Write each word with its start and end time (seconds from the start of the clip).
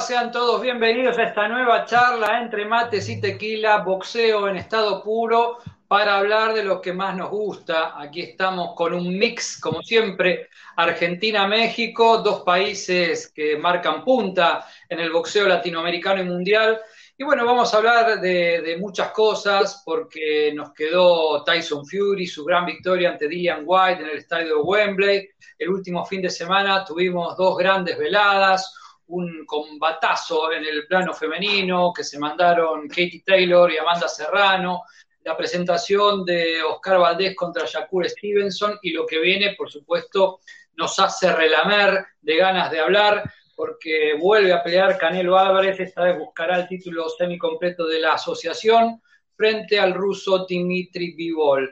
Sean 0.00 0.32
todos 0.32 0.62
bienvenidos 0.62 1.18
a 1.18 1.24
esta 1.24 1.46
nueva 1.46 1.84
charla 1.84 2.40
entre 2.40 2.64
mates 2.64 3.06
y 3.10 3.20
tequila, 3.20 3.78
boxeo 3.78 4.48
en 4.48 4.56
estado 4.56 5.02
puro, 5.02 5.58
para 5.86 6.16
hablar 6.16 6.54
de 6.54 6.64
lo 6.64 6.80
que 6.80 6.94
más 6.94 7.14
nos 7.14 7.28
gusta. 7.28 8.00
Aquí 8.00 8.22
estamos 8.22 8.74
con 8.74 8.94
un 8.94 9.18
mix, 9.18 9.60
como 9.60 9.82
siempre, 9.82 10.48
Argentina-México, 10.76 12.18
dos 12.18 12.40
países 12.40 13.30
que 13.30 13.58
marcan 13.58 14.02
punta 14.02 14.66
en 14.88 15.00
el 15.00 15.12
boxeo 15.12 15.46
latinoamericano 15.46 16.22
y 16.22 16.24
mundial. 16.24 16.80
Y 17.18 17.24
bueno, 17.24 17.44
vamos 17.44 17.74
a 17.74 17.76
hablar 17.76 18.20
de, 18.20 18.62
de, 18.62 18.78
muchas 18.78 19.10
cosas 19.10 19.82
porque 19.84 20.50
nos 20.54 20.72
quedó 20.72 21.44
Tyson 21.44 21.84
Fury, 21.84 22.26
su 22.26 22.42
gran 22.46 22.64
victoria 22.64 23.10
ante 23.10 23.28
Dillian 23.28 23.64
White 23.66 24.02
en 24.02 24.08
el 24.08 24.16
estadio 24.16 24.56
de 24.56 24.62
Wembley. 24.62 25.28
El 25.58 25.68
último 25.68 26.06
fin 26.06 26.22
de 26.22 26.30
semana 26.30 26.86
tuvimos 26.86 27.36
dos 27.36 27.58
grandes 27.58 27.98
veladas, 27.98 28.74
un 29.10 29.44
combatazo 29.44 30.52
en 30.52 30.64
el 30.64 30.86
plano 30.86 31.12
femenino 31.12 31.92
que 31.94 32.04
se 32.04 32.18
mandaron 32.18 32.88
Katie 32.88 33.22
Taylor 33.24 33.70
y 33.70 33.78
Amanda 33.78 34.08
Serrano, 34.08 34.82
la 35.24 35.36
presentación 35.36 36.24
de 36.24 36.62
Oscar 36.62 36.98
Valdés 36.98 37.36
contra 37.36 37.66
Shakur 37.66 38.08
Stevenson 38.08 38.78
y 38.82 38.90
lo 38.90 39.06
que 39.06 39.18
viene, 39.18 39.54
por 39.56 39.70
supuesto, 39.70 40.40
nos 40.76 40.98
hace 40.98 41.32
relamer 41.32 42.06
de 42.20 42.36
ganas 42.36 42.70
de 42.70 42.80
hablar 42.80 43.30
porque 43.54 44.14
vuelve 44.18 44.52
a 44.52 44.62
pelear 44.62 44.96
Canelo 44.96 45.38
Álvarez, 45.38 45.78
esta 45.78 46.04
vez 46.04 46.18
buscará 46.18 46.56
el 46.56 46.66
título 46.66 47.08
semicompleto 47.10 47.86
de 47.86 48.00
la 48.00 48.14
asociación 48.14 49.02
frente 49.36 49.78
al 49.78 49.92
ruso 49.92 50.46
Dimitri 50.46 51.14
Bivol. 51.14 51.70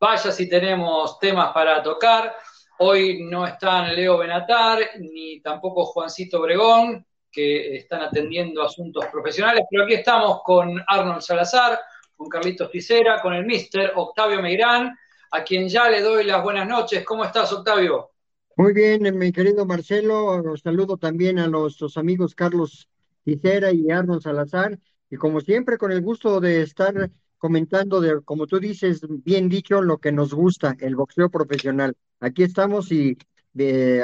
Vaya 0.00 0.30
si 0.30 0.48
tenemos 0.48 1.18
temas 1.18 1.52
para 1.52 1.82
tocar. 1.82 2.34
Hoy 2.80 3.24
no 3.24 3.44
están 3.44 3.94
Leo 3.96 4.18
Benatar 4.18 4.78
ni 5.00 5.40
tampoco 5.40 5.84
Juancito 5.84 6.40
Obregón, 6.40 7.04
que 7.30 7.76
están 7.76 8.02
atendiendo 8.02 8.62
asuntos 8.62 9.04
profesionales, 9.06 9.64
pero 9.68 9.82
aquí 9.82 9.94
estamos 9.94 10.42
con 10.44 10.80
Arnold 10.86 11.20
Salazar, 11.20 11.78
con 12.16 12.28
Carlitos 12.28 12.70
Ticera, 12.70 13.20
con 13.20 13.34
el 13.34 13.44
mister 13.44 13.92
Octavio 13.96 14.40
Meirán, 14.40 14.96
a 15.32 15.42
quien 15.42 15.68
ya 15.68 15.90
le 15.90 16.00
doy 16.02 16.24
las 16.24 16.42
buenas 16.42 16.68
noches. 16.68 17.04
¿Cómo 17.04 17.24
estás, 17.24 17.52
Octavio? 17.52 18.10
Muy 18.56 18.72
bien, 18.72 19.18
mi 19.18 19.32
querido 19.32 19.66
Marcelo, 19.66 20.42
saludo 20.56 20.96
también 20.96 21.40
a 21.40 21.48
nuestros 21.48 21.96
amigos 21.96 22.34
Carlos 22.34 22.88
Ticera 23.24 23.72
y 23.72 23.90
Arnold 23.90 24.22
Salazar, 24.22 24.78
y 25.10 25.16
como 25.16 25.40
siempre, 25.40 25.78
con 25.78 25.90
el 25.90 26.00
gusto 26.00 26.40
de 26.40 26.62
estar 26.62 27.10
comentando, 27.38 28.00
de, 28.00 28.22
como 28.24 28.46
tú 28.46 28.60
dices, 28.60 29.00
bien 29.08 29.48
dicho, 29.48 29.82
lo 29.82 29.98
que 29.98 30.12
nos 30.12 30.32
gusta, 30.32 30.76
el 30.80 30.94
boxeo 30.94 31.28
profesional. 31.28 31.96
Aquí 32.20 32.42
estamos 32.42 32.90
y 32.92 33.16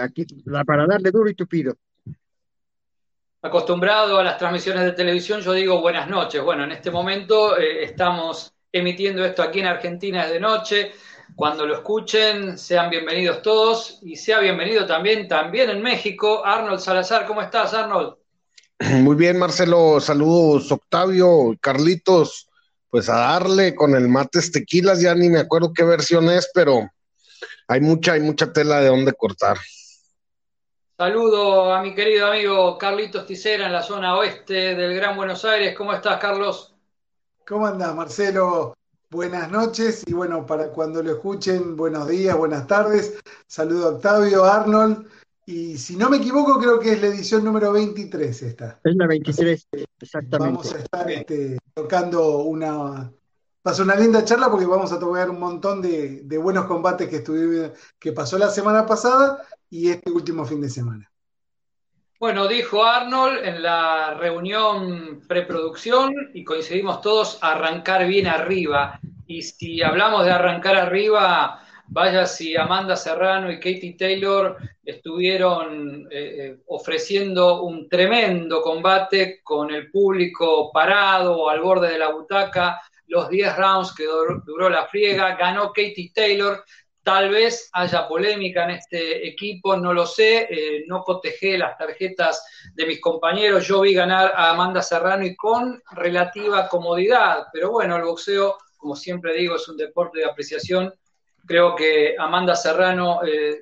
aquí 0.01 0.27
para 0.67 0.87
darle 0.87 1.11
duro 1.11 1.29
y 1.31 1.35
tupido 1.35 1.77
acostumbrado 3.45 4.19
a 4.19 4.25
las 4.25 4.39
transmisiones 4.39 4.85
de 4.85 4.93
televisión, 4.93 5.43
yo 5.43 5.53
digo 5.53 5.83
buenas 5.83 6.09
noches. 6.09 6.43
Bueno, 6.43 6.65
en 6.65 6.73
este 6.73 6.91
momento 6.91 7.59
eh, 7.59 7.85
estamos 7.85 8.55
emitiendo 8.73 9.23
esto 9.23 9.43
aquí 9.43 9.61
en 9.61 9.67
Argentina 9.67 10.27
de 10.27 10.41
noche. 10.41 10.93
Cuando 11.37 11.67
lo 11.67 11.75
escuchen, 11.75 12.57
sean 12.57 12.89
bienvenidos 12.89 13.43
todos 13.43 13.99
y 14.01 14.17
sea 14.17 14.39
bienvenido 14.39 14.87
también, 14.87 15.29
también 15.29 15.69
en 15.69 15.83
México, 15.83 16.43
Arnold 16.43 16.81
Salazar. 16.81 17.27
¿Cómo 17.27 17.43
estás, 17.43 17.75
Arnold? 17.75 18.15
Muy 19.03 19.15
bien, 19.15 19.39
Marcelo. 19.39 20.01
Saludos, 20.01 20.73
Octavio, 20.73 21.55
Carlitos. 21.61 22.49
Pues 22.89 23.11
a 23.11 23.17
darle 23.17 23.75
con 23.75 23.95
el 23.95 24.09
mates 24.09 24.53
tequilas, 24.53 25.03
ya 25.03 25.15
ni 25.15 25.29
me 25.29 25.41
acuerdo 25.41 25.75
qué 25.75 25.85
versión 25.85 26.31
es, 26.31 26.51
pero 26.55 26.89
hay 27.69 27.81
mucha, 27.81 28.13
hay 28.13 28.21
mucha 28.21 28.53
tela 28.53 28.81
de 28.81 28.89
dónde 28.89 29.13
cortar. 29.13 29.59
Saludo 30.97 31.73
a 31.75 31.83
mi 31.83 31.95
querido 31.95 32.29
amigo 32.29 32.79
Carlitos 32.79 33.27
Ticera 33.27 33.67
en 33.67 33.73
la 33.73 33.83
zona 33.83 34.17
oeste 34.17 34.75
del 34.75 34.95
Gran 34.95 35.17
Buenos 35.17 35.45
Aires. 35.45 35.75
¿Cómo 35.77 35.93
estás, 35.93 36.21
Carlos? 36.21 36.75
¿Cómo 37.47 37.67
andás, 37.67 37.95
Marcelo? 37.95 38.75
Buenas 39.11 39.51
noches 39.51 40.03
y 40.07 40.13
bueno, 40.13 40.47
para 40.47 40.69
cuando 40.69 41.03
lo 41.03 41.13
escuchen, 41.13 41.77
buenos 41.77 42.09
días, 42.09 42.37
buenas 42.37 42.67
tardes. 42.67 43.19
Saludo 43.47 43.87
a 43.87 43.91
Octavio, 43.91 44.45
Arnold. 44.45 45.07
Y 45.47 45.77
si 45.79 45.97
no 45.97 46.09
me 46.09 46.17
equivoco, 46.17 46.59
creo 46.59 46.79
que 46.81 46.93
es 46.93 47.01
la 47.01 47.09
edición 47.09 47.45
número 47.45 47.73
23 47.73 48.43
esta. 48.43 48.81
Es 48.83 48.97
la 48.97 49.07
23, 49.07 49.69
exactamente. 50.01 50.53
Vamos 50.53 50.75
a 50.75 50.79
estar 50.79 51.11
este, 51.11 51.59
tocando 51.75 52.39
una... 52.39 53.13
Pasó 53.65 53.83
una 53.83 53.95
linda 53.95 54.23
charla 54.27 54.51
porque 54.51 54.67
vamos 54.67 54.93
a 54.93 54.99
tocar 54.99 55.31
un 55.31 55.41
montón 55.41 55.81
de, 55.81 56.37
buenos 56.37 56.67
combates 56.67 57.09
que, 57.09 57.73
que 57.99 58.13
pasó 58.13 58.37
la 58.37 58.51
semana 58.51 58.85
pasada 58.85 59.43
y 59.71 59.89
este 59.89 60.11
último 60.11 60.45
fin 60.45 60.61
de 60.61 60.69
semana. 60.69 61.11
Bueno, 62.21 62.47
dijo 62.47 62.85
Arnold 62.85 63.43
en 63.43 63.63
la 63.63 64.19
reunión 64.21 65.23
preproducción 65.27 66.13
y 66.35 66.45
coincidimos 66.45 67.01
todos 67.01 67.39
arrancar 67.41 68.07
bien 68.07 68.27
arriba. 68.27 69.01
Y 69.27 69.41
si 69.41 69.81
hablamos 69.81 70.27
de 70.27 70.33
arrancar 70.33 70.77
arriba, 70.77 71.63
vaya 71.87 72.27
si 72.27 72.55
Amanda 72.59 72.97
Serrano 72.97 73.51
y 73.51 73.57
Katie 73.57 73.97
Taylor 73.99 74.59
estuvieron 74.85 76.07
eh, 76.11 76.37
eh, 76.39 76.59
ofreciendo 76.67 77.63
un 77.63 77.89
tremendo 77.89 78.61
combate 78.61 79.41
con 79.43 79.71
el 79.71 79.91
público 79.91 80.71
parado 80.71 81.49
al 81.49 81.63
borde 81.63 81.89
de 81.93 81.99
la 81.99 82.13
butaca, 82.13 82.83
los 83.07 83.29
10 83.29 83.57
rounds 83.57 83.95
que 83.95 84.05
duró 84.47 84.69
la 84.69 84.87
friega, 84.87 85.37
ganó 85.37 85.73
Katie 85.73 86.13
Taylor, 86.15 86.65
Tal 87.05 87.29
vez 87.29 87.69
haya 87.75 88.09
polémica 88.09 88.65
en 88.65 88.71
este 88.71 89.29
equipo, 89.29 89.77
no 89.77 89.93
lo 89.93 90.07
sé, 90.07 90.49
eh, 90.49 90.85
no 90.87 91.03
cotejé 91.03 91.59
las 91.59 91.77
tarjetas 91.77 92.43
de 92.73 92.87
mis 92.87 92.99
compañeros, 92.99 93.69
yo 93.69 93.83
vi 93.83 93.93
ganar 93.93 94.33
a 94.35 94.53
Amanda 94.53 94.81
Serrano 94.81 95.27
y 95.27 95.37
con 95.37 95.83
relativa 95.91 96.67
comodidad, 96.67 97.49
pero 97.53 97.73
bueno, 97.73 97.97
el 97.97 98.05
boxeo, 98.05 98.57
como 98.79 98.97
siempre 98.97 99.35
digo, 99.35 99.57
es 99.57 99.69
un 99.69 99.77
deporte 99.77 100.21
de 100.21 100.25
apreciación. 100.25 100.95
Creo 101.47 101.75
que 101.75 102.15
Amanda 102.19 102.57
Serrano 102.57 103.21
eh, 103.23 103.61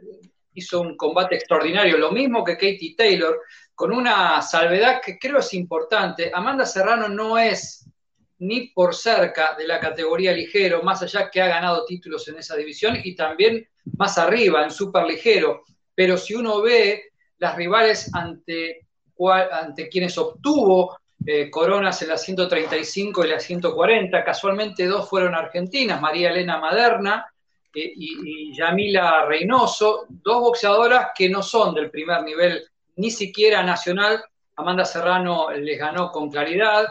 hizo 0.54 0.80
un 0.80 0.96
combate 0.96 1.34
extraordinario, 1.34 1.98
lo 1.98 2.12
mismo 2.12 2.44
que 2.44 2.54
Katie 2.54 2.94
Taylor, 2.96 3.40
con 3.74 3.90
una 3.90 4.40
salvedad 4.40 5.00
que 5.04 5.18
creo 5.18 5.38
es 5.38 5.52
importante. 5.52 6.30
Amanda 6.32 6.64
Serrano 6.64 7.08
no 7.08 7.36
es 7.36 7.90
ni 8.42 8.68
por 8.68 8.92
cerca 8.92 9.54
de 9.56 9.68
la 9.68 9.78
categoría 9.78 10.32
ligero, 10.32 10.82
más 10.82 11.00
allá 11.00 11.30
que 11.30 11.40
ha 11.40 11.46
ganado 11.46 11.84
títulos 11.84 12.26
en 12.26 12.38
esa 12.38 12.56
división 12.56 12.98
y 13.02 13.14
también 13.14 13.68
más 13.98 14.18
arriba, 14.18 14.64
en 14.64 14.72
super 14.72 15.04
ligero. 15.06 15.62
Pero 15.94 16.16
si 16.16 16.34
uno 16.34 16.60
ve 16.60 17.12
las 17.38 17.54
rivales 17.54 18.12
ante, 18.12 18.88
ante 19.52 19.88
quienes 19.88 20.18
obtuvo 20.18 20.98
eh, 21.24 21.48
coronas 21.50 22.02
en 22.02 22.08
la 22.08 22.18
135 22.18 23.24
y 23.24 23.28
la 23.28 23.38
140, 23.38 24.24
casualmente 24.24 24.86
dos 24.86 25.08
fueron 25.08 25.36
argentinas, 25.36 26.00
María 26.00 26.30
Elena 26.30 26.58
Maderna 26.58 27.24
eh, 27.72 27.92
y, 27.94 28.50
y 28.50 28.56
Yamila 28.56 29.24
Reynoso, 29.24 30.06
dos 30.08 30.40
boxeadoras 30.40 31.10
que 31.14 31.28
no 31.28 31.44
son 31.44 31.76
del 31.76 31.92
primer 31.92 32.24
nivel, 32.24 32.64
ni 32.96 33.12
siquiera 33.12 33.62
nacional. 33.62 34.20
Amanda 34.56 34.84
Serrano 34.84 35.52
les 35.52 35.78
ganó 35.78 36.10
con 36.10 36.28
claridad, 36.28 36.86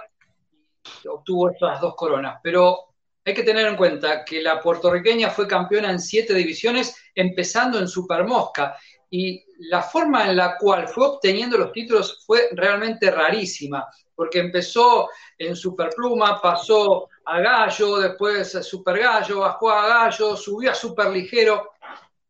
obtuvo 1.10 1.50
estas 1.50 1.82
dos 1.82 1.96
coronas. 1.96 2.40
Pero 2.44 2.92
hay 3.24 3.34
que 3.34 3.44
tener 3.44 3.68
en 3.68 3.78
cuenta 3.78 4.26
que 4.26 4.42
la 4.42 4.60
puertorriqueña 4.60 5.30
fue 5.30 5.48
campeona 5.48 5.92
en 5.92 6.00
siete 6.00 6.34
divisiones, 6.34 6.96
empezando 7.14 7.80
en 7.80 7.88
Super 7.88 8.24
Mosca. 8.26 8.76
Y 9.10 9.44
la 9.70 9.82
forma 9.82 10.30
en 10.30 10.38
la 10.38 10.58
cual 10.58 10.88
fue 10.88 11.06
obteniendo 11.06 11.58
los 11.58 11.72
títulos 11.72 12.24
fue 12.26 12.50
realmente 12.54 13.12
rarísima, 13.12 13.86
porque 14.16 14.40
empezó 14.40 15.10
en 15.38 15.56
Superpluma, 15.56 16.42
pasó 16.42 17.10
a 17.26 17.40
Gallo, 17.42 18.00
después 18.00 18.56
a 18.56 18.64
Super 18.64 19.00
Gallo, 19.00 19.42
bajó 19.42 19.70
a 19.70 19.88
Gallo, 19.88 20.36
subió 20.36 20.72
a 20.72 20.76
Super 20.76 21.10
Ligero. 21.10 21.72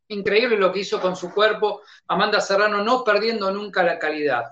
Increíble 0.08 0.58
lo 0.58 0.74
que 0.74 0.80
hizo 0.80 1.00
con 1.00 1.16
su 1.16 1.32
cuerpo, 1.34 1.82
Amanda 2.08 2.42
Serrano 2.42 2.84
no 2.84 3.04
perdiendo 3.04 3.52
nunca 3.52 3.84
la 3.84 3.98
calidad. 3.98 4.46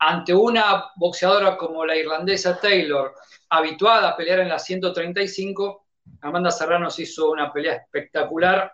Ante 0.00 0.32
una 0.32 0.90
boxeadora 0.96 1.56
como 1.56 1.84
la 1.84 1.96
irlandesa 1.96 2.60
Taylor, 2.60 3.14
habituada 3.50 4.10
a 4.10 4.16
pelear 4.16 4.40
en 4.40 4.48
la 4.48 4.58
135. 4.58 5.86
Amanda 6.22 6.50
Serrano 6.50 6.90
se 6.90 7.02
hizo 7.02 7.30
una 7.30 7.52
pelea 7.52 7.74
espectacular. 7.74 8.72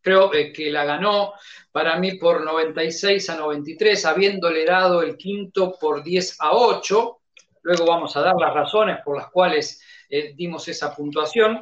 Creo 0.00 0.32
eh, 0.32 0.52
que 0.52 0.70
la 0.70 0.84
ganó 0.84 1.34
para 1.72 1.96
mí 1.98 2.14
por 2.14 2.42
96 2.44 3.28
a 3.30 3.36
93, 3.36 4.06
habiéndole 4.06 4.64
dado 4.64 5.02
el 5.02 5.16
quinto 5.16 5.76
por 5.78 6.02
10 6.02 6.36
a 6.40 6.52
8. 6.52 7.18
Luego 7.62 7.86
vamos 7.86 8.16
a 8.16 8.20
dar 8.20 8.36
las 8.36 8.54
razones 8.54 8.98
por 9.04 9.16
las 9.16 9.30
cuales 9.30 9.82
eh, 10.08 10.32
dimos 10.34 10.68
esa 10.68 10.94
puntuación. 10.94 11.60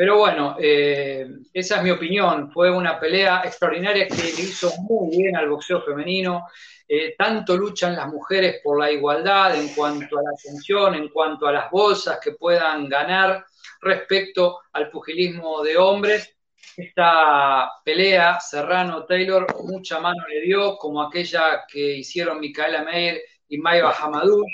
Pero 0.00 0.16
bueno, 0.16 0.56
eh, 0.58 1.28
esa 1.52 1.76
es 1.76 1.82
mi 1.82 1.90
opinión. 1.90 2.50
Fue 2.50 2.70
una 2.70 2.98
pelea 2.98 3.42
extraordinaria 3.44 4.08
que 4.08 4.14
le 4.14 4.30
hizo 4.30 4.72
muy 4.78 5.14
bien 5.14 5.36
al 5.36 5.50
boxeo 5.50 5.82
femenino. 5.82 6.46
Eh, 6.88 7.14
tanto 7.18 7.54
luchan 7.54 7.94
las 7.94 8.08
mujeres 8.08 8.62
por 8.64 8.80
la 8.80 8.90
igualdad 8.90 9.54
en 9.54 9.68
cuanto 9.74 10.18
a 10.18 10.22
la 10.22 10.30
atención, 10.30 10.94
en 10.94 11.10
cuanto 11.10 11.46
a 11.46 11.52
las 11.52 11.70
bolsas 11.70 12.18
que 12.18 12.32
puedan 12.32 12.88
ganar 12.88 13.44
respecto 13.82 14.60
al 14.72 14.88
pugilismo 14.88 15.62
de 15.62 15.76
hombres. 15.76 16.34
esta 16.78 17.70
pelea, 17.84 18.40
Serrano-Taylor, 18.40 19.54
mucha 19.64 20.00
mano 20.00 20.26
le 20.28 20.40
dio, 20.40 20.78
como 20.78 21.02
aquella 21.02 21.66
que 21.70 21.96
hicieron 21.98 22.40
Micaela 22.40 22.84
Meyer 22.84 23.20
y 23.48 23.58
Maiva 23.58 23.92
Hamadou, 23.92 24.46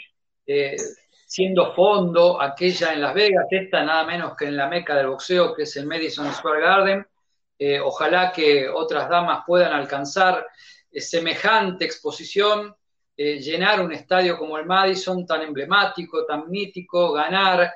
eh, 0.45 0.75
siendo 1.27 1.75
fondo, 1.75 2.41
aquella 2.41 2.95
en 2.95 3.03
Las 3.03 3.13
Vegas, 3.13 3.47
esta 3.51 3.85
nada 3.85 4.05
menos 4.05 4.35
que 4.37 4.47
en 4.47 4.57
la 4.57 4.69
meca 4.69 4.95
del 4.95 5.09
boxeo, 5.09 5.55
que 5.55 5.65
es 5.65 5.77
el 5.77 5.87
Madison 5.87 6.33
Square 6.33 6.61
Garden. 6.63 7.07
Eh, 7.59 7.81
ojalá 7.81 8.33
que 8.33 8.69
otras 8.69 9.09
damas 9.09 9.45
puedan 9.47 9.73
alcanzar 9.73 10.47
eh, 10.91 11.01
semejante 11.01 11.85
exposición, 11.85 12.75
llenar 13.19 13.81
un 13.81 13.93
estadio 13.93 14.37
como 14.37 14.59
el 14.59 14.67
Madison, 14.67 15.27
tan 15.27 15.41
emblemático, 15.41 16.27
tan 16.27 16.51
mítico, 16.51 17.13
ganar 17.13 17.73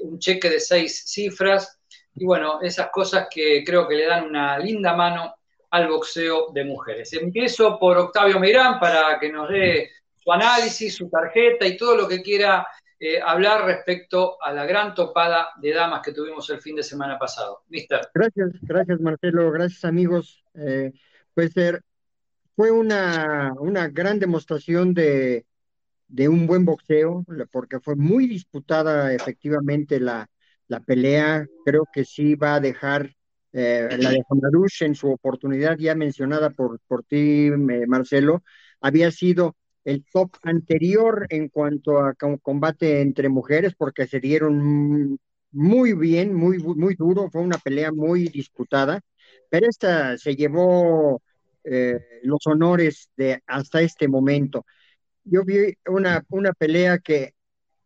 un 0.00 0.18
cheque 0.18 0.48
de 0.48 0.58
seis 0.58 1.04
cifras 1.06 1.80
y 2.14 2.24
bueno, 2.24 2.60
esas 2.60 2.90
cosas 2.90 3.28
que 3.30 3.62
creo 3.64 3.86
que 3.86 3.94
le 3.94 4.06
dan 4.06 4.24
una 4.24 4.58
linda 4.58 4.94
mano 4.94 5.34
al 5.70 5.88
boxeo 5.88 6.48
de 6.52 6.64
mujeres. 6.64 7.12
Empiezo 7.12 7.78
por 7.78 7.96
Octavio 7.96 8.40
Mirán 8.40 8.80
para 8.80 9.18
que 9.18 9.30
nos 9.30 9.48
dé 9.48 9.90
su 10.16 10.32
análisis, 10.32 10.96
su 10.96 11.08
tarjeta 11.08 11.66
y 11.66 11.76
todo 11.76 11.96
lo 11.96 12.08
que 12.08 12.22
quiera 12.22 12.66
eh, 13.00 13.20
hablar 13.20 13.64
respecto 13.64 14.36
a 14.40 14.52
la 14.52 14.66
gran 14.66 14.94
topada 14.94 15.48
de 15.60 15.72
damas 15.72 16.02
que 16.02 16.12
tuvimos 16.12 16.48
el 16.50 16.60
fin 16.60 16.76
de 16.76 16.82
semana 16.82 17.18
pasado. 17.18 17.64
Mister. 17.68 18.00
Gracias, 18.14 18.50
gracias 18.60 19.00
Marcelo, 19.00 19.50
gracias 19.50 19.84
amigos. 19.84 20.44
Eh, 20.54 20.92
pues 21.34 21.56
eh, 21.56 21.80
fue 22.54 22.70
una, 22.70 23.54
una 23.58 23.88
gran 23.88 24.18
demostración 24.18 24.92
de, 24.92 25.46
de 26.08 26.28
un 26.28 26.46
buen 26.46 26.64
boxeo, 26.66 27.24
porque 27.50 27.80
fue 27.80 27.96
muy 27.96 28.26
disputada 28.26 29.14
efectivamente 29.14 29.98
la, 29.98 30.28
la 30.68 30.80
pelea 30.80 31.46
creo 31.64 31.88
que 31.90 32.04
sí 32.04 32.34
va 32.34 32.56
a 32.56 32.60
dejar 32.60 33.16
eh, 33.52 33.88
la 33.98 34.10
de 34.10 34.22
Hamarush 34.28 34.82
en 34.82 34.94
su 34.94 35.10
oportunidad 35.10 35.76
ya 35.78 35.94
mencionada 35.94 36.50
por, 36.50 36.78
por 36.86 37.02
ti, 37.02 37.50
Marcelo, 37.88 38.42
había 38.80 39.10
sido 39.10 39.56
el 39.84 40.04
top 40.12 40.36
anterior 40.42 41.26
en 41.30 41.48
cuanto 41.48 41.98
a 42.00 42.14
combate 42.14 43.00
entre 43.00 43.28
mujeres 43.28 43.74
porque 43.76 44.06
se 44.06 44.20
dieron 44.20 45.18
muy 45.52 45.94
bien, 45.94 46.34
muy, 46.34 46.58
muy 46.58 46.94
duro, 46.94 47.28
fue 47.30 47.42
una 47.42 47.58
pelea 47.58 47.90
muy 47.92 48.28
disputada, 48.28 49.00
pero 49.48 49.66
esta 49.68 50.16
se 50.18 50.36
llevó 50.36 51.22
eh, 51.64 51.98
los 52.22 52.46
honores 52.46 53.10
de 53.16 53.42
hasta 53.46 53.80
este 53.82 54.08
momento. 54.08 54.64
Yo 55.24 55.44
vi 55.44 55.74
una, 55.86 56.24
una 56.30 56.52
pelea 56.52 56.98
que 56.98 57.34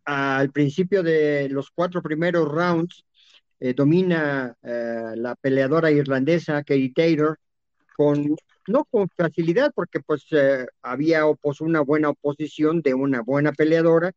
al 0.05 0.53
principio 0.53 1.03
de 1.03 1.49
los 1.49 1.71
cuatro 1.71 2.03
primeros 2.03 2.49
rounds, 2.49 3.05
eh, 3.61 3.73
domina 3.75 4.55
eh, 4.63 5.15
la 5.17 5.35
peleadora 5.37 5.91
irlandesa 5.91 6.63
Katie 6.63 6.93
Taylor 6.95 7.39
con 7.97 8.37
no 8.69 8.85
con 8.85 9.09
facilidad 9.09 9.73
porque 9.75 10.01
pues 10.01 10.25
eh, 10.33 10.67
había 10.83 11.25
una 11.61 11.81
buena 11.81 12.11
oposición 12.11 12.83
de 12.83 12.95
una 12.95 13.23
buena 13.23 13.53
peleadora 13.53 14.13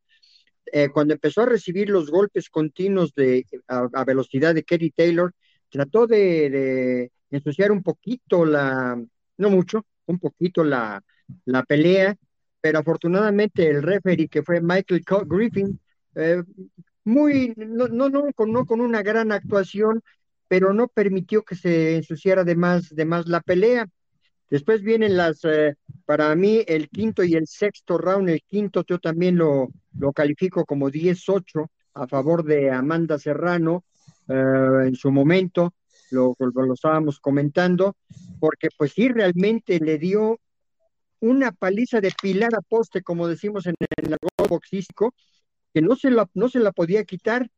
cuando 0.94 1.14
empezó 1.14 1.44
a 1.44 1.46
recibir 1.46 1.90
los 1.90 2.12
golpes 2.12 2.50
continuos 2.50 3.14
de 3.14 3.46
a, 3.70 4.04
velocidad 4.04 4.54
de 4.54 4.66
Katie 4.66 4.92
Taylor 4.94 5.32
trató 5.70 6.08
de, 6.08 6.50
de, 6.50 7.12
ensuciar 7.32 7.72
un 7.72 7.82
poquito 7.82 8.46
la 8.46 9.02
no 9.38 9.50
mucho 9.50 9.86
un 10.08 10.20
poquito 10.20 10.66
la, 10.66 11.02
la 11.46 11.64
pelea 11.64 12.18
pero 12.62 12.80
afortunadamente 12.80 13.70
el 13.70 13.82
referee 13.82 14.28
que 14.28 14.44
fue 14.44 14.62
Michael 14.62 15.04
Griffin, 15.26 15.80
eh, 16.16 16.44
muy, 17.04 17.54
no, 17.56 17.88
no, 17.88 18.10
no, 18.10 18.34
con, 18.34 18.52
no 18.52 18.66
con 18.66 18.82
una 18.82 19.02
gran 19.02 19.32
actuación, 19.32 20.02
pero 20.48 20.74
no 20.74 20.88
permitió 20.90 21.44
que 21.44 21.56
se 21.56 21.96
ensuciara 21.96 22.44
de 22.44 22.56
más, 22.56 22.90
de 22.90 23.06
más 23.06 23.28
la 23.28 23.42
pelea. 23.42 23.88
Después 24.50 24.82
vienen 24.82 25.18
las, 25.18 25.44
eh, 25.44 25.76
para 26.06 26.34
mí, 26.36 26.64
el 26.68 26.90
quinto 26.90 27.24
y 27.24 27.34
el 27.34 27.48
sexto 27.48 27.98
round. 27.98 28.30
El 28.30 28.42
quinto 28.44 28.84
yo 28.88 29.00
también 29.00 29.38
lo, 29.38 29.70
lo 29.98 30.14
califico 30.14 30.66
como 30.66 30.90
10-8 30.90 31.70
a 31.94 32.08
favor 32.08 32.44
de 32.44 32.72
Amanda 32.72 33.18
Serrano 33.18 33.84
eh, 34.30 34.88
en 34.88 34.96
su 34.96 35.12
momento, 35.12 35.74
lo, 36.12 36.36
lo, 36.40 36.74
estábamos 36.74 37.20
comentando, 37.20 37.96
porque 38.40 38.70
pues 38.78 38.94
sí, 38.94 39.10
realmente 39.10 39.80
le 39.80 39.98
dio 39.98 40.40
una 41.20 41.52
paliza 41.52 42.02
de 42.02 42.14
pilar 42.22 42.54
a 42.56 42.62
poste, 42.62 43.02
como 43.02 43.28
decimos 43.28 43.66
en 43.68 43.76
el 43.98 44.16
boxístico, 44.50 45.14
que 45.74 45.82
no 45.82 45.96
se 45.96 46.12
la, 46.12 46.30
no 46.34 46.50
se 46.50 46.60
la 46.60 46.72
podía 46.72 47.04
quitar. 47.06 47.50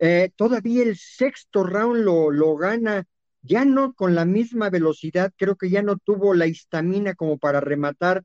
Eh, 0.00 0.30
todavía 0.36 0.82
el 0.82 0.96
sexto 0.96 1.64
round 1.64 2.04
lo, 2.04 2.30
lo 2.30 2.56
gana, 2.56 3.06
ya 3.42 3.64
no 3.64 3.94
con 3.94 4.14
la 4.14 4.24
misma 4.24 4.70
velocidad, 4.70 5.32
creo 5.36 5.56
que 5.56 5.70
ya 5.70 5.82
no 5.82 5.96
tuvo 5.96 6.34
la 6.34 6.46
histamina 6.46 7.14
como 7.14 7.38
para 7.38 7.60
rematar 7.60 8.22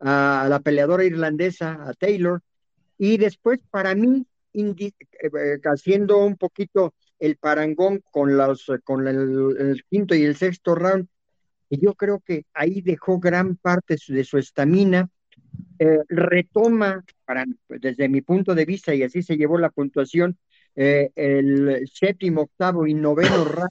a 0.00 0.46
la 0.48 0.60
peleadora 0.60 1.04
irlandesa, 1.04 1.78
a 1.86 1.94
Taylor, 1.94 2.42
y 2.98 3.16
después 3.16 3.60
para 3.70 3.94
mí, 3.94 4.26
eh, 4.52 4.92
haciendo 5.64 6.18
un 6.18 6.36
poquito 6.36 6.94
el 7.18 7.36
parangón 7.36 8.02
con, 8.10 8.36
los, 8.36 8.66
con 8.84 9.06
el, 9.06 9.84
quinto 9.88 10.14
y 10.14 10.24
el 10.24 10.36
sexto 10.36 10.74
round, 10.74 11.06
yo 11.70 11.94
creo 11.94 12.20
que 12.20 12.44
ahí 12.52 12.80
dejó 12.80 13.18
gran 13.20 13.56
parte 13.56 13.96
de 14.08 14.24
su 14.24 14.38
estamina, 14.38 15.08
eh, 15.78 16.00
retoma, 16.08 17.04
desde 17.68 18.08
mi 18.08 18.22
punto 18.22 18.54
de 18.54 18.64
vista, 18.64 18.94
y 18.94 19.02
así 19.02 19.22
se 19.22 19.36
llevó 19.36 19.58
la 19.58 19.70
puntuación, 19.70 20.38
eh, 20.74 21.10
el 21.14 21.88
séptimo, 21.92 22.42
octavo 22.42 22.86
y 22.86 22.94
noveno 22.94 23.44
round 23.44 23.70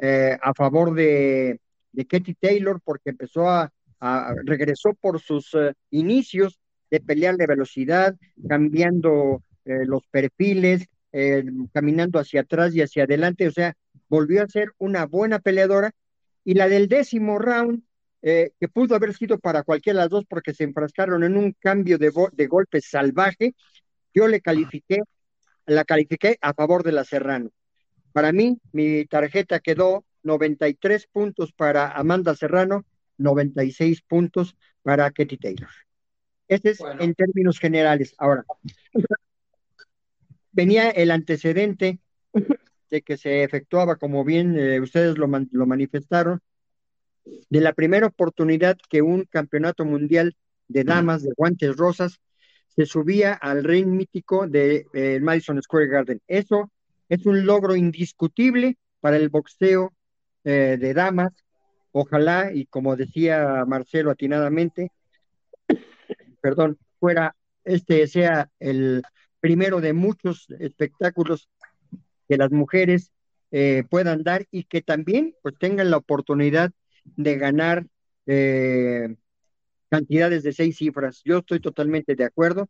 eh, 0.00 0.36
a 0.40 0.54
favor 0.54 0.94
de, 0.94 1.60
Katie 2.08 2.36
Taylor, 2.40 2.80
porque 2.84 3.10
empezó 3.10 3.48
a, 3.48 3.72
regresó 4.44 4.94
por 4.94 5.20
sus 5.20 5.56
inicios 5.90 6.60
de 6.90 7.00
pelear 7.00 7.36
de 7.36 7.46
velocidad, 7.46 8.14
cambiando 8.48 9.42
los 9.64 10.06
perfiles, 10.06 10.86
caminando 11.72 12.20
hacia 12.20 12.42
atrás 12.42 12.72
y 12.74 12.82
hacia 12.82 13.02
adelante, 13.02 13.48
o 13.48 13.50
sea, 13.50 13.74
volvió 14.08 14.42
a 14.42 14.48
ser 14.48 14.72
una 14.78 15.06
buena 15.06 15.40
peleadora 15.40 15.92
y 16.44 16.54
la 16.54 16.68
del 16.68 16.88
décimo 16.88 17.38
round, 17.38 17.82
eh, 18.22 18.52
que 18.58 18.68
pudo 18.68 18.96
haber 18.96 19.14
sido 19.14 19.38
para 19.38 19.62
cualquiera 19.62 19.98
de 19.98 20.04
las 20.04 20.10
dos 20.10 20.24
porque 20.26 20.54
se 20.54 20.64
enfrascaron 20.64 21.22
en 21.22 21.36
un 21.36 21.54
cambio 21.60 21.98
de, 21.98 22.10
de 22.32 22.46
golpe 22.46 22.80
salvaje, 22.80 23.54
yo 24.14 24.26
le 24.26 24.40
califiqué, 24.40 25.02
la 25.66 25.84
califiqué 25.84 26.38
a 26.40 26.54
favor 26.54 26.82
de 26.82 26.92
la 26.92 27.04
Serrano. 27.04 27.50
Para 28.18 28.32
mí, 28.32 28.58
mi 28.72 29.04
tarjeta 29.04 29.60
quedó 29.60 30.04
93 30.24 31.06
puntos 31.06 31.52
para 31.52 31.92
Amanda 31.92 32.34
Serrano, 32.34 32.84
96 33.16 34.02
puntos 34.02 34.56
para 34.82 35.08
Katie 35.12 35.38
Taylor. 35.38 35.68
Este 36.48 36.70
es 36.70 36.80
en 36.98 37.14
términos 37.14 37.60
generales. 37.60 38.16
Ahora, 38.18 38.44
venía 40.50 40.90
el 40.90 41.12
antecedente 41.12 42.00
de 42.90 43.02
que 43.02 43.16
se 43.16 43.44
efectuaba, 43.44 43.94
como 43.94 44.24
bien 44.24 44.58
eh, 44.58 44.80
ustedes 44.80 45.16
lo, 45.16 45.28
lo, 45.52 45.66
manifestaron, 45.66 46.40
de 47.24 47.60
la 47.60 47.72
primera 47.72 48.08
oportunidad 48.08 48.76
que 48.90 49.00
un 49.00 49.26
campeonato 49.26 49.84
mundial 49.84 50.34
de 50.66 50.82
damas 50.82 51.22
de 51.22 51.30
guantes 51.36 51.76
rosas 51.76 52.18
se 52.66 52.84
subía 52.84 53.34
al 53.34 53.62
ring 53.62 53.86
mítico 53.86 54.48
de 54.48 54.86
eh, 54.92 55.20
Madison 55.20 55.62
Square 55.62 55.86
Garden. 55.86 56.20
Eso 56.26 56.72
es 57.08 57.26
un 57.26 57.46
logro 57.46 57.76
indiscutible 57.76 58.76
para 59.00 59.16
el 59.16 59.28
boxeo 59.28 59.94
eh, 60.44 60.76
de 60.78 60.94
damas. 60.94 61.32
Ojalá, 61.92 62.52
y 62.52 62.66
como 62.66 62.96
decía 62.96 63.64
Marcelo 63.66 64.10
atinadamente, 64.10 64.92
perdón, 66.42 66.78
fuera, 67.00 67.34
este 67.64 68.06
sea 68.06 68.50
el 68.60 69.02
primero 69.40 69.80
de 69.80 69.92
muchos 69.92 70.46
espectáculos 70.58 71.48
que 72.28 72.36
las 72.36 72.50
mujeres 72.50 73.10
eh, 73.50 73.84
puedan 73.88 74.22
dar 74.22 74.46
y 74.50 74.64
que 74.64 74.82
también 74.82 75.34
pues 75.42 75.54
tengan 75.58 75.90
la 75.90 75.96
oportunidad 75.96 76.72
de 77.04 77.36
ganar 77.38 77.86
eh, 78.26 79.16
cantidades 79.88 80.42
de 80.42 80.52
seis 80.52 80.76
cifras. 80.76 81.22
Yo 81.24 81.38
estoy 81.38 81.60
totalmente 81.60 82.14
de 82.14 82.24
acuerdo. 82.24 82.68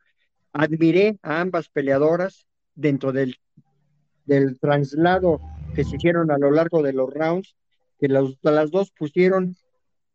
Admiré 0.52 1.18
a 1.22 1.40
ambas 1.40 1.68
peleadoras 1.68 2.46
dentro 2.74 3.12
del, 3.12 3.36
del 4.28 4.60
traslado 4.60 5.40
que 5.74 5.84
se 5.84 5.96
hicieron 5.96 6.30
a 6.30 6.38
lo 6.38 6.50
largo 6.50 6.82
de 6.82 6.92
los 6.92 7.12
rounds, 7.12 7.56
que 7.98 8.08
las 8.08 8.70
dos 8.70 8.92
pusieron 8.92 9.56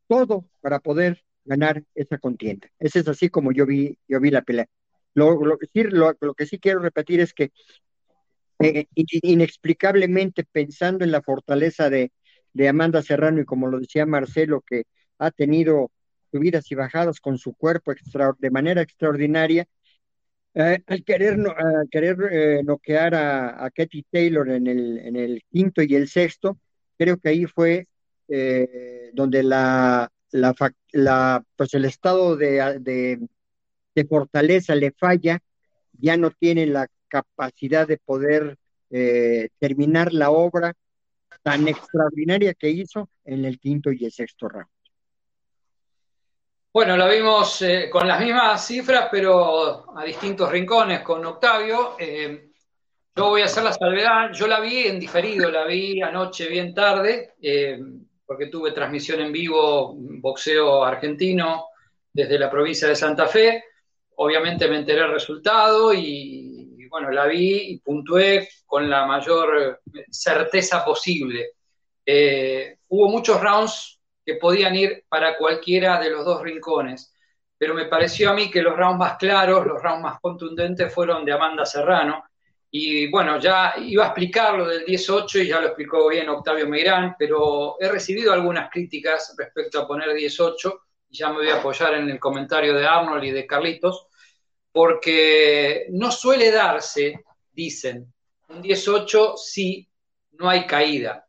todo 0.07 0.45
para 0.61 0.79
poder 0.79 1.23
ganar 1.43 1.83
esa 1.95 2.17
contienda. 2.17 2.69
Ese 2.79 2.99
es 2.99 3.07
así 3.07 3.29
como 3.29 3.51
yo 3.51 3.65
vi, 3.65 3.97
yo 4.07 4.21
vi 4.21 4.31
la 4.31 4.43
pelea. 4.43 4.67
Lo, 5.13 5.43
lo, 5.43 5.57
lo 6.19 6.33
que 6.33 6.45
sí 6.45 6.59
quiero 6.59 6.79
repetir 6.79 7.19
es 7.19 7.33
que 7.33 7.51
eh, 8.59 8.87
inexplicablemente 8.95 10.45
pensando 10.45 11.03
en 11.03 11.11
la 11.11 11.21
fortaleza 11.21 11.89
de, 11.89 12.11
Amanda 12.69 13.01
Serrano 13.01 13.41
y 13.41 13.45
como 13.45 13.67
lo 13.67 13.79
decía 13.79 14.05
Marcelo, 14.05 14.61
que 14.61 14.83
ha 15.17 15.31
tenido 15.31 15.91
subidas 16.31 16.71
y 16.71 16.75
bajadas 16.75 17.19
con 17.19 17.37
su 17.37 17.53
cuerpo 17.53 17.93
de 18.39 18.51
manera 18.51 18.81
extraordinaria, 18.81 19.65
eh, 20.55 20.83
al 20.85 21.03
querer, 21.03 21.37
no, 21.37 21.53
querer 21.89 22.17
eh, 22.31 22.63
noquear 22.63 23.15
a, 23.15 23.65
a, 23.65 23.71
Katie 23.71 24.05
Taylor 24.09 24.49
en 24.49 24.67
el, 24.67 24.99
en 24.99 25.15
el 25.15 25.43
quinto 25.49 25.81
y 25.81 25.95
el 25.95 26.07
sexto, 26.07 26.57
creo 26.97 27.17
que 27.17 27.29
ahí 27.29 27.45
fue 27.45 27.87
eh, 28.27 29.11
donde 29.13 29.43
la, 29.43 30.09
la, 30.31 31.43
pues 31.55 31.73
el 31.73 31.85
estado 31.85 32.35
de, 32.37 32.79
de, 33.93 34.05
fortaleza 34.05 34.75
le 34.75 34.91
falla, 34.91 35.39
ya 35.93 36.17
no 36.17 36.31
tiene 36.31 36.65
la 36.65 36.87
capacidad 37.07 37.87
de 37.87 37.97
poder 37.97 38.57
eh, 38.89 39.49
terminar 39.59 40.13
la 40.13 40.31
obra 40.31 40.73
tan 41.43 41.67
extraordinaria 41.67 42.53
que 42.53 42.69
hizo 42.69 43.09
en 43.25 43.45
el 43.45 43.59
quinto 43.59 43.91
y 43.91 44.05
el 44.05 44.11
sexto 44.11 44.49
round. 44.49 44.67
Bueno, 46.73 46.97
la 46.97 47.07
vimos 47.07 47.61
eh, 47.61 47.87
con 47.87 48.07
las 48.07 48.19
mismas 48.19 48.65
cifras, 48.65 49.07
pero 49.11 49.95
a 49.95 50.03
distintos 50.03 50.51
rincones 50.51 51.01
con 51.01 51.23
Octavio. 51.23 51.95
Eh, 51.99 52.49
yo 53.15 53.29
voy 53.29 53.43
a 53.43 53.45
hacer 53.45 53.63
la 53.63 53.73
salvedad. 53.73 54.31
Yo 54.33 54.47
la 54.47 54.59
vi 54.59 54.87
en 54.87 54.99
diferido, 54.99 55.51
la 55.51 55.65
vi 55.65 56.01
anoche 56.01 56.47
bien 56.47 56.73
tarde, 56.73 57.35
eh, 57.39 57.79
porque 58.25 58.47
tuve 58.47 58.71
transmisión 58.71 59.21
en 59.21 59.31
vivo, 59.31 59.93
boxeo 59.95 60.83
argentino, 60.83 61.67
desde 62.11 62.39
la 62.39 62.49
provincia 62.49 62.87
de 62.87 62.95
Santa 62.95 63.27
Fe. 63.27 63.65
Obviamente 64.15 64.67
me 64.67 64.77
enteré 64.77 65.01
el 65.01 65.11
resultado 65.11 65.93
y, 65.93 66.73
y 66.75 66.87
bueno, 66.87 67.11
la 67.11 67.27
vi 67.27 67.73
y 67.73 67.79
puntué 67.81 68.49
con 68.65 68.89
la 68.89 69.05
mayor 69.05 69.79
certeza 70.09 70.83
posible. 70.83 71.51
hubo 72.87 73.09
muchos 73.09 73.39
rounds 73.39 73.99
que 74.25 74.35
podían 74.35 74.75
ir 74.75 75.05
para 75.09 75.37
cualquiera 75.37 75.99
de 75.99 76.09
los 76.09 76.25
dos 76.25 76.41
rincones. 76.41 77.13
Pero 77.57 77.73
me 77.73 77.85
pareció 77.85 78.29
a 78.29 78.33
mí 78.33 78.49
que 78.49 78.61
los 78.61 78.75
rounds 78.75 78.99
más 78.99 79.17
claros, 79.17 79.65
los 79.65 79.81
rounds 79.81 80.03
más 80.03 80.19
contundentes 80.19 80.93
fueron 80.93 81.23
de 81.25 81.33
Amanda 81.33 81.65
Serrano. 81.65 82.23
Y 82.71 83.09
bueno, 83.09 83.39
ya 83.39 83.75
iba 83.77 84.03
a 84.03 84.07
explicar 84.07 84.55
lo 84.55 84.67
del 84.67 84.83
18 84.85 85.39
y 85.39 85.47
ya 85.47 85.61
lo 85.61 85.67
explicó 85.67 86.09
bien 86.09 86.27
Octavio 86.29 86.67
Meirán, 86.67 87.15
pero 87.17 87.77
he 87.79 87.87
recibido 87.87 88.33
algunas 88.33 88.69
críticas 88.69 89.35
respecto 89.37 89.79
a 89.79 89.87
poner 89.87 90.13
18 90.13 90.81
y 91.09 91.17
ya 91.17 91.29
me 91.29 91.35
voy 91.35 91.49
a 91.49 91.57
apoyar 91.57 91.93
en 91.93 92.09
el 92.09 92.19
comentario 92.19 92.73
de 92.73 92.87
Arnold 92.87 93.23
y 93.23 93.31
de 93.31 93.45
Carlitos, 93.45 94.07
porque 94.71 95.85
no 95.91 96.11
suele 96.11 96.49
darse, 96.49 97.23
dicen, 97.51 98.11
un 98.49 98.61
18 98.63 99.37
si 99.37 99.87
no 100.31 100.49
hay 100.49 100.65
caída. 100.65 101.27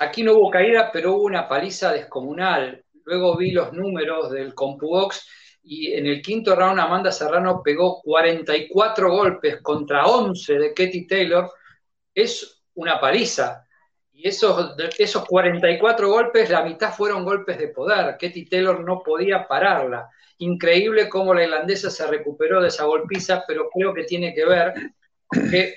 Aquí 0.00 0.22
no 0.22 0.34
hubo 0.34 0.50
caída, 0.50 0.90
pero 0.92 1.14
hubo 1.14 1.24
una 1.24 1.48
paliza 1.48 1.92
descomunal. 1.92 2.84
Luego 3.04 3.36
vi 3.36 3.52
los 3.52 3.72
números 3.72 4.30
del 4.30 4.54
CompuBox 4.54 5.28
y 5.62 5.92
en 5.92 6.06
el 6.06 6.22
quinto 6.22 6.54
round 6.54 6.78
Amanda 6.78 7.10
Serrano 7.10 7.60
pegó 7.62 8.00
44 8.02 9.10
golpes 9.10 9.60
contra 9.62 10.06
11 10.06 10.58
de 10.58 10.68
Katie 10.68 11.06
Taylor. 11.08 11.50
Es 12.14 12.62
una 12.74 13.00
paliza. 13.00 13.66
Y 14.12 14.28
esos, 14.28 14.74
esos 14.98 15.24
44 15.26 16.08
golpes, 16.08 16.50
la 16.50 16.62
mitad 16.62 16.92
fueron 16.92 17.24
golpes 17.24 17.58
de 17.58 17.68
poder. 17.68 18.12
Katie 18.12 18.46
Taylor 18.48 18.80
no 18.80 19.02
podía 19.02 19.46
pararla. 19.46 20.08
Increíble 20.38 21.08
cómo 21.08 21.34
la 21.34 21.44
irlandesa 21.44 21.90
se 21.90 22.06
recuperó 22.06 22.62
de 22.62 22.68
esa 22.68 22.84
golpiza, 22.84 23.44
pero 23.46 23.68
creo 23.68 23.92
que 23.92 24.04
tiene 24.04 24.34
que 24.34 24.44
ver 24.44 24.72
que 25.50 25.74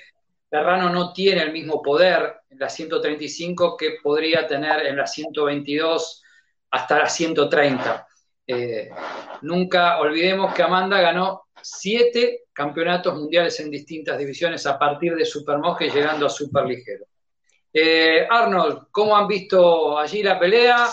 Serrano 0.50 0.90
no 0.90 1.12
tiene 1.12 1.42
el 1.42 1.52
mismo 1.52 1.80
poder 1.80 2.40
en 2.50 2.58
la 2.58 2.68
135 2.68 3.76
que 3.76 3.98
podría 4.02 4.48
tener 4.48 4.84
en 4.84 4.96
la 4.96 5.06
122 5.06 6.22
hasta 6.72 6.98
la 6.98 7.08
130. 7.08 8.06
Eh, 8.48 8.90
nunca 9.42 10.00
olvidemos 10.00 10.52
que 10.52 10.64
Amanda 10.64 11.00
ganó 11.00 11.42
siete 11.62 12.46
campeonatos 12.52 13.16
mundiales 13.16 13.60
en 13.60 13.70
distintas 13.70 14.18
divisiones 14.18 14.66
a 14.66 14.76
partir 14.76 15.14
de 15.14 15.24
Supermoje 15.24 15.88
llegando 15.88 16.26
a 16.26 16.30
Superligero. 16.30 17.04
Eh, 17.72 18.26
Arnold, 18.28 18.88
¿cómo 18.90 19.16
han 19.16 19.28
visto 19.28 19.96
allí 19.96 20.24
la 20.24 20.36
pelea? 20.36 20.88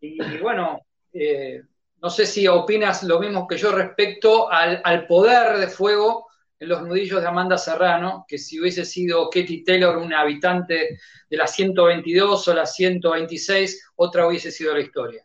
Y, 0.00 0.38
bueno, 0.38 0.82
eh, 1.12 1.62
no 2.00 2.10
sé 2.10 2.26
si 2.26 2.46
opinas 2.46 3.02
lo 3.02 3.18
mismo 3.18 3.48
que 3.48 3.56
yo 3.56 3.72
respecto 3.72 4.48
al, 4.48 4.80
al 4.84 5.08
poder 5.08 5.58
de 5.58 5.66
fuego 5.66 6.29
en 6.60 6.68
los 6.68 6.82
nudillos 6.82 7.22
de 7.22 7.26
Amanda 7.26 7.56
Serrano, 7.56 8.26
que 8.28 8.36
si 8.36 8.60
hubiese 8.60 8.84
sido 8.84 9.30
Katie 9.30 9.64
Taylor 9.64 9.96
una 9.96 10.20
habitante 10.20 10.98
de 11.30 11.36
la 11.36 11.46
122 11.46 12.48
o 12.48 12.54
la 12.54 12.66
126, 12.66 13.92
otra 13.96 14.28
hubiese 14.28 14.52
sido 14.52 14.74
la 14.74 14.80
historia. 14.80 15.24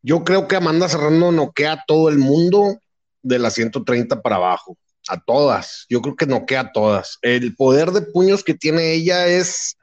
Yo 0.00 0.22
creo 0.22 0.46
que 0.46 0.54
Amanda 0.54 0.88
Serrano 0.88 1.32
noquea 1.32 1.72
a 1.72 1.84
todo 1.86 2.08
el 2.08 2.18
mundo 2.18 2.78
de 3.20 3.38
la 3.40 3.50
130 3.50 4.22
para 4.22 4.36
abajo, 4.36 4.78
a 5.08 5.20
todas. 5.20 5.86
Yo 5.88 6.00
creo 6.00 6.14
que 6.14 6.26
noquea 6.26 6.60
a 6.60 6.72
todas. 6.72 7.18
El 7.22 7.56
poder 7.56 7.90
de 7.90 8.02
puños 8.02 8.44
que 8.44 8.54
tiene 8.54 8.92
ella 8.92 9.26
es 9.26 9.76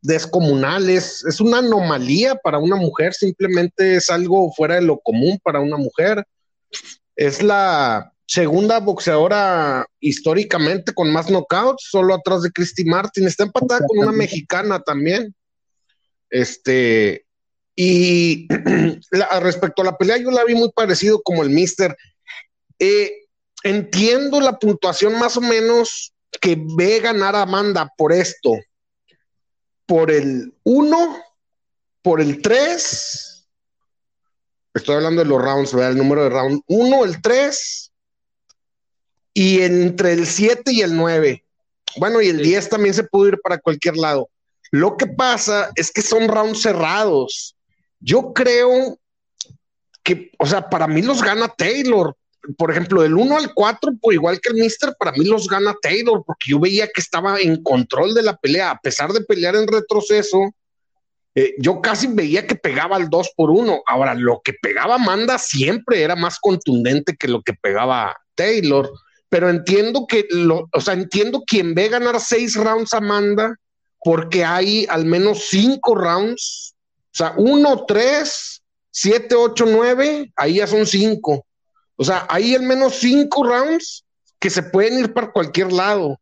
descomunal, 0.00 0.88
es, 0.88 1.22
es 1.26 1.38
una 1.40 1.58
anomalía 1.58 2.34
para 2.36 2.58
una 2.58 2.76
mujer, 2.76 3.12
simplemente 3.12 3.96
es 3.96 4.08
algo 4.08 4.50
fuera 4.52 4.76
de 4.76 4.82
lo 4.82 4.98
común 5.00 5.38
para 5.42 5.60
una 5.60 5.76
mujer. 5.76 6.24
Es 7.14 7.42
la, 7.42 8.13
segunda 8.26 8.80
boxeadora 8.80 9.86
históricamente 10.00 10.92
con 10.94 11.12
más 11.12 11.30
knockouts, 11.30 11.88
solo 11.90 12.14
atrás 12.14 12.42
de 12.42 12.50
Christy 12.50 12.84
Martin. 12.84 13.26
Está 13.26 13.44
empatada 13.44 13.80
con 13.86 13.98
una 13.98 14.12
mexicana 14.12 14.80
también. 14.80 15.34
Este, 16.30 17.26
y 17.76 18.48
respecto 19.40 19.82
a 19.82 19.86
la 19.86 19.96
pelea, 19.96 20.16
yo 20.16 20.30
la 20.30 20.44
vi 20.44 20.54
muy 20.54 20.70
parecido 20.72 21.22
como 21.22 21.42
el 21.42 21.50
Mister. 21.50 21.96
Eh, 22.78 23.12
entiendo 23.62 24.40
la 24.40 24.58
puntuación 24.58 25.18
más 25.18 25.36
o 25.36 25.40
menos 25.40 26.14
que 26.40 26.56
ve 26.76 27.00
ganar 27.00 27.36
a 27.36 27.42
Amanda 27.42 27.90
por 27.96 28.12
esto. 28.12 28.52
Por 29.86 30.10
el 30.10 30.54
1, 30.64 31.22
por 32.02 32.20
el 32.20 32.40
3. 32.40 33.48
Estoy 34.72 34.96
hablando 34.96 35.22
de 35.22 35.28
los 35.28 35.40
rounds, 35.40 35.72
¿verdad? 35.72 35.92
El 35.92 35.98
número 35.98 36.24
de 36.24 36.30
round 36.30 36.62
1, 36.66 37.04
el 37.04 37.22
3 37.22 37.92
y 39.34 39.60
entre 39.62 40.12
el 40.12 40.26
7 40.26 40.72
y 40.72 40.82
el 40.82 40.96
9. 40.96 41.44
Bueno, 41.96 42.22
y 42.22 42.28
el 42.28 42.40
10 42.40 42.68
también 42.68 42.94
se 42.94 43.02
pudo 43.02 43.28
ir 43.28 43.40
para 43.42 43.58
cualquier 43.58 43.96
lado. 43.96 44.30
Lo 44.70 44.96
que 44.96 45.06
pasa 45.06 45.70
es 45.74 45.90
que 45.90 46.02
son 46.02 46.28
rounds 46.28 46.62
cerrados. 46.62 47.56
Yo 48.00 48.32
creo 48.32 48.98
que, 50.02 50.30
o 50.38 50.46
sea, 50.46 50.68
para 50.70 50.86
mí 50.86 51.02
los 51.02 51.22
gana 51.22 51.48
Taylor. 51.48 52.16
Por 52.58 52.70
ejemplo, 52.70 53.02
del 53.02 53.14
1 53.14 53.36
al 53.36 53.54
4, 53.54 53.92
pues 54.00 54.16
igual 54.16 54.40
que 54.40 54.50
el 54.50 54.56
Mister, 54.56 54.94
para 54.98 55.12
mí 55.12 55.24
los 55.24 55.48
gana 55.48 55.74
Taylor, 55.80 56.22
porque 56.26 56.50
yo 56.50 56.60
veía 56.60 56.86
que 56.88 57.00
estaba 57.00 57.40
en 57.40 57.62
control 57.62 58.14
de 58.14 58.22
la 58.22 58.36
pelea, 58.36 58.70
a 58.70 58.78
pesar 58.80 59.12
de 59.12 59.22
pelear 59.22 59.56
en 59.56 59.66
retroceso. 59.66 60.54
Eh, 61.34 61.54
yo 61.58 61.80
casi 61.80 62.06
veía 62.06 62.46
que 62.46 62.54
pegaba 62.54 62.96
al 62.96 63.08
2 63.08 63.32
por 63.36 63.50
1. 63.50 63.82
Ahora, 63.86 64.14
lo 64.14 64.42
que 64.44 64.52
pegaba 64.52 64.98
Manda 64.98 65.38
siempre 65.38 66.02
era 66.02 66.14
más 66.14 66.38
contundente 66.38 67.16
que 67.16 67.28
lo 67.28 67.42
que 67.42 67.54
pegaba 67.54 68.14
Taylor 68.34 68.90
pero 69.34 69.50
entiendo 69.50 70.06
que, 70.06 70.28
lo, 70.30 70.68
o 70.72 70.80
sea, 70.80 70.94
entiendo 70.94 71.42
quien 71.44 71.74
ve 71.74 71.88
ganar 71.88 72.20
seis 72.20 72.54
rounds 72.54 72.94
a 72.94 72.98
Amanda, 72.98 73.56
porque 73.98 74.44
hay 74.44 74.86
al 74.88 75.06
menos 75.06 75.48
cinco 75.48 75.96
rounds, 75.96 76.76
o 77.06 77.16
sea, 77.16 77.34
uno, 77.36 77.84
tres, 77.84 78.62
siete, 78.92 79.34
ocho, 79.34 79.66
nueve, 79.66 80.32
ahí 80.36 80.58
ya 80.58 80.68
son 80.68 80.86
cinco. 80.86 81.44
O 81.96 82.04
sea, 82.04 82.28
hay 82.30 82.54
al 82.54 82.62
menos 82.62 82.94
cinco 82.94 83.42
rounds 83.42 84.04
que 84.38 84.50
se 84.50 84.62
pueden 84.62 85.00
ir 85.00 85.12
para 85.12 85.32
cualquier 85.32 85.72
lado. 85.72 86.16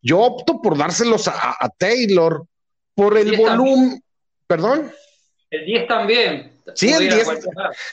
Yo 0.00 0.20
opto 0.20 0.62
por 0.62 0.78
dárselos 0.78 1.26
a, 1.26 1.68
Taylor 1.76 2.46
por 2.94 3.18
el 3.18 3.36
volumen. 3.36 4.00
¿Perdón? 4.46 4.92
El 5.50 5.66
10 5.66 5.88
también. 5.88 6.62
Sí 6.76 6.92
el, 6.92 7.10
10, 7.10 7.28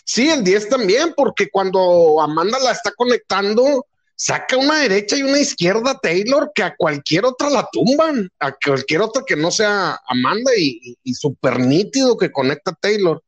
sí, 0.05 0.29
el 0.29 0.43
10 0.43 0.69
también, 0.69 1.15
porque 1.17 1.49
cuando 1.49 2.21
Amanda 2.21 2.59
la 2.59 2.73
está 2.73 2.91
conectando, 2.95 3.87
saca 4.23 4.55
una 4.55 4.77
derecha 4.81 5.17
y 5.17 5.23
una 5.23 5.39
izquierda 5.39 5.99
Taylor 5.99 6.51
que 6.53 6.61
a 6.61 6.75
cualquier 6.75 7.25
otra 7.25 7.49
la 7.49 7.67
tumban, 7.71 8.29
a 8.37 8.51
cualquier 8.51 9.01
otra 9.01 9.23
que 9.25 9.35
no 9.35 9.49
sea 9.49 9.99
Amanda 10.07 10.51
y, 10.55 10.95
súper 11.15 11.59
nítido 11.59 12.15
que 12.15 12.31
conecta 12.31 12.77
Taylor. 12.79 13.23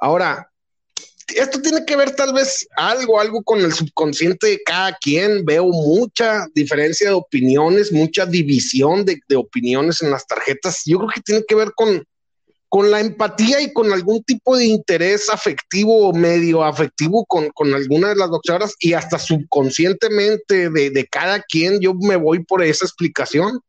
Ahora, 0.00 0.50
esto 1.28 1.62
tiene 1.62 1.86
que 1.86 1.94
ver 1.94 2.16
tal 2.16 2.32
vez 2.34 2.66
algo, 2.76 3.20
algo 3.20 3.40
con 3.44 3.60
el 3.60 3.72
subconsciente 3.72 4.48
de 4.48 4.62
cada 4.64 4.96
quien. 5.00 5.44
Veo 5.44 5.66
mucha 5.66 6.44
diferencia 6.56 7.10
de 7.10 7.14
opiniones, 7.14 7.92
mucha 7.92 8.26
división 8.26 9.04
de, 9.04 9.20
de 9.28 9.36
opiniones 9.36 10.02
en 10.02 10.10
las 10.10 10.26
tarjetas. 10.26 10.82
Yo 10.86 10.98
creo 10.98 11.10
que 11.14 11.20
tiene 11.20 11.44
que 11.46 11.54
ver 11.54 11.70
con, 11.76 12.04
con 12.68 12.90
la 12.90 13.00
empatía 13.00 13.60
y 13.60 13.72
con 13.72 13.92
algún 13.92 14.22
tipo 14.24 14.56
de 14.56 14.66
interés 14.66 15.30
afectivo 15.30 16.08
o 16.08 16.12
medio 16.12 16.64
afectivo 16.64 17.24
con, 17.26 17.48
con, 17.50 17.72
alguna 17.72 18.08
de 18.08 18.16
las 18.16 18.28
boxeadoras 18.28 18.74
y 18.80 18.92
hasta 18.92 19.18
subconscientemente 19.18 20.70
de, 20.70 20.90
de, 20.90 21.06
cada 21.06 21.40
quien, 21.42 21.80
yo 21.80 21.94
me 21.94 22.16
voy 22.16 22.44
por 22.44 22.62
esa 22.62 22.84
explicación, 22.84 23.60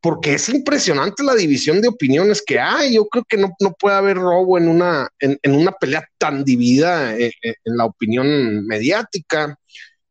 porque 0.00 0.34
es 0.34 0.48
impresionante 0.48 1.22
la 1.22 1.34
división 1.34 1.80
de 1.80 1.88
opiniones 1.88 2.42
que 2.44 2.58
hay. 2.58 2.94
Yo 2.94 3.06
creo 3.06 3.24
que 3.28 3.36
no, 3.36 3.54
no 3.60 3.72
puede 3.78 3.96
haber 3.96 4.16
robo 4.16 4.58
en 4.58 4.68
una, 4.68 5.08
en, 5.18 5.38
en 5.42 5.54
una 5.54 5.72
pelea 5.72 6.04
tan 6.18 6.42
dividida 6.42 7.14
en, 7.14 7.22
eh, 7.22 7.32
eh, 7.42 7.54
en, 7.64 7.76
la 7.76 7.84
opinión 7.84 8.66
mediática. 8.66 9.56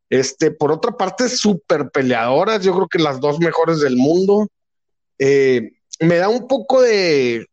Este, 0.09 0.51
por 0.51 0.71
otra 0.71 0.91
parte, 0.91 1.27
súper 1.27 1.89
peleadoras, 1.91 2.63
yo 2.63 2.73
creo 2.73 2.87
que 2.87 2.99
las 2.99 3.19
dos 3.19 3.39
mejores 3.39 3.79
del 3.79 3.95
mundo. 3.97 4.47
Eh, 5.17 5.71
me 5.99 6.15
da 6.15 6.29
un 6.29 6.47
poco 6.47 6.81
de, 6.81 7.45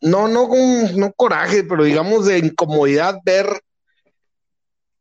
no, 0.00 0.28
no, 0.28 0.48
no 0.94 1.12
coraje, 1.12 1.64
pero 1.64 1.84
digamos 1.84 2.26
de 2.26 2.38
incomodidad 2.38 3.16
ver 3.24 3.46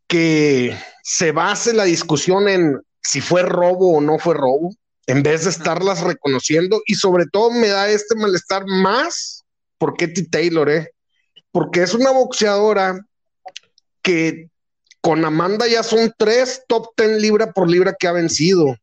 que 0.07 0.75
se 1.03 1.31
base 1.31 1.73
la 1.73 1.83
discusión 1.83 2.47
en 2.47 2.81
si 3.01 3.21
fue 3.21 3.43
robo 3.43 3.95
o 3.95 4.01
no 4.01 4.19
fue 4.19 4.33
robo, 4.33 4.71
en 5.05 5.23
vez 5.23 5.45
de 5.45 5.51
estarlas 5.51 6.01
reconociendo, 6.01 6.81
y 6.85 6.95
sobre 6.95 7.25
todo 7.31 7.51
me 7.51 7.69
da 7.69 7.89
este 7.89 8.15
malestar 8.15 8.63
más 8.65 9.45
por 9.77 9.95
Katie 9.95 10.27
Taylor, 10.29 10.69
¿eh? 10.69 10.91
porque 11.51 11.83
es 11.83 11.93
una 11.93 12.11
boxeadora 12.11 12.99
que 14.01 14.49
con 14.99 15.23
Amanda 15.23 15.67
ya 15.67 15.83
son 15.83 16.13
tres 16.17 16.63
top 16.67 16.89
ten 16.95 17.21
libra 17.21 17.53
por 17.53 17.69
libra 17.69 17.95
que 17.97 18.07
ha 18.07 18.11
vencido, 18.11 18.75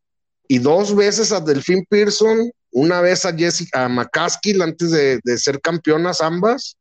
y 0.47 0.57
dos 0.59 0.95
veces 0.95 1.31
a 1.31 1.39
Delphine 1.39 1.85
Pearson, 1.87 2.51
una 2.75 2.99
vez 2.99 3.25
a 3.25 3.33
Jessica 3.33 3.85
a 3.85 3.89
McCaskill 3.89 4.61
antes 4.61 4.91
de, 4.91 5.19
de 5.23 5.37
ser 5.37 5.61
campeonas 5.61 6.19
ambas, 6.19 6.77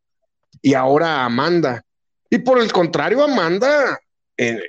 y 0.61 0.75
ahora 0.75 1.17
a 1.17 1.25
Amanda. 1.27 1.83
Y 2.31 2.39
por 2.39 2.61
el 2.61 2.73
contrario, 2.73 3.23
Amanda 3.23 3.99
eh, 4.37 4.61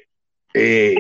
eh, 0.53 0.95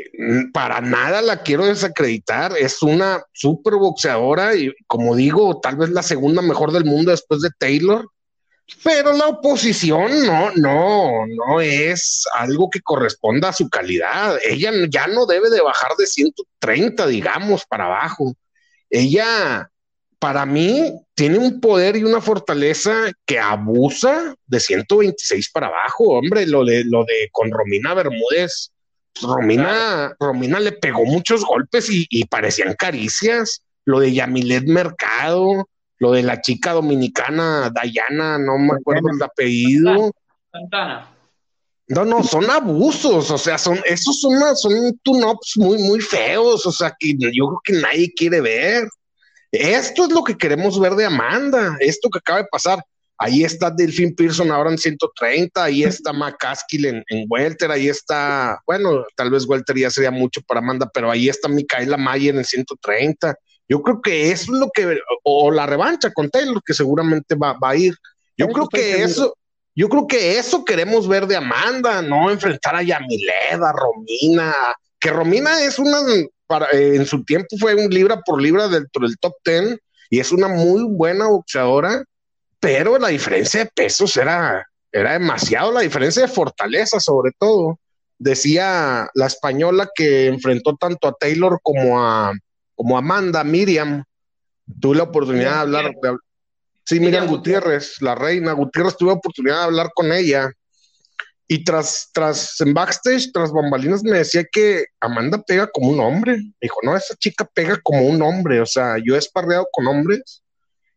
para 0.51 0.81
nada 0.81 1.21
la 1.21 1.43
quiero 1.43 1.65
desacreditar. 1.65 2.53
Es 2.57 2.81
una 2.81 3.23
super 3.33 3.75
boxeadora 3.75 4.55
y, 4.55 4.73
como 4.87 5.15
digo, 5.15 5.59
tal 5.61 5.75
vez 5.75 5.89
la 5.89 6.01
segunda 6.01 6.41
mejor 6.41 6.71
del 6.71 6.85
mundo 6.85 7.11
después 7.11 7.41
de 7.41 7.49
Taylor. 7.57 8.09
Pero 8.83 9.13
la 9.13 9.27
oposición 9.27 10.25
no, 10.25 10.51
no, 10.55 11.27
no 11.27 11.61
es 11.61 12.23
algo 12.33 12.69
que 12.71 12.81
corresponda 12.81 13.49
a 13.49 13.53
su 13.53 13.69
calidad. 13.69 14.39
Ella 14.43 14.71
ya 14.89 15.05
no 15.05 15.27
debe 15.27 15.51
de 15.51 15.61
bajar 15.61 15.91
de 15.99 16.07
130, 16.07 17.05
digamos, 17.05 17.63
para 17.67 17.85
abajo. 17.85 18.33
Ella, 18.89 19.69
para 20.25 20.43
mí, 20.43 20.91
tiene 21.13 21.37
un 21.37 21.61
poder 21.61 21.95
y 21.95 22.03
una 22.03 22.19
fortaleza 22.19 23.11
que 23.27 23.37
abusa 23.37 24.33
de 24.47 24.59
126 24.59 25.51
para 25.51 25.67
abajo. 25.67 26.17
Hombre, 26.17 26.47
lo 26.47 26.65
de, 26.65 26.83
lo 26.83 27.03
de 27.03 27.29
con 27.31 27.51
Romina 27.51 27.93
Bermúdez 27.93 28.71
Romina, 29.21 30.15
Romina 30.19 30.59
le 30.59 30.71
pegó 30.71 31.05
muchos 31.05 31.45
golpes 31.45 31.89
y, 31.91 32.25
parecían 32.25 32.73
caricias. 32.73 33.61
Lo 33.83 33.99
de 33.99 34.13
Yamilet 34.13 34.65
Mercado, 34.65 35.69
lo 35.99 36.11
de 36.11 36.23
la 36.23 36.41
chica 36.41 36.73
dominicana 36.73 37.69
Dayana, 37.69 38.39
no 38.39 38.57
me 38.57 38.73
acuerdo 38.73 39.09
el 39.15 39.21
apellido. 39.21 40.11
Santana. 40.51 41.11
No, 41.87 42.03
no, 42.03 42.23
son 42.23 42.49
abusos, 42.49 43.29
o 43.29 43.37
sea, 43.37 43.59
son, 43.59 43.79
esos 43.85 44.19
son, 44.21 44.33
son 44.55 44.99
tune-ups 45.03 45.53
muy, 45.57 45.77
muy 45.77 46.01
feos, 46.01 46.65
o 46.65 46.71
sea, 46.71 46.95
que 46.99 47.13
yo 47.15 47.45
creo 47.45 47.61
que 47.63 47.73
nadie 47.73 48.11
quiere 48.11 48.41
ver. 48.41 48.89
Esto 49.59 50.05
es 50.05 50.11
lo 50.11 50.23
que 50.23 50.37
queremos 50.37 50.79
ver 50.79 50.93
de 50.93 51.05
Amanda, 51.05 51.77
esto 51.79 52.09
que 52.09 52.19
acaba 52.19 52.39
de 52.39 52.47
pasar. 52.51 52.83
Ahí 53.17 53.43
está 53.43 53.71
Delphine 53.71 54.13
Pearson 54.13 54.51
ahora 54.51 54.71
en 54.71 54.77
130, 54.77 55.63
ahí 55.63 55.83
está 55.83 56.11
McCaskill 56.11 56.85
en, 56.85 57.03
en 57.07 57.25
Welter, 57.29 57.71
ahí 57.71 57.87
está, 57.87 58.59
bueno, 58.67 59.05
tal 59.15 59.31
vez 59.31 59.47
Welter 59.47 59.77
ya 59.77 59.89
sería 59.89 60.11
mucho 60.11 60.41
para 60.41 60.59
Amanda, 60.59 60.89
pero 60.93 61.09
ahí 61.09 61.29
está 61.29 61.47
Micaela 61.47 61.95
Mayer 61.95 62.35
en 62.35 62.43
130. 62.43 63.33
Yo 63.69 63.81
creo 63.81 64.01
que 64.01 64.31
eso 64.31 64.53
es 64.53 64.59
lo 64.59 64.69
que, 64.73 64.99
o 65.23 65.49
la 65.49 65.65
revancha 65.65 66.11
con 66.11 66.29
Taylor, 66.29 66.61
que 66.63 66.73
seguramente 66.73 67.35
va, 67.35 67.57
a 67.61 67.75
ir. 67.75 67.95
Yo 68.37 68.47
creo 68.49 68.67
que 68.67 69.01
eso, 69.01 69.37
yo 69.73 69.87
creo 69.87 70.07
que 70.07 70.37
eso 70.37 70.65
queremos 70.65 71.07
ver 71.07 71.25
de 71.25 71.37
Amanda, 71.37 72.01
no 72.01 72.29
enfrentar 72.29 72.75
a 72.75 72.83
Yamileda, 72.83 73.73
Romina, 73.73 74.53
que 74.99 75.09
Romina 75.09 75.61
es 75.63 75.79
una, 75.79 75.99
para, 76.47 76.67
eh, 76.71 76.95
en 76.95 77.05
su 77.05 77.23
tiempo 77.23 77.57
fue 77.59 77.75
un 77.75 77.89
libra 77.89 78.21
por 78.21 78.41
libra 78.41 78.67
dentro 78.67 79.07
del 79.07 79.17
top 79.17 79.33
ten 79.43 79.79
y 80.09 80.19
es 80.19 80.31
una 80.31 80.47
muy 80.47 80.83
buena 80.83 81.27
boxeadora 81.27 82.03
pero 82.65 82.97
la 82.97 83.09
diferencia 83.09 83.63
de 83.63 83.69
pesos 83.75 84.17
era, 84.17 84.67
era 84.91 85.13
demasiado, 85.13 85.71
la 85.71 85.81
diferencia 85.81 86.23
de 86.23 86.27
fortaleza 86.27 86.99
sobre 86.99 87.31
todo. 87.37 87.79
Decía 88.17 89.07
la 89.13 89.27
española 89.27 89.87
que 89.93 90.25
enfrentó 90.25 90.75
tanto 90.75 91.07
a 91.07 91.13
Taylor 91.13 91.59
como 91.61 92.01
a, 92.01 92.33
como 92.73 92.97
Amanda, 92.97 93.43
Miriam. 93.43 94.03
Tuve 94.81 94.97
la 94.97 95.03
oportunidad 95.03 95.51
de 95.51 95.59
hablar. 95.59 95.91
sí, 96.83 96.99
Miriam 96.99 97.27
Gutiérrez, 97.27 98.01
la 98.01 98.15
reina 98.15 98.53
Gutiérrez, 98.53 98.97
tuve 98.97 99.09
la 99.09 99.17
oportunidad 99.17 99.57
de 99.57 99.63
hablar 99.65 99.91
con 99.93 100.11
ella. 100.11 100.49
Y 101.47 101.63
tras, 101.63 102.09
tras, 102.11 102.59
en 102.61 102.73
backstage, 102.73 103.31
tras 103.31 103.51
bambalinas, 103.51 104.03
me 104.03 104.17
decía 104.17 104.43
que 104.51 104.87
Amanda 104.99 105.43
pega 105.43 105.67
como 105.67 105.89
un 105.89 105.99
hombre. 105.99 106.39
dijo, 106.59 106.79
no, 106.83 106.97
esa 106.97 107.15
chica 107.15 107.45
pega 107.53 107.79
como 107.83 108.01
un 108.07 108.21
hombre. 108.21 108.61
O 108.61 108.65
sea, 108.65 108.95
yo 109.03 109.15
he 109.15 109.19
esparreado 109.19 109.67
con 109.71 109.87
hombres 109.87 110.43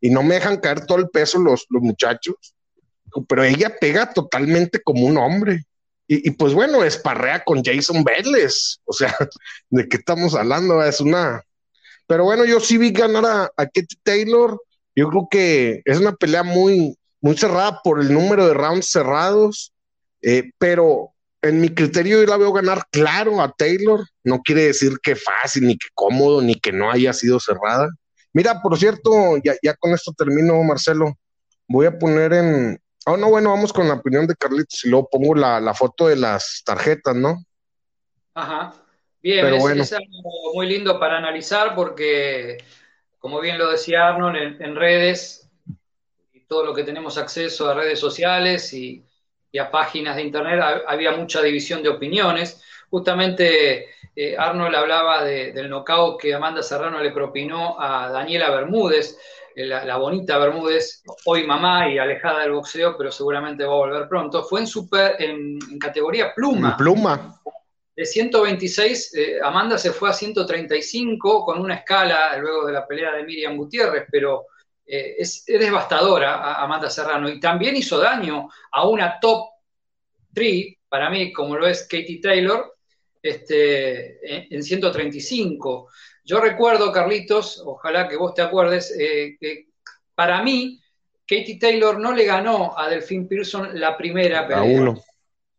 y 0.00 0.10
no 0.10 0.22
me 0.22 0.36
dejan 0.36 0.58
caer 0.58 0.86
todo 0.86 0.98
el 0.98 1.10
peso 1.10 1.38
los, 1.38 1.66
los 1.68 1.82
muchachos, 1.82 2.36
pero 3.28 3.44
ella 3.44 3.76
pega 3.78 4.12
totalmente 4.12 4.80
como 4.80 5.06
un 5.06 5.18
hombre. 5.18 5.64
Y, 6.10 6.30
pues 6.30 6.54
bueno, 6.54 6.82
esparrea 6.84 7.44
con 7.44 7.62
Jason 7.62 8.02
Vélez. 8.02 8.78
O 8.86 8.94
sea, 8.94 9.14
¿de 9.70 9.86
qué 9.88 9.98
estamos 9.98 10.34
hablando? 10.34 10.82
Es 10.82 11.02
una. 11.02 11.42
Pero 12.06 12.24
bueno, 12.24 12.46
yo 12.46 12.60
sí 12.60 12.78
vi 12.78 12.92
ganar 12.92 13.26
a, 13.26 13.52
a 13.54 13.68
Taylor. 14.02 14.58
Yo 14.96 15.10
creo 15.10 15.28
que 15.30 15.82
es 15.84 15.98
una 15.98 16.14
pelea 16.16 16.42
muy, 16.42 16.96
muy 17.20 17.36
cerrada 17.36 17.82
por 17.84 18.00
el 18.00 18.10
número 18.10 18.46
de 18.48 18.54
rounds 18.54 18.90
cerrados. 18.90 19.74
Eh, 20.22 20.50
pero 20.58 21.12
en 21.42 21.60
mi 21.60 21.68
criterio 21.70 22.20
yo 22.20 22.26
la 22.26 22.36
veo 22.36 22.52
ganar 22.52 22.84
claro 22.90 23.40
a 23.40 23.52
Taylor. 23.52 24.00
No 24.24 24.40
quiere 24.42 24.64
decir 24.64 24.98
que 25.02 25.16
fácil, 25.16 25.66
ni 25.66 25.76
que 25.76 25.88
cómodo, 25.94 26.42
ni 26.42 26.54
que 26.56 26.72
no 26.72 26.90
haya 26.90 27.12
sido 27.12 27.38
cerrada. 27.40 27.88
Mira, 28.32 28.60
por 28.60 28.76
cierto, 28.76 29.10
ya, 29.42 29.74
con 29.76 29.92
esto 29.92 30.12
termino, 30.12 30.62
Marcelo. 30.62 31.14
Voy 31.66 31.86
a 31.86 31.98
poner 31.98 32.32
en. 32.32 32.80
Oh, 33.06 33.16
no, 33.16 33.30
bueno, 33.30 33.50
vamos 33.50 33.72
con 33.72 33.88
la 33.88 33.94
opinión 33.94 34.26
de 34.26 34.34
Carlitos 34.34 34.84
y 34.84 34.90
luego 34.90 35.08
pongo 35.10 35.34
la, 35.34 35.72
foto 35.74 36.08
de 36.08 36.16
las 36.16 36.62
tarjetas, 36.64 37.14
¿no? 37.14 37.42
Ajá. 38.34 38.74
Bien, 39.22 39.46
es, 39.46 39.92
algo 39.92 40.54
muy 40.54 40.68
lindo 40.68 41.00
para 41.00 41.18
analizar 41.18 41.74
porque, 41.74 42.58
como 43.18 43.40
bien 43.40 43.58
lo 43.58 43.70
decía 43.70 44.08
Arnold, 44.08 44.60
en, 44.60 44.76
redes 44.76 45.50
y 46.32 46.40
todo 46.40 46.64
lo 46.64 46.74
que 46.74 46.84
tenemos 46.84 47.18
acceso 47.18 47.68
a 47.68 47.74
redes 47.74 47.98
sociales 47.98 48.72
y, 48.72 49.04
y 49.58 49.60
a 49.60 49.72
páginas 49.72 50.14
de 50.14 50.22
internet, 50.22 50.62
había 50.86 51.10
mucha 51.10 51.42
división 51.42 51.82
de 51.82 51.88
opiniones. 51.88 52.62
Justamente 52.90 53.88
eh, 54.14 54.36
Arnold 54.38 54.76
hablaba 54.76 55.24
del 55.24 55.68
knockout 55.68 56.20
que 56.20 56.32
Amanda 56.32 56.62
Serrano 56.62 57.02
le 57.02 57.10
propinó 57.10 57.74
a 57.78 58.08
Daniela 58.08 58.50
Bermúdez, 58.50 59.18
eh, 59.56 59.66
la, 59.66 59.96
bonita 59.96 60.38
Bermúdez, 60.38 61.02
hoy 61.24 61.44
mamá 61.44 61.88
y 61.90 61.98
alejada 61.98 62.42
del 62.42 62.52
boxeo, 62.52 62.96
pero 62.96 63.10
seguramente 63.10 63.64
va 63.64 63.72
a 63.72 63.78
volver 63.78 64.08
pronto. 64.08 64.44
Fue 64.44 64.60
en, 64.60 64.68
super, 64.68 65.16
en, 65.18 65.58
categoría 65.80 66.32
pluma. 66.32 66.76
Pluma. 66.76 67.40
De 67.96 68.06
126, 68.06 69.14
eh, 69.16 69.38
Amanda 69.42 69.76
se 69.76 69.90
fue 69.90 70.08
a 70.08 70.12
135 70.12 71.44
con 71.44 71.60
una 71.60 71.74
escala 71.74 72.36
luego 72.36 72.64
de 72.64 72.74
la 72.74 72.86
pelea 72.86 73.10
de 73.10 73.24
Miriam 73.24 73.56
Gutiérrez, 73.56 74.04
pero 74.08 74.46
es, 74.88 75.44
es, 75.46 75.60
devastadora 75.60 76.54
Amanda 76.62 76.88
Serrano 76.88 77.28
y 77.28 77.38
también 77.38 77.76
hizo 77.76 77.98
daño 77.98 78.48
a 78.72 78.88
una 78.88 79.20
top 79.20 79.48
3, 80.32 80.76
para 80.88 81.10
mí, 81.10 81.32
como 81.32 81.56
lo 81.56 81.66
es 81.66 81.82
Katie 81.82 82.20
Taylor, 82.20 82.74
este, 83.22 84.54
en 84.54 84.62
135. 84.62 85.90
Yo 86.24 86.40
recuerdo, 86.40 86.92
Carlitos, 86.92 87.62
ojalá 87.64 88.08
que 88.08 88.16
vos 88.16 88.34
te 88.34 88.42
acuerdes, 88.42 88.94
eh, 88.98 89.36
que 89.40 89.68
para 90.14 90.42
mí, 90.42 90.80
Katie 91.26 91.58
Taylor 91.58 91.98
no 91.98 92.12
le 92.12 92.24
ganó 92.24 92.76
a 92.78 92.88
Delphine 92.88 93.26
Pearson 93.26 93.78
la 93.78 93.96
primera 93.96 94.46
pelea. 94.46 94.64
La 94.64 94.80
uno. 94.80 95.02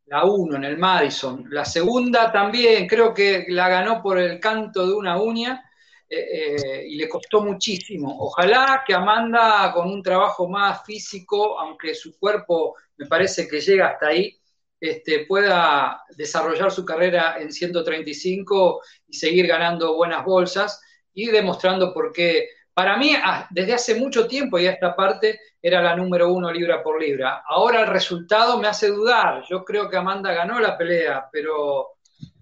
La 0.06 0.26
uno 0.26 0.56
en 0.58 0.64
el 0.64 0.78
Madison. 0.78 1.46
La 1.52 1.64
segunda 1.64 2.32
también, 2.32 2.88
creo 2.88 3.14
que 3.14 3.46
la 3.50 3.70
ganó 3.70 4.02
por 4.02 4.18
el 4.18 4.40
canto 4.40 4.88
de 4.88 4.94
una 4.94 5.22
uña. 5.22 5.64
Eh, 6.12 6.18
eh, 6.18 6.88
y 6.88 6.96
le 6.96 7.08
costó 7.08 7.42
muchísimo. 7.42 8.18
Ojalá 8.20 8.84
que 8.86 8.96
Amanda, 8.96 9.72
con 9.72 9.88
un 9.88 10.02
trabajo 10.02 10.48
más 10.48 10.84
físico, 10.84 11.60
aunque 11.60 11.94
su 11.94 12.18
cuerpo 12.18 12.76
me 12.98 13.06
parece 13.06 13.48
que 13.48 13.62
llega 13.62 13.90
hasta 13.90 14.08
ahí, 14.08 14.36
este, 14.80 15.26
pueda 15.28 16.04
desarrollar 16.18 16.72
su 16.72 16.84
carrera 16.84 17.38
en 17.40 17.52
135 17.52 18.82
y 19.08 19.14
seguir 19.14 19.46
ganando 19.46 19.96
buenas 19.96 20.26
bolsas 20.26 20.82
y 21.14 21.28
demostrando 21.28 21.94
por 21.94 22.12
qué, 22.12 22.50
para 22.74 22.98
mí, 22.98 23.14
ah, 23.16 23.48
desde 23.52 23.74
hace 23.74 23.96
mucho 23.96 24.26
tiempo 24.26 24.58
ya 24.58 24.72
esta 24.72 24.96
parte 24.96 25.40
era 25.62 25.82
la 25.82 25.96
número 25.96 26.32
uno 26.32 26.52
libra 26.52 26.82
por 26.82 27.00
libra. 27.00 27.44
Ahora 27.46 27.82
el 27.82 27.88
resultado 27.88 28.58
me 28.58 28.70
hace 28.70 28.88
dudar. 28.88 29.44
Yo 29.48 29.64
creo 29.64 29.90
que 29.90 29.98
Amanda 29.98 30.34
ganó 30.34 30.60
la 30.60 30.78
pelea, 30.78 31.28
pero 31.32 31.98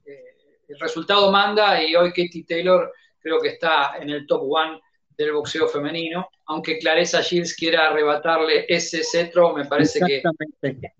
eh, 0.06 0.36
el 0.68 0.80
resultado 0.80 1.32
manda 1.32 1.84
y 1.84 1.96
hoy 1.96 2.10
Katie 2.10 2.46
Taylor 2.48 2.94
creo 3.20 3.40
que 3.40 3.50
está 3.50 3.98
en 4.00 4.10
el 4.10 4.26
top 4.26 4.44
one 4.50 4.80
del 5.18 5.34
boxeo 5.34 5.68
femenino, 5.68 6.30
aunque 6.46 6.78
Clarissa 6.78 7.22
Shields 7.22 7.56
quiera 7.56 7.88
arrebatarle 7.88 8.66
ese 8.70 9.04
cetro, 9.04 9.54
me 9.54 9.66
parece 9.66 10.00
que 10.00 10.22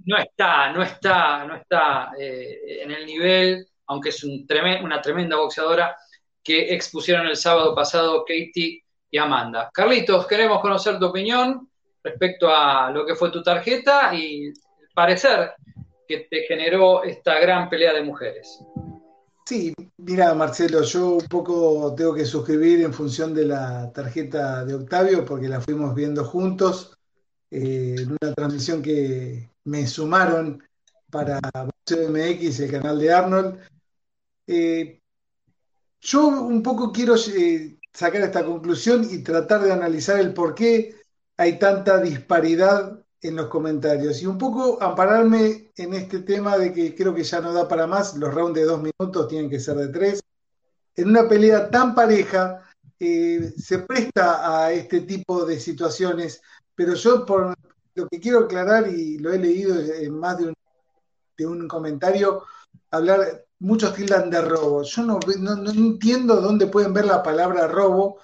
no 0.06 0.18
está, 0.18 0.72
no 0.72 0.82
está, 0.82 1.46
no 1.46 1.56
está 1.56 2.12
eh, 2.20 2.82
en 2.82 2.92
el 2.92 3.06
nivel, 3.06 3.68
aunque 3.86 4.10
es 4.10 4.24
una 4.24 5.02
tremenda 5.02 5.38
boxeadora 5.38 5.96
que 6.44 6.74
expusieron 6.74 7.28
el 7.28 7.36
sábado 7.36 7.76
pasado 7.76 8.26
Katie 8.26 8.84
y 9.12 9.18
Amanda. 9.18 9.70
Carlitos, 9.72 10.26
queremos 10.26 10.62
conocer 10.62 10.98
tu 10.98 11.06
opinión 11.06 11.70
respecto 12.04 12.50
a 12.50 12.90
lo 12.90 13.06
que 13.06 13.16
fue 13.16 13.32
tu 13.32 13.44
tarjeta 13.44 14.14
y 14.16 14.52
parecer 14.94 15.52
que 16.08 16.28
te 16.30 16.44
generó 16.44 17.04
esta 17.04 17.40
gran 17.40 17.70
pelea 17.70 17.94
de 17.94 18.02
mujeres. 18.02 18.60
Sí, 19.48 19.74
mira 19.96 20.34
Marcelo, 20.34 20.84
yo 20.84 21.14
un 21.14 21.28
poco 21.30 21.96
tengo 21.96 22.14
que 22.14 22.26
suscribir 22.26 22.82
en 22.82 22.94
función 22.94 23.34
de 23.34 23.46
la 23.46 23.90
tarjeta 23.94 24.66
de 24.66 24.74
Octavio 24.74 25.24
porque 25.24 25.48
la 25.48 25.62
fuimos 25.62 25.96
viendo 25.96 26.26
juntos 26.26 26.98
eh, 27.50 27.96
en 27.98 28.10
una 28.12 28.34
transmisión 28.36 28.82
que 28.82 29.50
me 29.64 29.88
sumaron 29.88 30.62
para 31.10 31.40
MX, 31.90 32.60
el 32.60 32.72
canal 32.72 33.00
de 33.00 33.14
Arnold. 33.14 33.60
Eh, 34.48 35.00
yo 36.02 36.28
un 36.28 36.62
poco 36.62 36.92
quiero 36.92 37.16
eh, 37.16 37.80
sacar 37.94 38.24
esta 38.24 38.44
conclusión 38.44 39.08
y 39.10 39.24
tratar 39.24 39.62
de 39.62 39.72
analizar 39.72 40.20
el 40.20 40.34
por 40.34 40.56
qué 40.56 40.94
hay 41.38 41.58
tanta 41.58 42.02
disparidad 42.02 43.02
en 43.22 43.36
los 43.36 43.48
comentarios 43.48 44.22
y 44.22 44.28
un 44.28 44.38
poco 44.38 44.82
ampararme 44.82 45.72
en 45.76 45.94
este 45.94 46.20
tema 46.20 46.58
de 46.58 46.72
que 46.72 46.94
creo 46.96 47.14
que 47.14 47.24
ya 47.24 47.42
no 47.42 47.52
da 47.52 47.68
para 47.68 47.88
más, 47.88 48.16
los 48.16 48.34
rounds 48.34 48.60
de 48.60 48.66
dos 48.66 48.82
minutos 48.82 49.28
tienen 49.28 49.50
que 49.50 49.60
ser 49.60 49.76
de 49.76 49.88
tres. 49.88 50.22
En 50.96 51.10
una 51.10 51.28
pelea 51.28 51.70
tan 51.70 51.96
pareja 51.96 52.64
eh, 53.00 53.54
se 53.58 53.80
presta 53.80 54.66
a 54.66 54.72
este 54.72 55.02
tipo 55.02 55.46
de 55.46 55.60
situaciones, 55.60 56.42
pero 56.76 56.94
yo 56.94 57.26
por 57.26 57.56
lo 57.96 58.08
que 58.08 58.20
quiero 58.20 58.40
aclarar 58.40 58.88
y 58.88 59.18
lo 59.18 59.34
he 59.34 59.40
leído 59.40 59.80
en 59.80 60.20
más 60.20 60.38
de 60.38 60.48
un, 60.48 60.54
de 61.38 61.48
un 61.48 61.68
comentario, 61.68 62.44
hablar, 62.92 63.46
muchos 63.60 63.94
tildan 63.96 64.30
de 64.30 64.42
robo. 64.42 64.84
Yo 64.84 65.04
no, 65.04 65.20
no, 65.40 65.72
entiendo 65.72 66.40
dónde 66.40 66.68
pueden 66.68 66.94
ver 66.94 67.06
la 67.06 67.24
palabra 67.24 67.68
robo, 67.68 68.20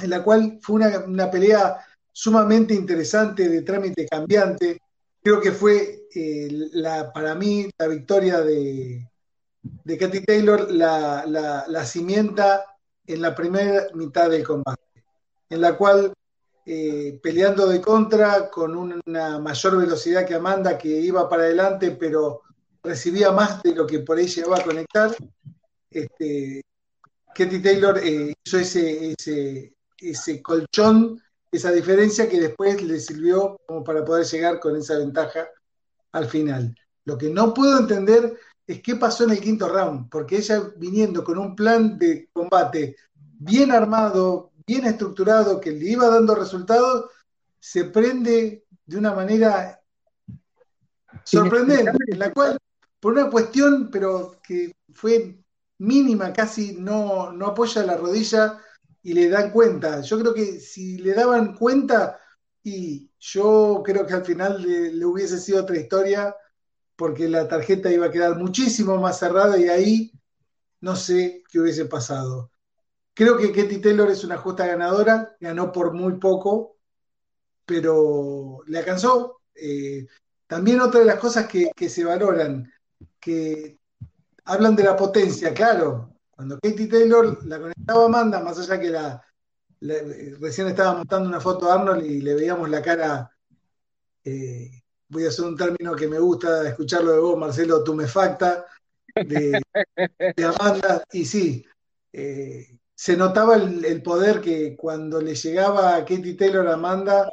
en 0.00 0.10
la 0.10 0.22
cual 0.22 0.58
fue 0.62 0.76
una, 0.76 0.98
una 1.00 1.30
pelea 1.30 1.78
sumamente 2.18 2.74
interesante, 2.74 3.48
de 3.48 3.62
trámite 3.62 4.04
cambiante. 4.08 4.80
Creo 5.22 5.40
que 5.40 5.52
fue 5.52 6.08
eh, 6.12 6.48
la, 6.72 7.12
para 7.12 7.36
mí 7.36 7.70
la 7.78 7.86
victoria 7.86 8.40
de, 8.40 9.08
de 9.62 9.98
Katy 9.98 10.24
Taylor 10.24 10.68
la, 10.68 11.24
la, 11.24 11.84
cimienta 11.84 12.64
en 13.06 13.22
la 13.22 13.36
primera 13.36 13.86
mitad 13.94 14.28
del 14.28 14.44
combate, 14.44 15.04
en 15.48 15.60
la 15.60 15.76
cual 15.76 16.12
eh, 16.66 17.20
peleando 17.22 17.68
de 17.68 17.80
contra 17.80 18.50
con 18.50 18.76
una 18.76 19.38
mayor 19.38 19.76
velocidad 19.76 20.26
que 20.26 20.34
Amanda, 20.34 20.76
que 20.76 20.88
iba 20.88 21.28
para 21.28 21.44
adelante, 21.44 21.92
pero 21.92 22.42
recibía 22.82 23.30
más 23.30 23.62
de 23.62 23.76
lo 23.76 23.86
que 23.86 24.00
por 24.00 24.18
ahí 24.18 24.26
llegaba 24.26 24.58
a 24.58 24.64
conectar. 24.64 25.14
Este, 25.88 26.62
Katy 27.32 27.62
Taylor 27.62 27.96
eh, 28.02 28.34
hizo 28.44 28.58
ese, 28.58 29.12
ese, 29.12 29.72
ese 30.00 30.42
colchón 30.42 31.22
esa 31.50 31.72
diferencia 31.72 32.28
que 32.28 32.40
después 32.40 32.82
le 32.82 33.00
sirvió 33.00 33.58
como 33.66 33.82
para 33.82 34.04
poder 34.04 34.26
llegar 34.26 34.60
con 34.60 34.76
esa 34.76 34.98
ventaja 34.98 35.48
al 36.12 36.26
final. 36.26 36.74
Lo 37.04 37.16
que 37.16 37.30
no 37.30 37.54
puedo 37.54 37.78
entender 37.78 38.38
es 38.66 38.82
qué 38.82 38.96
pasó 38.96 39.24
en 39.24 39.30
el 39.30 39.40
quinto 39.40 39.68
round, 39.68 40.10
porque 40.10 40.36
ella 40.36 40.62
viniendo 40.76 41.24
con 41.24 41.38
un 41.38 41.56
plan 41.56 41.98
de 41.98 42.28
combate 42.32 42.96
bien 43.14 43.72
armado, 43.72 44.52
bien 44.66 44.84
estructurado, 44.84 45.60
que 45.60 45.70
le 45.70 45.88
iba 45.88 46.08
dando 46.08 46.34
resultados, 46.34 47.10
se 47.58 47.84
prende 47.84 48.64
de 48.84 48.96
una 48.96 49.14
manera 49.14 49.80
sorprendente, 51.24 51.92
en 52.06 52.18
la 52.18 52.32
cual, 52.32 52.58
por 53.00 53.12
una 53.14 53.30
cuestión, 53.30 53.88
pero 53.90 54.38
que 54.42 54.76
fue 54.92 55.38
mínima, 55.78 56.32
casi 56.32 56.76
no, 56.78 57.32
no 57.32 57.46
apoya 57.46 57.82
la 57.84 57.96
rodilla 57.96 58.60
y 59.02 59.12
le 59.14 59.28
dan 59.28 59.50
cuenta. 59.50 60.00
Yo 60.00 60.18
creo 60.18 60.34
que 60.34 60.60
si 60.60 60.98
le 60.98 61.14
daban 61.14 61.54
cuenta, 61.54 62.18
y 62.62 63.10
yo 63.18 63.82
creo 63.84 64.06
que 64.06 64.14
al 64.14 64.24
final 64.24 64.62
le, 64.62 65.04
hubiese 65.04 65.38
sido 65.38 65.62
otra 65.62 65.76
historia, 65.76 66.34
porque 66.96 67.28
la 67.28 67.48
tarjeta 67.48 67.90
iba 67.90 68.06
a 68.06 68.10
quedar 68.10 68.36
muchísimo 68.36 68.96
más 68.98 69.18
cerrada 69.18 69.56
y 69.58 69.68
ahí 69.68 70.12
no 70.80 70.96
sé 70.96 71.42
qué 71.50 71.60
hubiese 71.60 71.86
pasado. 71.86 72.50
Creo 73.14 73.36
que 73.36 73.52
Katie 73.52 73.78
Taylor 73.78 74.10
es 74.10 74.24
una 74.24 74.36
justa 74.36 74.66
ganadora, 74.66 75.36
ganó 75.40 75.72
por 75.72 75.92
muy 75.92 76.18
poco, 76.18 76.76
pero 77.64 78.60
le 78.66 78.78
alcanzó. 78.78 79.40
Eh, 79.54 80.06
también 80.46 80.80
otra 80.80 81.00
de 81.00 81.06
las 81.06 81.18
cosas 81.18 81.46
que, 81.46 81.70
que 81.74 81.88
se 81.88 82.04
valoran, 82.04 82.72
que 83.20 83.78
hablan 84.44 84.76
de 84.76 84.84
la 84.84 84.96
potencia, 84.96 85.52
claro, 85.52 86.17
cuando 86.38 86.56
Katie 86.60 86.86
Taylor 86.86 87.44
la 87.46 87.58
conectaba 87.58 88.04
a 88.04 88.06
Amanda, 88.06 88.38
más 88.38 88.56
allá 88.60 88.78
que 88.78 88.90
la, 88.90 89.20
recién 90.38 90.68
estaba 90.68 90.94
montando 90.94 91.28
una 91.28 91.40
foto 91.40 91.68
a 91.68 91.74
Arnold 91.74 92.06
y 92.06 92.20
le 92.20 92.36
veíamos 92.36 92.70
la 92.70 92.80
cara, 92.80 93.28
eh, 94.22 94.70
voy 95.08 95.24
a 95.24 95.30
hacer 95.30 95.46
un 95.46 95.56
término 95.56 95.96
que 95.96 96.06
me 96.06 96.20
gusta 96.20 96.68
escucharlo 96.68 97.10
de 97.10 97.18
vos, 97.18 97.36
Marcelo, 97.36 97.82
tumefacta, 97.82 98.66
de, 99.16 99.60
de 100.36 100.44
Amanda, 100.44 101.02
y 101.10 101.24
sí, 101.24 101.66
eh, 102.12 102.78
se 102.94 103.16
notaba 103.16 103.56
el, 103.56 104.00
poder 104.00 104.40
que 104.40 104.76
cuando 104.76 105.20
le 105.20 105.34
llegaba 105.34 105.96
a 105.96 106.04
Katie 106.04 106.34
Taylor 106.34 106.68
a 106.68 106.74
Amanda, 106.74 107.28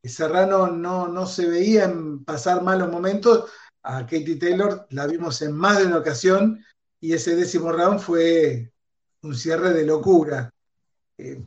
Serrano 0.00 0.68
no, 0.68 1.08
no 1.08 1.26
se 1.26 1.44
veía 1.48 1.86
en 1.86 2.24
pasar 2.24 2.62
malos 2.62 2.88
momentos, 2.88 3.50
a 3.82 4.02
Katie 4.02 4.36
Taylor 4.36 4.86
la 4.90 5.08
vimos 5.08 5.42
en 5.42 5.56
más 5.56 5.80
de 5.80 5.86
una 5.86 5.98
ocasión 5.98 6.64
y 7.00 7.12
ese 7.12 7.36
décimo 7.36 7.72
round 7.72 8.00
fue 8.00 8.72
un 9.22 9.34
cierre 9.34 9.72
de 9.72 9.84
locura. 9.84 10.52
Eh, 11.16 11.42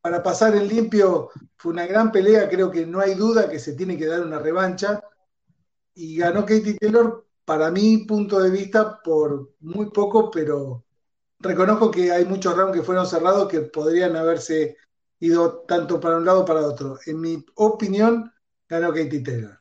para 0.00 0.22
pasar 0.22 0.54
en 0.54 0.68
limpio 0.68 1.30
fue 1.56 1.72
una 1.72 1.86
gran 1.86 2.12
pelea, 2.12 2.48
creo 2.48 2.70
que 2.70 2.86
no 2.86 3.00
hay 3.00 3.14
duda 3.14 3.48
que 3.48 3.58
se 3.58 3.72
tiene 3.74 3.96
que 3.96 4.06
dar 4.06 4.22
una 4.22 4.38
revancha 4.38 5.02
y 5.94 6.16
ganó 6.16 6.42
Katie 6.42 6.76
Taylor 6.78 7.26
para 7.44 7.70
mi 7.70 7.98
punto 7.98 8.40
de 8.40 8.50
vista 8.50 9.00
por 9.02 9.54
muy 9.60 9.90
poco, 9.90 10.30
pero 10.30 10.84
reconozco 11.40 11.90
que 11.90 12.12
hay 12.12 12.24
muchos 12.24 12.56
rounds 12.56 12.76
que 12.76 12.84
fueron 12.84 13.06
cerrados 13.06 13.48
que 13.48 13.62
podrían 13.62 14.14
haberse 14.16 14.76
ido 15.20 15.64
tanto 15.66 15.98
para 15.98 16.18
un 16.18 16.24
lado 16.24 16.44
como 16.44 16.46
para 16.46 16.66
otro. 16.66 16.98
En 17.06 17.20
mi 17.20 17.44
opinión, 17.54 18.32
ganó 18.68 18.88
Katie 18.90 19.20
Taylor. 19.20 19.58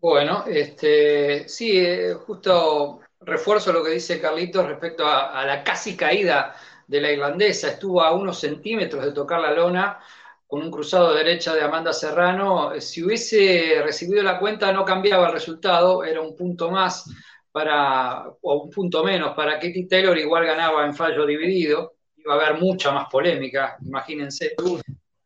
Bueno, 0.00 0.44
este, 0.46 1.48
sí, 1.48 1.76
eh, 1.76 2.14
justo 2.14 3.01
refuerzo 3.24 3.72
lo 3.72 3.82
que 3.82 3.90
dice 3.90 4.20
Carlitos 4.20 4.66
respecto 4.66 5.06
a, 5.06 5.44
la 5.44 5.62
casi 5.64 5.96
caída 5.96 6.54
de 6.86 7.00
la 7.00 7.10
irlandesa. 7.10 7.68
Estuvo 7.68 8.02
a 8.02 8.12
unos 8.12 8.38
centímetros 8.38 9.04
de 9.04 9.12
tocar 9.12 9.40
la 9.40 9.52
lona 9.52 9.98
con 10.46 10.62
un 10.62 10.70
cruzado 10.70 11.14
derecha 11.14 11.54
de 11.54 11.62
Amanda 11.62 11.92
Serrano. 11.92 12.72
Si 12.80 13.02
hubiese 13.02 13.80
recibido 13.82 14.22
la 14.22 14.38
cuenta 14.38 14.72
no 14.72 14.84
cambiaba 14.84 15.28
el 15.28 15.32
resultado, 15.32 16.04
era 16.04 16.20
un 16.20 16.36
punto 16.36 16.70
más 16.70 17.10
para, 17.50 18.28
o 18.40 18.62
un 18.64 18.70
punto 18.70 19.04
menos 19.04 19.34
para 19.34 19.54
Katie 19.54 19.86
Taylor, 19.86 20.16
igual 20.16 20.46
ganaba 20.46 20.84
en 20.84 20.94
fallo 20.94 21.26
dividido. 21.26 21.94
Iba 22.16 22.34
a 22.34 22.36
haber 22.36 22.60
mucha 22.60 22.92
más 22.92 23.08
polémica, 23.10 23.76
imagínense. 23.84 24.54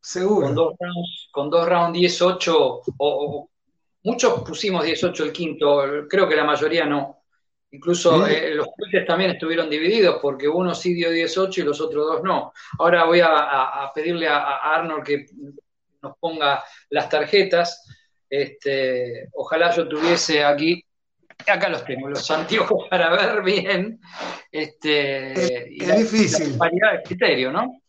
Seguro. 0.00 0.46
Con 0.46 0.54
dos 0.54 0.74
rounds, 0.78 1.28
con 1.32 1.50
dos 1.50 1.68
rounds 1.68 1.98
18, 1.98 2.82
o, 2.98 3.48
muchos 4.04 4.42
pusimos 4.42 4.84
18 4.84 5.24
el 5.24 5.32
quinto, 5.32 5.82
creo 6.08 6.28
que 6.28 6.36
la 6.36 6.44
mayoría 6.44 6.86
no. 6.86 7.24
Incluso 7.72 8.26
eh, 8.26 8.54
los 8.54 8.66
jueces 8.68 9.06
también 9.06 9.32
estuvieron 9.32 9.68
divididos 9.68 10.18
porque 10.22 10.48
uno 10.48 10.74
sí 10.74 10.94
dio 10.94 11.10
18 11.10 11.60
y 11.60 11.64
los 11.64 11.80
otros 11.80 12.06
dos 12.06 12.22
no. 12.22 12.52
Ahora 12.78 13.04
voy 13.04 13.20
a, 13.22 13.90
pedirle 13.94 14.28
a, 14.28 14.58
Arnold 14.74 15.04
que 15.04 15.26
nos 16.02 16.16
ponga 16.18 16.62
las 16.90 17.08
tarjetas. 17.08 17.84
Este, 18.30 19.28
ojalá 19.34 19.74
yo 19.74 19.88
tuviese 19.88 20.44
aquí, 20.44 20.84
acá 21.46 21.68
los 21.68 21.84
tengo, 21.84 22.08
los 22.08 22.30
anteojos 22.30 22.88
para 22.88 23.10
ver 23.10 23.42
bien. 23.42 24.00
Este, 24.50 25.74
es, 25.76 25.98
difícil. 25.98 26.56
variedad 26.56 26.92
de 26.92 27.02
criterio, 27.02 27.52
¿no? 27.52 27.82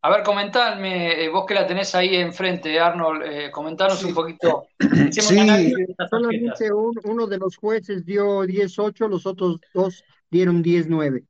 A 0.00 0.10
ver, 0.10 0.22
comentadme, 0.22 1.24
eh, 1.24 1.28
vos 1.28 1.44
que 1.44 1.54
la 1.54 1.66
tenés 1.66 1.92
ahí 1.94 2.14
enfrente, 2.16 2.78
Arnold, 2.78 3.22
eh, 3.24 3.50
comentanos 3.50 4.04
un 4.04 4.14
poquito. 4.14 4.68
Sí, 5.10 5.20
solamente 5.20 6.70
uno 7.04 7.26
de 7.26 7.38
los 7.38 7.56
jueces 7.56 8.04
dio 8.04 8.42
18, 8.42 9.08
los 9.08 9.26
otros 9.26 9.58
dos 9.74 10.04
dieron 10.30 10.62
19. 10.62 11.24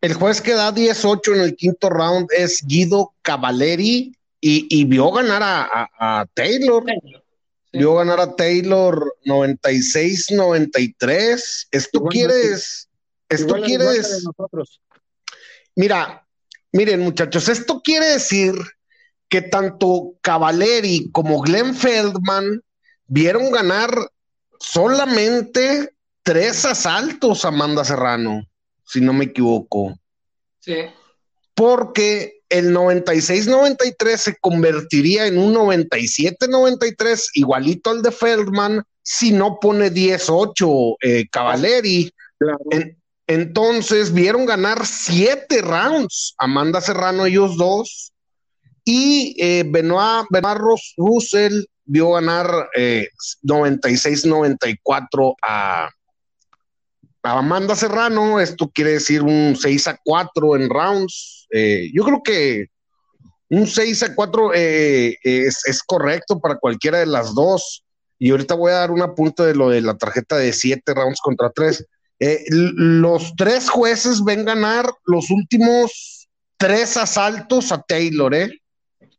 El 0.00 0.14
juez 0.14 0.40
que 0.40 0.54
da 0.54 0.72
18 0.72 1.34
en 1.34 1.40
el 1.40 1.54
quinto 1.56 1.90
round 1.90 2.28
es 2.36 2.64
Guido 2.66 3.12
Cavaleri 3.22 4.12
y, 4.40 4.84
vio 4.84 5.12
ganar 5.12 5.42
a, 5.42 6.26
Taylor. 6.34 6.84
Vio 7.72 7.94
ganar 7.96 8.20
a 8.20 8.36
Taylor 8.36 9.16
96-93. 9.24 11.66
Esto 11.70 12.04
quieres, 12.04 12.88
esto 13.28 13.54
quieres. 13.62 14.24
Mira, 15.74 16.25
Miren, 16.72 17.00
muchachos, 17.00 17.48
esto 17.48 17.80
quiere 17.82 18.06
decir 18.06 18.54
que 19.28 19.42
tanto 19.42 20.14
Cavaleri 20.20 21.10
como 21.12 21.40
Glenn 21.40 21.74
Feldman 21.74 22.62
vieron 23.06 23.50
ganar 23.50 23.90
solamente 24.60 25.94
tres 26.22 26.64
asaltos 26.64 27.44
a 27.44 27.48
Amanda 27.48 27.84
Serrano, 27.84 28.46
si 28.84 29.00
no 29.00 29.12
me 29.12 29.26
equivoco. 29.26 29.96
Sí. 30.60 30.74
porque 31.54 32.40
el 32.48 32.74
96-93 32.74 34.16
se 34.16 34.36
convertiría 34.36 35.26
en 35.26 35.38
un 35.38 35.54
97-93 35.54 37.30
igualito 37.34 37.90
al 37.90 38.02
de 38.02 38.12
Feldman 38.12 38.84
si 39.02 39.32
no 39.32 39.58
pone 39.60 39.90
10-8 39.90 40.96
eh, 41.02 41.26
Cavaleri. 41.30 42.12
Entonces 43.26 44.12
vieron 44.12 44.46
ganar 44.46 44.86
siete 44.86 45.62
rounds 45.62 46.34
Amanda 46.38 46.80
Serrano, 46.80 47.26
ellos 47.26 47.56
dos, 47.56 48.12
y 48.84 49.34
eh, 49.38 49.64
Benoit, 49.66 50.26
Benoit 50.30 50.58
Russell 50.96 51.64
vio 51.86 52.12
ganar 52.12 52.46
96-94 52.76 54.68
eh, 54.68 55.38
a, 55.42 55.88
Amanda 57.22 57.74
Serrano. 57.74 58.38
Esto 58.38 58.70
quiere 58.72 58.92
decir 58.92 59.22
un 59.22 59.56
6 59.56 59.88
a 59.88 59.98
4 60.04 60.56
en 60.56 60.70
rounds. 60.70 61.48
Eh, 61.50 61.90
yo 61.92 62.04
creo 62.04 62.22
que 62.22 62.66
un 63.48 63.66
6 63.66 64.02
a 64.04 64.14
4 64.14 64.52
eh, 64.54 65.16
es, 65.22 65.82
correcto 65.84 66.38
para 66.38 66.58
cualquiera 66.58 66.98
de 66.98 67.06
las 67.06 67.34
dos. 67.34 67.84
Y 68.18 68.30
ahorita 68.30 68.54
voy 68.54 68.70
a 68.72 68.76
dar 68.76 68.90
un 68.90 69.02
apunte 69.02 69.42
de 69.42 69.54
lo 69.54 69.68
de 69.70 69.80
la 69.80 69.96
tarjeta 69.96 70.36
de 70.36 70.52
7 70.52 70.94
rounds 70.94 71.20
contra 71.20 71.50
3. 71.50 71.84
Los 72.18 73.34
tres 73.36 73.68
jueces 73.68 74.24
ven 74.24 74.44
ganar 74.44 74.90
los 75.04 75.30
últimos 75.30 76.28
tres 76.56 76.96
asaltos 76.96 77.72
a 77.72 77.82
Taylor, 77.82 78.34
¿eh? 78.34 78.50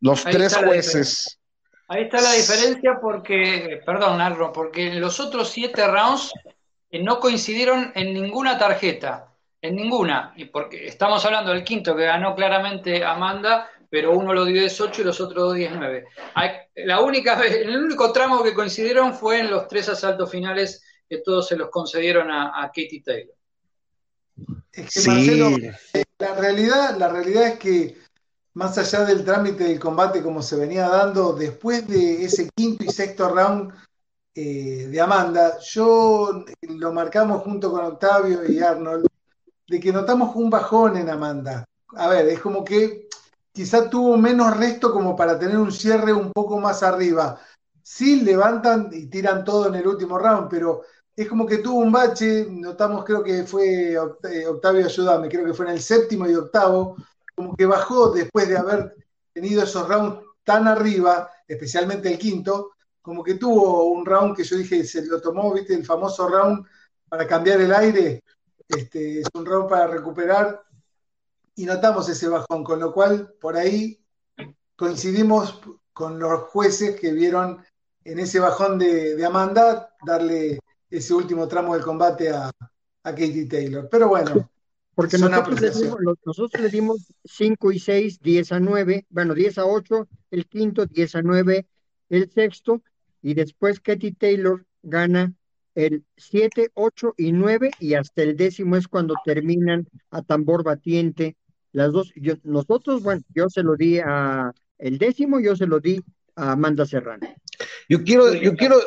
Los 0.01 0.23
tres 0.23 0.55
jueces. 0.55 1.39
Ahí 1.89 2.03
está 2.03 2.19
la 2.21 2.33
diferencia 2.33 2.99
porque, 3.01 3.81
perdón, 3.85 4.19
Arno, 4.19 4.51
porque 4.51 4.87
en 4.87 4.99
los 4.99 5.19
otros 5.19 5.49
siete 5.49 5.87
rounds 5.87 6.31
eh, 6.89 7.01
no 7.01 7.19
coincidieron 7.19 7.91
en 7.95 8.13
ninguna 8.13 8.57
tarjeta, 8.57 9.33
en 9.61 9.75
ninguna. 9.75 10.33
Y 10.35 10.45
porque 10.45 10.85
estamos 10.85 11.23
hablando 11.25 11.51
del 11.51 11.63
quinto 11.63 11.95
que 11.95 12.03
ganó 12.03 12.35
claramente 12.35 13.05
Amanda, 13.05 13.69
pero 13.89 14.11
uno 14.11 14.33
lo 14.33 14.43
dio 14.43 14.59
18 14.59 15.01
y 15.01 15.05
los 15.05 15.21
otros 15.21 15.55
19. 15.55 16.05
La 16.75 16.99
única 16.99 17.35
vez, 17.35 17.53
el 17.53 17.77
único 17.77 18.11
tramo 18.11 18.43
que 18.43 18.53
coincidieron 18.53 19.13
fue 19.13 19.39
en 19.39 19.49
los 19.49 19.67
tres 19.69 19.87
asaltos 19.87 20.29
finales 20.29 20.83
que 21.09 21.19
todos 21.19 21.47
se 21.47 21.55
los 21.55 21.69
concedieron 21.69 22.29
a, 22.31 22.67
Katie 22.67 23.01
Taylor. 23.03 23.35
Es 24.71 24.93
que 24.93 25.09
Marcelo, 25.09 25.49
eh, 25.93 26.03
la 26.19 26.35
realidad, 26.35 26.97
la 26.97 27.09
realidad 27.09 27.47
es 27.47 27.59
que 27.59 27.97
más 28.53 28.77
allá 28.77 29.05
del 29.05 29.23
trámite 29.23 29.65
del 29.65 29.79
combate 29.79 30.23
como 30.23 30.41
se 30.41 30.55
venía 30.55 30.89
dando, 30.89 31.33
después 31.33 31.87
de 31.87 32.25
ese 32.25 32.49
quinto 32.55 32.83
y 32.83 32.89
sexto 32.89 33.29
round 33.29 33.71
eh, 34.33 34.87
de 34.89 35.01
Amanda, 35.01 35.59
yo 35.59 36.43
lo 36.61 36.93
marcamos 36.93 37.43
junto 37.43 37.71
con 37.71 37.85
Octavio 37.85 38.49
y 38.49 38.59
Arnold, 38.59 39.05
de 39.67 39.79
que 39.79 39.91
notamos 39.91 40.35
un 40.35 40.49
bajón 40.49 40.97
en 40.97 41.09
Amanda. 41.09 41.65
A 41.95 42.07
ver, 42.07 42.27
es 42.29 42.39
como 42.39 42.63
que 42.63 43.07
quizá 43.51 43.89
tuvo 43.89 44.17
menos 44.17 44.57
resto 44.57 44.91
como 44.91 45.15
para 45.15 45.37
tener 45.37 45.57
un 45.57 45.71
cierre 45.71 46.13
un 46.13 46.31
poco 46.31 46.59
más 46.59 46.83
arriba. 46.83 47.39
Sí 47.83 48.21
levantan 48.21 48.89
y 48.91 49.07
tiran 49.07 49.43
todo 49.43 49.67
en 49.67 49.75
el 49.75 49.87
último 49.87 50.17
round, 50.17 50.49
pero 50.49 50.81
es 51.17 51.27
como 51.27 51.47
que 51.47 51.57
tuvo 51.57 51.79
un 51.79 51.91
bache, 51.91 52.45
notamos 52.47 53.03
creo 53.03 53.23
que 53.23 53.43
fue, 53.43 53.93
eh, 53.93 54.47
Octavio, 54.47 54.85
ayúdame, 54.85 55.27
creo 55.27 55.45
que 55.45 55.53
fue 55.53 55.65
en 55.65 55.71
el 55.71 55.81
séptimo 55.81 56.29
y 56.29 56.35
octavo, 56.35 56.95
como 57.33 57.55
que 57.55 57.65
bajó 57.65 58.11
después 58.11 58.47
de 58.47 58.55
haber 58.55 58.95
tenido 59.33 59.63
esos 59.63 59.87
rounds 59.89 60.23
tan 60.43 60.67
arriba, 60.67 61.29
especialmente 61.47 62.07
el 62.07 62.19
quinto, 62.19 62.73
como 63.01 63.23
que 63.23 63.33
tuvo 63.33 63.85
un 63.85 64.05
round 64.05 64.35
que 64.35 64.43
yo 64.43 64.57
dije, 64.57 64.83
se 64.83 65.03
lo 65.07 65.19
tomó, 65.19 65.51
viste, 65.53 65.73
el 65.73 65.83
famoso 65.83 66.29
round 66.29 66.63
para 67.09 67.25
cambiar 67.25 67.61
el 67.61 67.73
aire, 67.73 68.23
este, 68.67 69.21
es 69.21 69.27
un 69.33 69.43
round 69.43 69.67
para 69.67 69.87
recuperar, 69.87 70.61
y 71.55 71.65
notamos 71.65 72.07
ese 72.09 72.27
bajón, 72.27 72.63
con 72.63 72.79
lo 72.79 72.93
cual 72.93 73.33
por 73.41 73.57
ahí 73.57 73.99
coincidimos 74.75 75.61
con 75.93 76.19
los 76.19 76.43
jueces 76.43 76.99
que 76.99 77.11
vieron 77.11 77.65
en 78.03 78.19
ese 78.19 78.39
bajón 78.39 78.77
de, 78.77 79.25
Amanda 79.25 79.95
darle 80.05 80.59
ese 80.89 81.13
último 81.13 81.47
tramo 81.47 81.73
del 81.73 81.83
combate 81.83 82.29
a, 82.29 82.51
a 83.03 83.11
Katie 83.11 83.47
Taylor. 83.47 83.87
Pero 83.89 84.09
bueno, 84.09 84.49
porque 84.95 85.17
nosotros 85.17 85.61
le, 85.61 85.69
dimos, 85.69 85.97
nosotros 86.25 86.61
le, 86.63 86.69
dimos, 86.69 87.13
5 87.23 87.71
y 87.71 87.79
6, 87.79 88.19
10 88.19 88.51
a 88.51 88.59
9, 88.59 89.05
bueno, 89.09 89.35
10 89.35 89.59
a 89.59 89.65
8, 89.65 90.07
el 90.31 90.47
quinto, 90.47 90.85
10 90.87 91.15
a 91.15 91.21
9, 91.21 91.67
el 92.09 92.31
sexto, 92.31 92.81
y 93.21 93.35
después 93.35 93.79
Katy 93.79 94.13
Taylor 94.13 94.65
gana 94.81 95.33
el 95.75 96.03
7, 96.17 96.71
8 96.73 97.13
y 97.17 97.31
9, 97.31 97.71
y 97.79 97.93
hasta 97.93 98.23
el 98.23 98.35
décimo 98.35 98.75
es 98.75 98.87
cuando 98.87 99.13
terminan 99.23 99.87
a 100.09 100.23
tambor 100.23 100.63
batiente 100.63 101.35
las 101.73 101.91
dos. 101.91 102.11
Yo, 102.15 102.33
nosotros, 102.43 103.03
bueno, 103.03 103.21
yo 103.35 103.49
se 103.49 103.61
lo 103.61 103.75
di 103.75 103.99
a 103.99 104.51
el 104.79 104.97
décimo, 104.97 105.39
yo 105.39 105.55
se 105.55 105.67
lo 105.67 105.79
di 105.79 106.03
a 106.35 106.53
Amanda 106.53 106.87
Serrano. 106.87 107.27
Yo 107.87 108.03
quiero, 108.03 108.33
yo 108.33 108.55
quiero, 108.55 108.77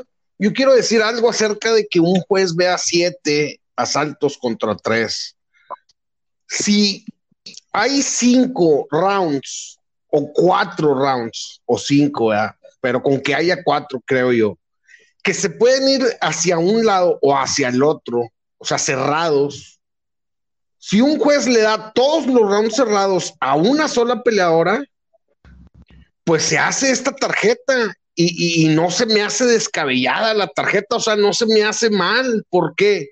yo 0.41 0.55
quiero 0.55 0.73
decir 0.73 1.03
algo 1.03 1.29
acerca 1.29 1.71
de 1.71 1.87
que 1.87 2.01
un 2.01 2.19
juez 2.23 2.57
vea 2.57 2.79
siete 2.79 3.61
asaltos 3.77 4.39
contra 4.39 4.75
tres. 4.75 5.37
Si 6.49 7.05
hay 7.73 8.01
cinco 8.01 8.89
rounds 8.91 9.77
o 10.09 10.33
cuatro 10.33 10.95
rounds 10.95 11.61
o 11.67 11.77
cinco, 11.77 12.31
pero 12.81 13.03
con 13.03 13.21
que 13.21 13.35
haya 13.35 13.63
cuatro, 13.63 14.03
creo 14.07 14.33
yo, 14.33 14.57
que 15.23 15.35
se 15.35 15.51
pueden 15.51 15.87
ir 15.87 16.07
hacia 16.23 16.57
un 16.57 16.87
lado 16.87 17.19
o 17.21 17.37
hacia 17.37 17.69
el 17.69 17.83
otro, 17.83 18.31
o 18.57 18.65
sea, 18.65 18.79
cerrados. 18.79 19.79
Si 20.79 21.03
un 21.03 21.19
juez 21.19 21.47
le 21.47 21.61
da 21.61 21.93
todos 21.93 22.27
los 22.27 22.51
rounds 22.51 22.77
cerrados 22.77 23.35
a 23.41 23.57
una 23.57 23.89
sola 23.89 24.23
peleadora, 24.23 24.83
pues 26.25 26.45
se 26.45 26.59
hace 26.59 26.91
esta 26.91 27.13
tarjeta 27.13 27.95
y, 28.29 28.65
y, 28.65 28.69
no 28.69 28.91
se 28.91 29.07
me 29.07 29.23
hace 29.23 29.45
descabellada 29.45 30.35
la 30.35 30.49
tarjeta, 30.49 30.97
o 30.97 31.01
sea, 31.01 31.17
no 31.17 31.33
se 31.33 31.47
me 31.47 31.63
hace 31.63 31.91
mal. 31.91 32.45
¿Por 32.49 32.75
qué? 32.75 33.09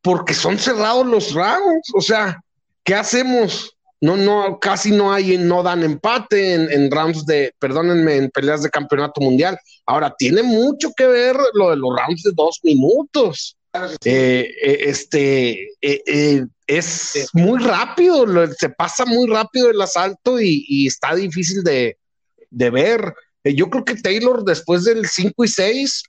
Porque 0.00 0.34
son 0.34 0.58
cerrados 0.58 1.06
los 1.06 1.32
rounds, 1.32 1.90
o 1.94 2.00
sea, 2.00 2.42
¿qué 2.84 2.94
hacemos? 2.94 3.76
No, 4.02 4.16
no, 4.16 4.58
casi 4.58 4.90
no 4.90 5.12
hay, 5.12 5.38
no 5.38 5.62
dan 5.62 5.84
empate 5.84 6.54
en, 6.54 6.90
rounds 6.90 7.24
de, 7.24 7.54
perdónenme, 7.60 8.16
en 8.16 8.30
peleas 8.30 8.64
de 8.64 8.68
campeonato 8.68 9.20
mundial. 9.20 9.56
Ahora, 9.86 10.12
tiene 10.18 10.42
mucho 10.42 10.90
que 10.96 11.06
ver 11.06 11.36
lo 11.54 11.70
de 11.70 11.76
los 11.76 11.90
rounds 11.96 12.22
de 12.24 12.32
dos 12.34 12.58
minutos. 12.64 13.56
Eh, 14.04 14.50
eh, 14.60 14.78
este 14.80 15.68
eh, 15.80 16.44
es 16.66 17.28
muy 17.32 17.62
rápido, 17.62 18.26
se 18.58 18.70
pasa 18.70 19.06
muy 19.06 19.30
rápido 19.30 19.70
el 19.70 19.80
asalto 19.80 20.40
y, 20.40 20.84
está 20.84 21.14
difícil 21.14 21.62
de, 21.62 21.96
de 22.50 22.70
ver. 22.70 23.14
Yo 23.44 23.68
creo 23.70 23.84
que 23.84 23.96
Taylor, 23.96 24.44
después 24.44 24.84
del 24.84 25.06
5 25.06 25.44
y 25.44 25.48
6, 25.48 26.02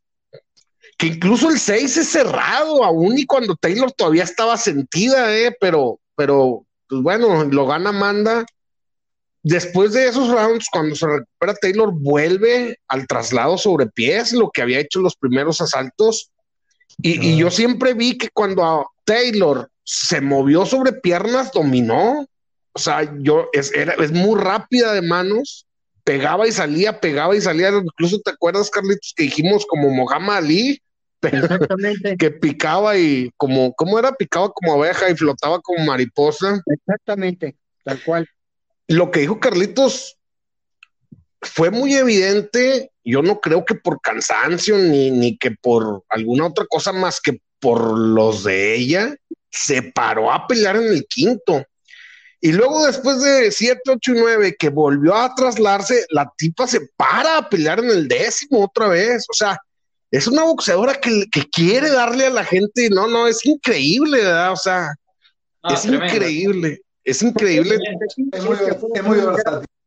que 0.98 1.08
incluso 1.08 1.50
el 1.50 1.60
6 1.60 1.98
es 1.98 2.10
cerrado 2.10 2.84
aún 2.84 3.18
y 3.18 3.26
cuando 3.26 3.56
Taylor 3.56 3.92
todavía 3.92 4.24
estaba 4.24 4.58
sentida, 4.58 5.28
pero 5.60 6.00
pero 6.16 6.66
pues 6.88 7.02
bueno, 7.02 7.44
lo 7.46 7.66
gana 7.66 7.90
Amanda. 7.90 8.46
Después 9.42 9.92
de 9.94 10.08
esos 10.08 10.30
rounds, 10.30 10.68
cuando 10.72 10.96
se 10.96 11.06
recupera 11.06 11.54
Taylor, 11.56 11.92
vuelve 11.92 12.78
al 12.88 13.08
traslado 13.08 13.58
sobre 13.58 13.88
pies, 13.88 14.32
lo 14.32 14.50
que 14.50 14.62
había 14.62 14.80
hecho 14.80 15.00
en 15.00 15.04
los 15.04 15.18
primeros 15.18 15.60
asaltos. 15.60 16.32
Y, 17.02 17.36
yo 17.36 17.50
siempre 17.50 17.94
vi 17.94 18.18
que 18.18 18.30
cuando 18.30 18.88
Taylor 19.04 19.70
se 19.84 20.22
movió 20.22 20.66
sobre 20.66 20.94
piernas, 20.94 21.52
dominó. 21.52 22.26
O 22.72 22.80
sea, 22.80 23.12
yo 23.20 23.50
es, 23.52 23.74
era, 23.74 23.94
es 23.94 24.12
muy 24.12 24.40
rápida 24.40 24.94
de 24.94 25.02
manos, 25.02 25.66
pegaba 26.04 26.48
y 26.48 26.52
salía, 26.52 27.00
pegaba 27.00 27.36
y 27.36 27.42
salía. 27.42 27.70
Incluso 27.70 28.20
te 28.20 28.32
acuerdas, 28.32 28.70
Carlitos, 28.70 29.14
que 29.16 29.24
dijimos 29.24 29.66
como 29.66 29.90
Mohamed 29.90 30.34
Ali, 30.34 30.84
Exactamente. 31.28 32.18
que 32.18 32.32
picaba 32.32 32.98
y 32.98 33.32
como, 33.38 33.74
¿cómo 33.74 34.00
era? 34.00 34.14
Picaba 34.14 34.52
como 34.52 34.74
abeja 34.74 35.10
y 35.10 35.16
flotaba 35.16 35.62
como 35.62 35.86
mariposa. 35.86 36.62
Exactamente, 36.66 37.56
tal 37.84 38.02
cual. 38.04 38.28
Lo 38.88 39.12
que 39.12 39.22
dijo 39.22 39.40
Carlitos 39.40 40.18
fue 41.42 41.72
muy 41.72 41.96
evidente. 41.96 42.92
Yo 43.04 43.22
no 43.22 43.40
creo 43.40 43.66
que 43.66 43.76
por 43.76 44.02
cansancio 44.02 44.78
ni, 44.78 45.12
ni 45.12 45.38
que 45.38 45.52
por 45.52 46.04
alguna 46.10 46.48
otra 46.48 46.66
cosa 46.68 46.92
más 46.94 47.20
que 47.22 47.40
por 47.60 47.98
los 47.98 48.44
de 48.44 48.76
ella, 48.76 49.16
se 49.50 49.82
paró 49.84 50.32
a 50.32 50.48
pelear 50.48 50.76
en 50.76 50.88
el 50.88 51.06
quinto. 51.06 51.64
Y 52.46 52.52
luego 52.52 52.86
después 52.86 53.22
de 53.22 53.52
7, 53.52 53.80
8 53.88 54.12
y 54.12 54.20
9 54.20 54.56
que 54.60 54.68
volvió 54.68 55.16
a 55.16 55.34
traslarse, 55.34 56.06
la 56.10 56.30
tipa 56.38 56.68
se 56.68 56.90
para 56.98 57.38
a 57.38 57.50
pelear 57.50 57.80
en 57.80 57.90
el 57.90 58.06
décimo 58.10 58.66
otra 58.66 58.90
vez. 58.90 59.26
O 59.30 59.34
sea, 59.34 59.58
es 60.12 60.28
una 60.28 60.44
boxeadora 60.44 60.96
que, 60.96 61.30
quiere 61.50 61.90
darle 61.90 62.26
a 62.26 62.32
la 62.32 62.44
gente, 62.44 62.90
no, 62.90 63.08
no, 63.08 63.30
es 63.30 63.46
increíble, 63.46 64.18
¿verdad? 64.18 64.52
O 64.52 64.58
sea, 64.58 64.94
es 65.70 65.86
increíble, 65.86 66.82
es 67.06 67.24
increíble. 67.24 67.78
Es 68.34 68.44
muy, 68.44 68.58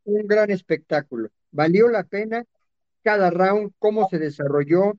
Un 0.04 0.26
gran 0.26 0.50
espectáculo. 0.50 1.28
Valió 1.50 1.90
la 1.90 2.04
pena 2.04 2.42
cada 3.02 3.28
round, 3.28 3.72
cómo 3.78 4.08
se 4.08 4.18
desarrolló, 4.18 4.94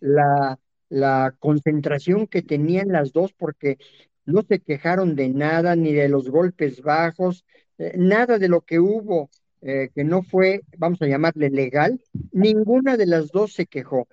la, 0.00 0.58
la 0.88 1.34
concentración 1.38 2.26
que 2.26 2.40
tenían 2.40 2.88
las 2.88 3.12
dos, 3.12 3.34
porque 3.34 3.76
no 4.24 4.42
se 4.42 4.60
quejaron 4.60 5.16
de 5.16 5.28
nada, 5.28 5.76
ni 5.76 5.92
de 5.92 6.08
los 6.08 6.28
golpes 6.28 6.82
bajos, 6.82 7.44
eh, 7.78 7.94
nada 7.96 8.38
de 8.38 8.48
lo 8.48 8.62
que 8.62 8.78
hubo 8.80 9.30
eh, 9.64 9.90
que 9.94 10.02
no 10.02 10.22
fue, 10.22 10.62
vamos 10.76 11.00
a 11.02 11.06
llamarle 11.06 11.48
legal, 11.48 12.00
ninguna 12.32 12.96
de 12.96 13.06
las 13.06 13.30
dos 13.30 13.52
se 13.52 13.66
quejó. 13.66 14.08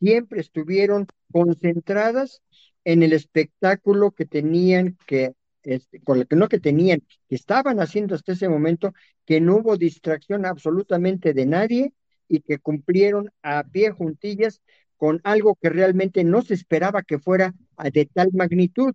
Siempre 0.00 0.40
estuvieron 0.40 1.06
concentradas 1.30 2.42
en 2.84 3.02
el 3.02 3.12
espectáculo 3.12 4.12
que 4.12 4.24
tenían 4.24 4.96
que, 5.06 5.34
este, 5.62 6.00
con 6.00 6.20
lo 6.20 6.26
que 6.26 6.36
no 6.36 6.48
que 6.48 6.58
tenían, 6.58 7.02
que 7.28 7.34
estaban 7.34 7.80
haciendo 7.80 8.14
hasta 8.14 8.32
ese 8.32 8.48
momento, 8.48 8.94
que 9.26 9.40
no 9.42 9.56
hubo 9.56 9.76
distracción 9.76 10.46
absolutamente 10.46 11.34
de 11.34 11.46
nadie 11.46 11.92
y 12.26 12.40
que 12.40 12.58
cumplieron 12.58 13.30
a 13.42 13.64
pie 13.64 13.90
juntillas 13.90 14.62
con 14.96 15.20
algo 15.24 15.56
que 15.60 15.68
realmente 15.68 16.24
no 16.24 16.40
se 16.40 16.54
esperaba 16.54 17.02
que 17.02 17.18
fuera 17.18 17.54
de 17.92 18.06
tal 18.06 18.30
magnitud. 18.32 18.92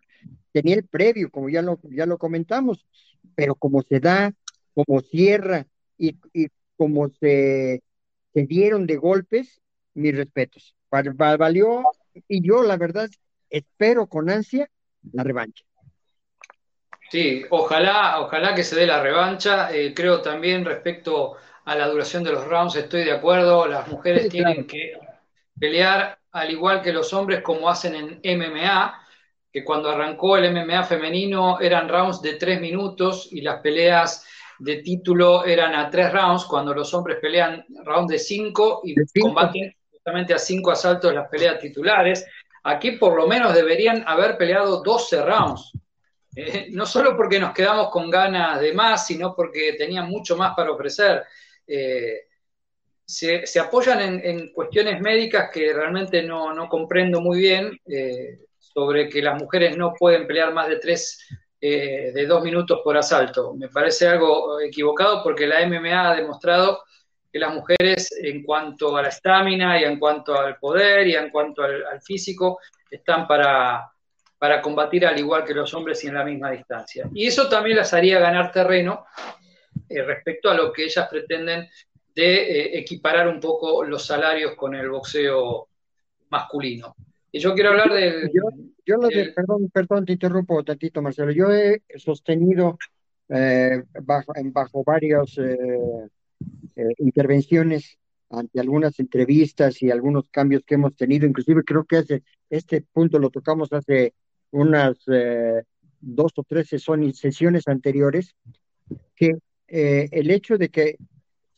Tenía 0.52 0.76
el 0.76 0.88
previo, 0.88 1.30
como 1.30 1.50
ya 1.50 1.62
lo, 1.62 1.80
ya 1.84 2.06
lo 2.06 2.18
comentamos, 2.18 2.86
pero 3.36 3.56
como 3.56 3.82
se 3.84 4.00
da, 4.00 4.34
como 4.74 5.02
cierra 5.02 5.68
y, 5.98 6.16
y 6.34 6.48
como 6.76 7.10
se, 7.10 7.84
se 8.34 8.46
dieron 8.46 8.88
de 8.88 8.98
golpes, 8.98 9.62
mis 9.94 10.16
respetos. 10.16 10.76
Valió, 10.90 11.84
y 12.28 12.46
yo 12.46 12.64
la 12.64 12.78
verdad 12.78 13.10
espero 13.50 14.08
con 14.08 14.30
ansia 14.30 14.70
la 15.12 15.24
revancha. 15.24 15.64
Sí, 17.12 17.44
ojalá, 17.50 18.22
ojalá 18.22 18.54
que 18.54 18.64
se 18.64 18.76
dé 18.76 18.86
la 18.86 19.02
revancha. 19.02 19.74
Eh, 19.74 19.94
creo 19.94 20.22
también 20.22 20.64
respecto 20.64 21.36
a 21.66 21.76
la 21.76 21.88
duración 21.88 22.24
de 22.24 22.32
los 22.32 22.48
rounds, 22.48 22.76
estoy 22.76 23.04
de 23.04 23.12
acuerdo. 23.12 23.68
Las 23.68 23.88
mujeres 23.88 24.30
tienen 24.30 24.68
que 24.68 24.94
pelear 25.60 26.18
al 26.32 26.52
igual 26.52 26.82
que 26.82 26.94
los 26.94 27.14
hombres 27.14 27.42
como 27.42 27.70
hacen 27.70 28.20
en 28.22 28.40
MMA, 28.40 29.08
que 29.52 29.64
cuando 29.64 29.90
arrancó 29.90 30.38
el 30.38 30.52
MMA 30.54 30.84
femenino 30.84 31.60
eran 31.60 31.90
rounds 31.90 32.22
de 32.22 32.36
tres 32.36 32.62
minutos 32.62 33.28
y 33.32 33.42
las 33.42 33.62
peleas 33.62 34.26
de 34.60 34.78
título 34.78 35.46
eran 35.46 35.74
a 35.74 35.90
tres 35.90 36.12
rounds, 36.12 36.46
cuando 36.46 36.74
los 36.74 36.94
hombres 36.94 37.18
pelean 37.22 37.66
rounds 37.84 38.12
de 38.12 38.20
cinco 38.20 38.82
y 38.84 38.94
combaten 39.20 39.74
justamente 39.92 40.34
a 40.34 40.38
cinco 40.38 40.72
asaltos 40.72 41.14
las 41.14 41.28
peleas 41.30 41.60
titulares. 41.60 42.26
Aquí 42.64 42.92
por 42.92 43.16
lo 43.16 43.26
menos 43.26 43.54
deberían 43.54 44.04
haber 44.06 44.38
peleado 44.38 44.84
12 44.84 45.22
rounds. 45.24 45.72
Eh, 46.36 46.68
no 46.72 46.86
solo 46.86 47.18
porque 47.18 47.40
nos 47.40 47.54
quedamos 47.54 47.90
con 47.90 48.10
ganas 48.10 48.60
de 48.60 48.74
más, 48.74 49.08
sino 49.08 49.34
porque 49.34 49.74
tenían 49.78 50.10
mucho 50.10 50.38
más 50.38 50.54
para 50.56 50.72
ofrecer. 50.72 51.24
Eh, 51.66 52.28
se, 53.10 53.60
apoyan 53.60 54.22
en, 54.24 54.54
cuestiones 54.54 55.02
médicas 55.02 55.50
que 55.52 55.74
realmente 55.74 56.22
no, 56.22 56.70
comprendo 56.70 57.20
muy 57.22 57.40
bien, 57.40 57.80
eh, 57.88 58.40
sobre 58.60 59.10
que 59.10 59.22
las 59.22 59.42
mujeres 59.42 59.76
no 59.76 59.94
pueden 59.94 60.28
pelear 60.28 60.54
más 60.54 60.68
de 60.68 60.78
tres, 60.78 61.26
de 61.60 62.26
dos 62.28 62.44
minutos 62.44 62.82
por 62.84 62.96
asalto. 62.96 63.56
Me 63.56 63.68
parece 63.68 64.08
algo 64.08 64.62
equivocado 64.62 65.24
porque 65.24 65.48
la 65.48 65.66
MMA 65.66 66.12
ha 66.12 66.16
demostrado 66.16 66.84
que 67.32 67.40
las 67.40 67.54
mujeres 67.54 68.12
en 68.22 68.44
cuanto 68.44 68.96
a 68.96 69.02
la 69.02 69.10
estamina 69.10 69.80
y 69.80 69.84
en 69.84 70.00
cuanto 70.00 70.40
al 70.40 70.58
poder 70.58 71.08
y 71.08 71.16
en 71.16 71.30
cuanto 71.30 71.64
al, 71.64 72.02
físico 72.02 72.60
están 72.90 73.28
para, 73.28 73.92
para, 74.38 74.62
combatir 74.62 75.06
al 75.06 75.18
igual 75.18 75.44
que 75.44 75.54
los 75.54 75.74
hombres 75.74 76.04
y 76.04 76.08
en 76.08 76.16
la 76.16 76.24
misma 76.24 76.52
distancia. 76.52 77.10
Y 77.14 77.28
eso 77.28 77.50
también 77.50 77.78
las 77.78 77.94
haría 77.94 78.20
ganar 78.20 78.52
terreno 78.52 79.06
eh, 79.90 80.04
respecto 80.04 80.50
a 80.50 80.54
lo 80.54 80.72
que 80.72 80.86
ellas 80.86 81.08
pretenden 81.10 81.68
de 82.20 82.36
eh, 82.36 82.80
equiparar 82.80 83.28
un 83.28 83.40
poco 83.40 83.84
los 83.84 84.06
salarios 84.06 84.56
con 84.56 84.76
el 84.76 84.90
boxeo 84.90 85.68
masculino. 86.30 86.96
Y 87.32 87.40
yo 87.40 87.54
quiero 87.54 87.70
hablar 87.70 87.94
del... 87.94 88.30
Yo, 88.86 88.98
lo 88.98 89.08
de, 89.08 89.32
perdón, 89.36 89.70
perdón, 89.72 90.06
te 90.06 90.14
interrumpo 90.14 90.64
tantito, 90.64 91.02
Marcelo. 91.02 91.32
Yo 91.32 91.54
he 91.54 91.82
sostenido 91.96 92.78
eh, 93.30 93.84
bajo, 94.02 94.34
bajo 94.52 94.84
varios 94.84 95.38
eh, 95.38 96.94
intervenciones 96.98 97.98
ante 98.30 98.60
algunas 98.60 99.00
entrevistas 99.00 99.82
y 99.82 99.92
algunos 99.92 100.30
cambios 100.30 100.64
que 100.66 100.76
hemos 100.76 100.96
tenido, 100.96 101.26
inclusive 101.26 101.64
creo 101.64 101.86
que 101.86 101.98
hace, 101.98 102.24
este 102.50 102.82
punto 102.82 103.20
lo 103.20 103.30
tocamos 103.30 103.72
hace 103.74 104.14
unas 104.52 104.98
eh, 105.08 105.64
dos 106.00 106.32
o 106.36 106.44
tres 106.44 106.68
sesiones 106.68 107.68
anteriores, 107.68 108.36
que 109.16 109.38
eh, 109.68 110.10
el 110.12 110.32
hecho 110.32 110.58
de 110.58 110.70
que, 110.70 110.98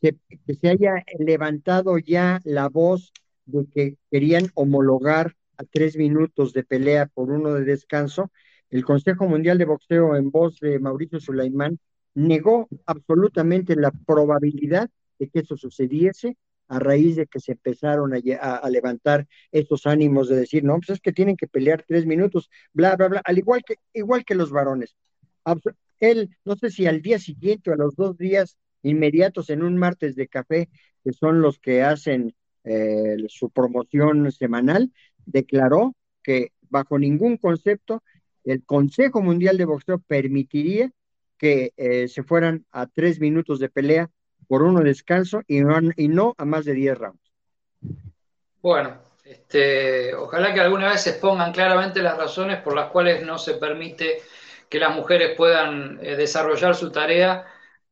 que, 0.02 0.18
se 0.60 0.70
haya 0.70 1.04
levantado 1.20 1.98
ya 2.00 2.42
la 2.44 2.68
voz 2.70 3.14
de 3.46 3.66
que 3.68 3.98
querían 4.10 4.48
homologar 4.56 5.36
a 5.58 5.64
tres 5.64 5.96
minutos 5.96 6.54
de 6.54 6.64
pelea 6.64 7.06
por 7.06 7.30
uno 7.30 7.54
de 7.54 7.64
descanso, 7.64 8.32
el 8.70 8.84
Consejo 8.84 9.28
Mundial 9.28 9.58
de 9.58 9.66
Boxeo 9.66 10.16
en 10.16 10.32
voz 10.32 10.60
de 10.60 10.80
Mauricio 10.80 11.20
Sulaimán 11.20 11.78
negó 12.16 12.68
absolutamente 12.86 13.76
la 13.76 13.92
probabilidad 13.92 14.90
de 15.20 15.30
que 15.30 15.40
eso 15.40 15.56
sucediese 15.56 16.36
a 16.68 16.80
raíz 16.80 17.18
de 17.18 17.28
que 17.28 17.40
se 17.40 17.52
empezaron 17.52 18.14
a, 18.14 18.70
levantar 18.70 19.28
estos 19.52 19.86
ánimos 19.86 20.30
de 20.30 20.38
decir, 20.38 20.64
no, 20.64 20.78
pues 20.78 20.90
es 20.92 21.02
que 21.02 21.12
tienen 21.12 21.36
que 21.36 21.48
pelear 21.48 21.84
tres 21.86 22.06
minutos, 22.06 22.50
bla, 22.72 22.96
bla, 22.96 23.10
bla, 23.10 23.22
al 23.26 23.38
igual 23.38 23.62
que, 23.66 23.76
igual 23.94 24.24
que 24.24 24.36
los 24.36 24.52
varones. 24.52 24.96
Él, 26.00 26.30
no 26.46 26.56
sé 26.56 26.72
si 26.72 26.88
al 26.88 27.02
día 27.02 27.20
siguiente 27.20 27.70
o 27.70 27.74
a 27.74 27.78
los 27.78 27.96
dos 27.96 28.18
días 28.18 28.58
inmediatos 28.84 29.50
en 29.50 29.63
un 29.63 29.78
martes 29.78 30.15
de 30.15 30.28
café, 30.28 30.70
que 31.04 31.13
son 31.13 31.41
los 31.41 31.60
que 31.60 31.84
hacen 31.84 32.36
eh, 32.63 33.17
su 33.28 33.50
promoción 33.50 34.32
semanal, 34.32 34.91
declaró 35.26 35.96
que 36.24 36.52
bajo 36.70 37.00
ningún 37.00 37.38
concepto 37.38 38.04
el 38.44 38.63
Consejo 38.65 39.22
Mundial 39.22 39.58
de 39.58 39.65
Boxeo 39.65 40.00
permitiría 40.00 40.91
que 41.38 41.74
eh, 41.78 42.08
se 42.08 42.24
fueran 42.24 42.65
a 42.72 42.88
tres 42.88 43.20
minutos 43.20 43.60
de 43.60 43.70
pelea 43.70 44.10
por 44.48 44.63
uno 44.63 44.82
descanso 44.82 45.41
y 45.48 45.62
no, 45.62 45.80
y 45.96 46.08
no 46.08 46.36
a 46.38 46.46
más 46.46 46.65
de 46.65 46.74
10 46.74 46.98
rounds. 46.98 47.32
Bueno, 48.62 48.98
este, 49.24 50.13
ojalá 50.13 50.54
que 50.54 50.60
alguna 50.60 50.89
vez 50.89 51.02
se 51.02 51.12
expongan 51.12 51.52
claramente 51.52 52.02
las 52.02 52.17
razones 52.17 52.62
por 52.62 52.76
las 52.76 52.91
cuales 52.91 53.26
no 53.26 53.38
se 53.38 53.56
permite 53.56 54.22
que 54.70 54.80
las 54.80 54.96
mujeres 54.96 55.36
puedan 55.36 56.00
eh, 56.02 56.15
desarrollar 56.15 56.76
su 56.76 56.91
tarea 56.91 57.46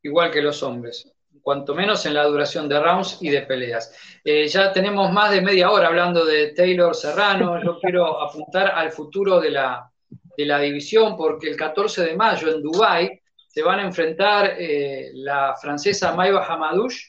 igual 0.04 0.32
que 0.32 0.42
los 0.42 0.62
hombres, 0.64 1.12
cuanto 1.42 1.74
menos 1.74 2.06
en 2.06 2.14
la 2.14 2.26
duración 2.26 2.68
de 2.68 2.80
rounds 2.80 3.18
y 3.22 3.30
de 3.30 3.42
peleas. 3.42 3.94
Eh, 4.24 4.48
ya 4.48 4.72
tenemos 4.72 5.12
más 5.12 5.32
de 5.32 5.42
media 5.42 5.72
hora 5.72 5.88
hablando 5.88 6.26
de 6.26 6.54
Taylor 6.54 6.96
Serrano, 6.96 7.64
yo 7.64 7.80
quiero 7.82 8.22
apuntar 8.22 8.72
al 8.72 8.92
futuro 8.92 9.40
de 9.40 9.52
la, 9.52 9.90
de 10.38 10.46
la 10.46 10.60
división 10.60 11.18
porque 11.18 11.50
el 11.50 11.56
14 11.56 12.06
de 12.06 12.16
mayo 12.16 12.54
en 12.54 12.62
Dubái 12.62 13.20
se 13.48 13.64
van 13.64 13.80
a 13.80 13.84
enfrentar 13.84 14.56
eh, 14.58 15.10
la 15.14 15.56
francesa 15.60 16.14
Maiva 16.14 16.46
Hamadouche 16.46 17.08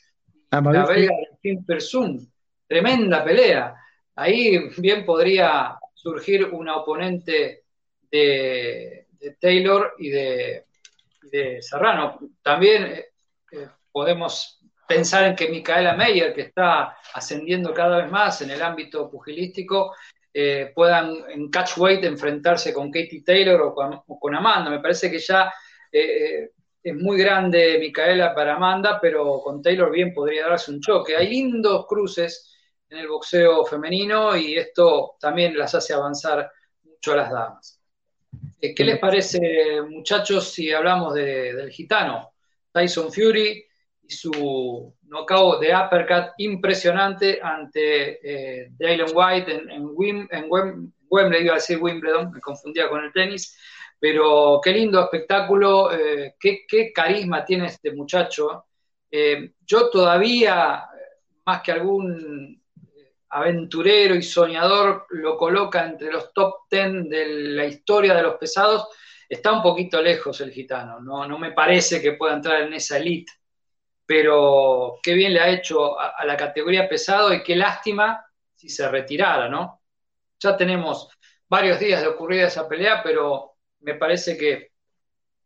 y 0.51 0.73
la 0.73 0.87
belga 0.87 1.15
Delphine 1.15 1.65
Persun. 1.67 2.33
Tremenda 2.67 3.23
pelea. 3.23 3.75
Ahí 4.17 4.71
bien 4.79 5.05
podría 5.05 5.77
surgir 5.95 6.47
una 6.47 6.77
oponente 6.77 7.65
de, 8.11 9.07
Taylor 9.39 9.95
y 9.99 10.09
de, 10.09 10.65
Serrano. 11.61 12.19
También 12.43 12.87
eh, 12.87 13.07
eh, 13.53 13.69
podemos 13.91 14.61
pensar 14.87 15.25
en 15.25 15.37
que 15.37 15.49
Micaela 15.49 15.95
Meyer, 15.95 16.35
que 16.35 16.43
está 16.43 16.99
ascendiendo 17.15 17.73
cada 17.73 17.99
vez 17.99 18.11
más 18.11 18.43
en 18.43 18.51
el 18.51 18.63
ámbito 18.63 19.11
pugilístico, 19.11 19.95
puedan 20.75 21.25
en 21.29 21.51
catchweight 21.51 22.05
enfrentarse 22.05 22.73
con 22.73 22.91
Katie 22.91 23.23
Taylor 23.25 23.61
o 23.63 24.19
con 24.19 24.35
Amanda. 24.35 24.71
Me 24.71 24.79
parece 24.79 25.11
que 25.11 25.19
ya 25.19 25.53
eh, 25.93 26.51
es 26.83 26.95
muy 26.95 27.19
grande 27.19 27.79
Micaela 27.79 28.35
para 28.35 28.57
Amanda, 28.57 28.99
pero 29.01 29.41
con 29.43 29.61
Taylor 29.61 29.91
bien 29.91 30.15
podría 30.15 30.49
darse 30.49 30.71
un 30.71 30.81
choque. 30.81 31.17
Hay 31.17 31.29
lindos 31.29 31.87
cruces 31.87 32.55
en 32.89 32.99
el 32.99 33.09
boxeo 33.09 33.65
femenino 33.65 34.37
y 34.37 34.57
esto 34.57 35.17
también 35.21 35.57
las 35.59 35.75
hace 35.75 35.93
avanzar 35.93 36.51
mucho 36.83 37.13
a 37.13 37.17
las 37.17 37.31
damas. 37.31 37.80
Eh, 38.61 38.75
¿Qué 38.75 38.85
les 38.85 38.99
parece, 38.99 39.81
muchachos, 39.89 40.53
si 40.53 40.71
hablamos 40.73 41.15
del 41.15 41.71
gitano? 41.71 42.33
Tyson 42.73 43.13
Fury 43.13 43.65
y 44.03 44.11
su 44.11 44.95
knockout 45.03 45.61
de 45.61 45.75
uppercut 45.75 46.33
impresionante 46.39 47.41
ante 47.43 48.19
eh, 48.23 48.71
Dylan 48.79 49.11
White 49.15 49.53
en, 49.53 49.71
en, 49.71 50.29
en 50.31 50.47
Wembley, 51.09 51.45
iba 51.45 51.53
a 51.53 51.57
decir 51.57 51.79
Wimbledon, 51.81 52.31
me 52.31 52.41
confundía 52.41 52.89
con 52.89 53.05
el 53.05 53.13
tenis. 53.13 53.57
Pero 53.99 54.61
qué 54.63 54.73
lindo 54.73 55.03
espectáculo, 55.03 55.93
eh, 55.93 56.35
qué, 56.41 56.93
carisma 56.93 57.45
tiene 57.45 57.67
este 57.67 57.93
muchacho. 57.93 58.65
Eh, 59.11 59.53
yo 59.67 59.91
todavía, 59.91 60.85
más 61.45 61.63
que 61.63 61.73
algún 61.73 62.60
aventurero 63.31 64.15
y 64.15 64.23
soñador, 64.23 65.07
lo 65.11 65.37
coloca 65.37 65.85
entre 65.85 66.11
los 66.11 66.33
top 66.33 66.69
ten 66.69 67.09
de 67.09 67.27
la 67.27 67.65
historia 67.65 68.15
de 68.15 68.23
los 68.23 68.35
pesados. 68.37 68.89
Está 69.29 69.53
un 69.53 69.63
poquito 69.63 70.03
lejos 70.03 70.41
el 70.41 70.51
gitano, 70.51 71.01
no, 71.01 71.27
no 71.27 71.39
me 71.39 71.53
parece 71.53 72.03
que 72.03 72.13
pueda 72.13 72.35
entrar 72.35 72.63
en 72.63 72.75
esa 72.75 72.99
elite, 72.99 73.33
pero 74.05 74.99
qué 75.03 75.15
bien 75.15 75.35
le 75.35 75.41
ha 75.41 75.49
hecho 75.49 75.99
a, 75.99 76.25
la 76.25 76.37
categoría 76.37 76.89
pesado 76.89 77.33
y 77.33 77.45
qué 77.45 77.55
lástima 77.55 78.25
si 78.57 78.69
se 78.69 78.89
retirara, 78.89 79.49
¿no? 79.49 79.83
Ya 80.41 80.57
tenemos 80.57 81.09
varios 81.49 81.79
días 81.79 82.03
de 82.03 82.09
ocurrida 82.09 82.49
esa 82.49 82.69
pelea, 82.69 83.03
pero 83.05 83.57
me 83.81 83.95
parece 83.95 84.37
que 84.37 84.73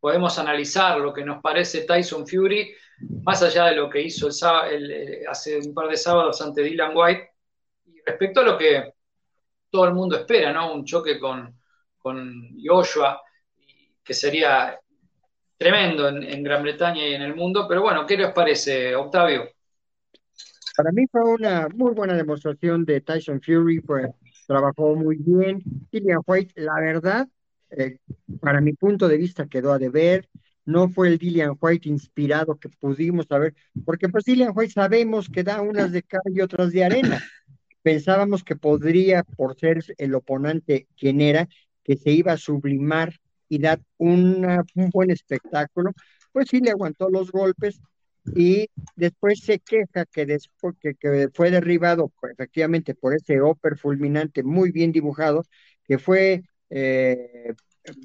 podemos 0.00 0.38
analizar 0.38 0.98
lo 0.98 1.12
que 1.12 1.24
nos 1.24 1.42
parece 1.42 1.82
Tyson 1.82 2.26
Fury, 2.26 2.74
más 3.22 3.42
allá 3.42 3.66
de 3.66 3.76
lo 3.76 3.90
que 3.90 4.00
hizo 4.00 4.28
el, 4.70 5.24
hace 5.28 5.58
un 5.58 5.74
par 5.74 5.88
de 5.88 5.96
sábados 5.96 6.40
ante 6.40 6.62
Dylan 6.62 6.92
White, 6.94 7.33
respecto 8.04 8.40
a 8.40 8.44
lo 8.44 8.58
que 8.58 8.92
todo 9.70 9.86
el 9.86 9.94
mundo 9.94 10.16
espera, 10.16 10.52
¿no? 10.52 10.72
Un 10.72 10.84
choque 10.84 11.18
con, 11.18 11.58
con 11.98 12.56
Joshua, 12.62 13.20
que 14.04 14.14
sería 14.14 14.78
tremendo 15.56 16.08
en, 16.08 16.42
Gran 16.42 16.62
Bretaña 16.62 17.06
y 17.06 17.14
en 17.14 17.22
el 17.22 17.34
mundo. 17.34 17.66
Pero 17.68 17.82
bueno, 17.82 18.06
¿qué 18.06 18.16
les 18.16 18.32
parece, 18.32 18.94
Octavio? 18.94 19.48
Para 20.76 20.92
mí 20.92 21.06
fue 21.10 21.22
una 21.24 21.68
muy 21.74 21.92
buena 21.92 22.14
demostración 22.14 22.84
de 22.84 23.00
Tyson 23.00 23.40
Fury, 23.40 23.80
pues 23.80 24.08
trabajó 24.46 24.94
muy 24.94 25.16
bien. 25.16 25.62
Dillian 25.90 26.20
White, 26.26 26.60
la 26.60 26.80
verdad, 26.80 27.28
eh, 27.70 27.98
para 28.40 28.60
mi 28.60 28.72
punto 28.74 29.08
de 29.08 29.16
vista 29.16 29.46
quedó 29.46 29.72
a 29.72 29.78
deber. 29.78 30.28
No 30.66 30.88
fue 30.88 31.08
el 31.08 31.18
Dillian 31.18 31.56
White 31.60 31.88
inspirado 31.88 32.56
que 32.56 32.68
pudimos 32.68 33.26
saber, 33.26 33.54
porque 33.84 34.08
pues 34.08 34.24
Dillian 34.24 34.52
White 34.54 34.72
sabemos 34.72 35.28
que 35.28 35.42
da 35.42 35.60
unas 35.60 35.92
de 35.92 36.02
cal 36.02 36.22
y 36.26 36.40
otras 36.40 36.72
de 36.72 36.84
arena. 36.84 37.22
Pensábamos 37.84 38.42
que 38.44 38.56
podría, 38.56 39.24
por 39.24 39.58
ser 39.58 39.84
el 39.98 40.14
oponente 40.14 40.88
quien 40.96 41.20
era, 41.20 41.46
que 41.82 41.98
se 41.98 42.12
iba 42.12 42.32
a 42.32 42.38
sublimar 42.38 43.12
y 43.46 43.58
dar 43.58 43.78
un 43.98 44.64
buen 44.90 45.10
espectáculo, 45.10 45.92
pues 46.32 46.48
sí 46.48 46.60
le 46.60 46.70
aguantó 46.70 47.10
los 47.10 47.30
golpes 47.30 47.78
y 48.34 48.70
después 48.96 49.40
se 49.40 49.58
queja 49.58 50.06
que 50.06 50.24
después 50.24 50.76
que, 50.80 51.28
fue 51.34 51.50
derribado 51.50 52.10
pues, 52.18 52.32
efectivamente 52.32 52.94
por 52.94 53.14
ese 53.14 53.42
upper 53.42 53.76
fulminante 53.76 54.42
muy 54.42 54.72
bien 54.72 54.90
dibujado, 54.90 55.42
que 55.84 55.98
fue 55.98 56.42
eh, 56.70 57.52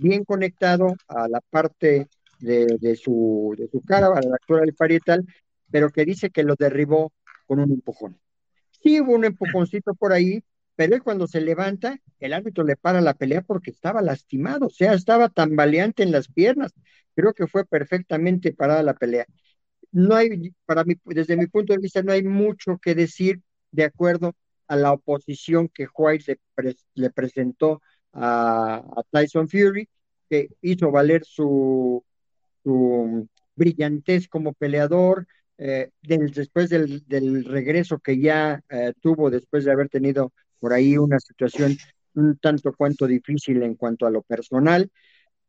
bien 0.01 0.25
conectado 0.25 0.93
a 1.07 1.29
la 1.29 1.39
parte 1.49 2.09
de, 2.41 2.97
su, 3.01 3.55
de 3.57 3.69
su 3.69 3.79
cara, 3.79 4.07
a 4.07 4.21
la 4.21 4.35
altura 4.41 4.63
del 4.63 4.75
parietal, 4.75 5.25
pero 5.71 5.89
que 5.89 6.03
dice 6.03 6.31
que 6.31 6.43
lo 6.43 6.55
derribó 6.59 7.13
con 7.47 7.59
un 7.59 7.71
empujón. 7.71 8.19
Sí 8.81 9.01
hubo 9.01 9.13
un 9.13 9.25
empujoncito 9.25 9.93
por 9.95 10.13
ahí, 10.13 10.43
pero 10.75 10.95
él 10.95 11.03
cuando 11.03 11.27
se 11.27 11.41
levanta, 11.41 11.99
el 12.19 12.33
árbitro 12.33 12.63
le 12.63 12.77
para 12.77 13.01
la 13.01 13.13
pelea 13.13 13.41
porque 13.41 13.71
estaba 13.71 14.01
lastimado, 14.01 14.67
o 14.67 14.69
sea, 14.69 14.93
estaba 14.93 15.29
tambaleante 15.29 16.03
en 16.03 16.11
las 16.11 16.27
piernas. 16.29 16.73
Creo 17.15 17.33
que 17.33 17.47
fue 17.47 17.65
perfectamente 17.65 18.53
parada 18.53 18.83
la 18.83 18.93
pelea. 18.93 19.25
No 19.91 20.15
hay, 20.15 20.53
para 20.65 20.83
mí, 20.85 20.95
desde 21.05 21.35
mi 21.35 21.47
punto 21.47 21.73
de 21.73 21.79
vista, 21.79 22.01
no 22.03 22.11
hay 22.13 22.23
mucho 22.23 22.77
que 22.77 22.95
decir 22.95 23.41
de 23.71 23.83
acuerdo 23.85 24.35
a 24.67 24.75
la 24.75 24.93
oposición 24.93 25.67
que 25.67 25.87
White 25.93 26.39
le, 26.93 27.09
presentó 27.09 27.81
a, 28.13 28.83
Tyson 29.11 29.49
Fury, 29.49 29.89
que 30.29 30.49
hizo 30.61 30.91
valer 30.91 31.25
su 31.25 32.03
brillantez 33.55 34.27
como 34.27 34.53
peleador, 34.53 35.27
eh, 35.61 35.89
después 36.01 36.69
del, 36.69 37.03
regreso 37.43 37.99
que 37.99 38.17
ya 38.17 38.63
eh, 38.69 38.93
tuvo 39.01 39.29
después 39.29 39.65
de 39.65 39.71
haber 39.73 39.89
tenido 39.89 40.31
por 40.57 40.71
ahí 40.71 40.97
una 40.97 41.19
situación 41.19 41.75
un 42.13 42.37
tanto 42.37 42.73
cuanto 42.73 43.05
difícil 43.05 43.61
en 43.63 43.75
cuanto 43.75 44.07
a 44.07 44.09
lo 44.09 44.21
personal, 44.21 44.89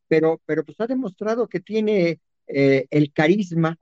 pero, 0.08 0.40
pero 0.46 0.64
pues 0.64 0.80
ha 0.80 0.88
demostrado 0.88 1.48
que 1.48 1.60
tiene 1.60 2.20
eh, 2.48 2.86
el 2.90 3.12
carisma 3.12 3.76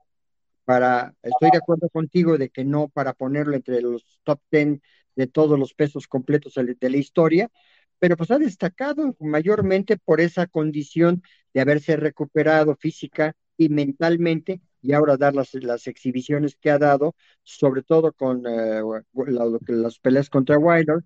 para, 0.65 1.15
estoy 1.23 1.49
de 1.51 1.57
acuerdo 1.57 1.89
contigo 1.89 2.37
de 2.37 2.49
que 2.49 2.63
no 2.63 2.89
para 2.89 3.13
ponerlo 3.13 3.55
entre 3.55 3.81
los 3.81 4.19
top 4.23 4.39
ten 4.49 4.83
de 5.15 5.25
todos 5.25 5.57
los 5.57 5.73
pesos 5.73 6.07
completos 6.07 6.53
de 6.53 6.89
la 6.89 6.97
historia, 6.97 7.49
pero 7.97 8.15
pues 8.15 8.29
ha 8.29 8.37
destacado 8.37 9.15
mayormente 9.19 9.97
por 9.97 10.21
esa 10.21 10.45
condición 10.45 11.23
de 11.55 11.61
haberse 11.61 11.95
recuperado 11.95 12.75
física 12.75 13.33
y 13.57 13.69
mentalmente 13.69 14.61
y 14.81 14.93
ahora 14.93 15.17
dar 15.17 15.35
las, 15.35 15.53
las 15.55 15.87
exhibiciones 15.87 16.55
que 16.55 16.71
ha 16.71 16.77
dado, 16.77 17.15
sobre 17.43 17.83
todo 17.83 18.13
con 18.13 18.43
eh, 18.47 18.81
las 19.67 19.99
peleas 19.99 20.29
contra 20.29 20.57
Wilder, 20.57 21.03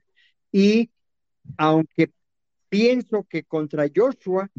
y 0.51 0.91
aunque 1.57 2.11
pienso 2.69 3.25
que 3.29 3.43
contra 3.43 3.87
Joshua, 3.93 4.49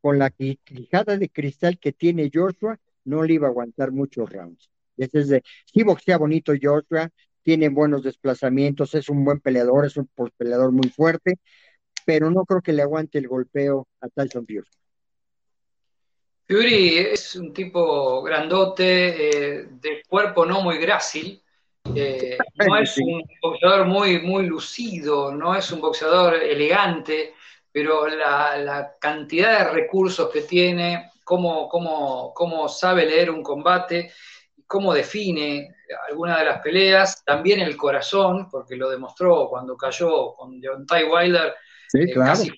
con 0.00 0.18
la 0.18 0.30
quijada 0.30 1.16
de 1.16 1.28
cristal 1.28 1.78
que 1.78 1.92
tiene 1.92 2.30
Joshua, 2.32 2.78
no 3.04 3.24
le 3.24 3.34
iba 3.34 3.48
a 3.48 3.50
aguantar 3.50 3.90
muchos 3.92 4.30
rounds. 4.30 4.70
Es 4.96 5.28
de, 5.28 5.42
sí 5.64 5.82
boxea 5.82 6.18
bonito 6.18 6.52
Joshua, 6.60 7.10
tiene 7.42 7.68
buenos 7.68 8.02
desplazamientos, 8.02 8.94
es 8.94 9.08
un 9.08 9.24
buen 9.24 9.40
peleador, 9.40 9.86
es 9.86 9.96
un 9.96 10.08
peleador 10.36 10.72
muy 10.72 10.88
fuerte, 10.90 11.38
pero 12.04 12.30
no 12.30 12.44
creo 12.44 12.62
que 12.62 12.72
le 12.72 12.82
aguante 12.82 13.18
el 13.18 13.28
golpeo 13.28 13.88
a 14.00 14.08
Tyson 14.08 14.46
Fury. 14.46 14.68
Fury 16.48 16.96
es 16.96 17.36
un 17.36 17.52
tipo 17.52 18.22
grandote, 18.22 19.58
eh, 19.58 19.66
de 19.70 20.02
cuerpo 20.08 20.46
no 20.46 20.62
muy 20.62 20.78
grácil, 20.78 21.42
eh, 21.94 22.38
no 22.66 22.76
es 22.78 22.96
un 22.96 23.22
boxeador 23.42 23.84
muy, 23.84 24.20
muy 24.22 24.46
lucido, 24.46 25.30
no 25.30 25.54
es 25.54 25.70
un 25.70 25.82
boxeador 25.82 26.36
elegante, 26.36 27.34
pero 27.70 28.08
la, 28.08 28.94
cantidad 28.98 29.58
de 29.58 29.72
recursos 29.72 30.30
que 30.30 30.40
tiene, 30.40 31.10
cómo, 31.22 31.68
cómo, 31.68 32.32
cómo 32.32 32.66
sabe 32.66 33.04
leer 33.04 33.30
un 33.30 33.42
combate, 33.42 34.10
cómo 34.66 34.94
define 34.94 35.76
alguna 36.08 36.38
de 36.38 36.46
las 36.46 36.62
peleas, 36.62 37.22
también 37.26 37.60
el 37.60 37.76
corazón, 37.76 38.48
porque 38.50 38.74
lo 38.74 38.88
demostró 38.88 39.48
cuando 39.50 39.76
cayó 39.76 40.32
con 40.32 40.58
Ty 40.60 41.04
Wilder, 41.04 41.54
eh, 41.92 42.12
casi 42.14 42.52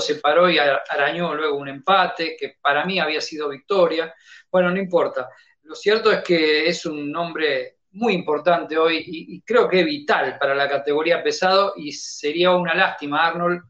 se 0.00 0.14
paró 0.16 0.48
y 0.48 0.58
arañó 0.58 1.34
luego 1.34 1.58
un 1.58 1.68
empate, 1.68 2.36
que 2.38 2.56
para 2.60 2.84
mí 2.84 2.98
había 2.98 3.20
sido 3.20 3.48
victoria. 3.48 4.14
Bueno, 4.50 4.70
no 4.70 4.78
importa. 4.78 5.28
Lo 5.62 5.74
cierto 5.74 6.10
es 6.12 6.22
que 6.22 6.68
es 6.68 6.86
un 6.86 7.14
hombre 7.16 7.78
muy 7.92 8.12
importante 8.12 8.76
hoy 8.76 9.04
y, 9.06 9.40
creo 9.42 9.68
que 9.68 9.84
vital 9.84 10.36
para 10.38 10.54
la 10.54 10.68
categoría 10.68 11.22
pesado 11.22 11.74
y 11.76 11.92
sería 11.92 12.52
una 12.52 12.74
lástima, 12.74 13.26
Arnold, 13.26 13.62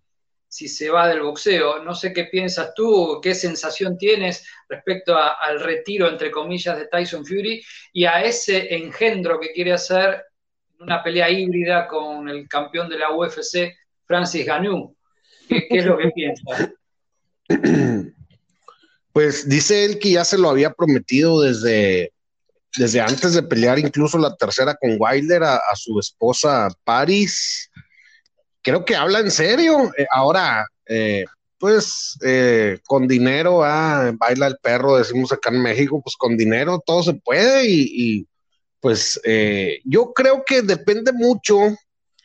si 0.48 0.68
se 0.68 0.88
va 0.88 1.08
del 1.08 1.22
boxeo. 1.22 1.82
No 1.82 1.94
sé 1.94 2.12
qué 2.12 2.24
piensas 2.24 2.72
tú, 2.74 3.20
qué 3.22 3.34
sensación 3.34 3.98
tienes 3.98 4.48
respecto 4.68 5.16
al 5.16 5.60
retiro, 5.60 6.08
entre 6.08 6.30
comillas, 6.30 6.78
de 6.78 6.86
Tyson 6.86 7.26
Fury 7.26 7.62
y 7.92 8.04
a 8.04 8.22
ese 8.22 8.74
engendro 8.74 9.38
que 9.38 9.52
quiere 9.52 9.72
hacer 9.72 10.24
una 10.78 11.02
pelea 11.02 11.30
híbrida 11.30 11.86
con 11.86 12.28
el 12.28 12.48
campeón 12.48 12.88
de 12.88 12.98
la 12.98 13.12
UFC, 13.12 13.74
Francis 14.06 14.46
Ganou. 14.46 14.94
¿Qué, 15.48 15.66
es 15.70 15.84
lo 15.84 15.98
que 15.98 16.10
piensas? 16.10 16.70
Pues 19.12 19.48
dice 19.48 19.84
él 19.84 20.00
que 20.00 20.10
ya 20.10 20.24
se 20.24 20.36
lo 20.36 20.50
había 20.50 20.72
prometido 20.72 21.40
desde 21.40 22.12
desde 22.76 23.00
antes 23.00 23.34
de 23.34 23.42
pelear 23.42 23.78
incluso 23.78 24.18
la 24.18 24.34
tercera 24.36 24.74
con 24.74 24.96
Wilder 24.98 25.44
a, 25.44 25.60
su 25.74 25.98
esposa 25.98 26.68
Paris. 26.84 27.70
Creo 28.62 28.84
que 28.84 28.96
habla 28.96 29.20
en 29.20 29.30
serio. 29.30 29.92
Eh, 29.96 30.06
ahora, 30.10 30.66
eh, 30.86 31.24
pues 31.58 32.18
eh, 32.22 32.78
con 32.86 33.06
dinero, 33.06 33.62
ah, 33.62 34.12
baila 34.18 34.48
el 34.48 34.56
perro, 34.60 34.96
decimos 34.96 35.32
acá 35.32 35.50
en 35.50 35.62
México, 35.62 36.00
pues 36.02 36.16
con 36.16 36.36
dinero 36.36 36.82
todo 36.84 37.02
se 37.02 37.14
puede 37.14 37.64
y, 37.66 38.26
pues 38.80 39.18
yo 39.84 40.12
creo 40.12 40.44
que 40.44 40.60
depende 40.60 41.10
mucho 41.10 41.56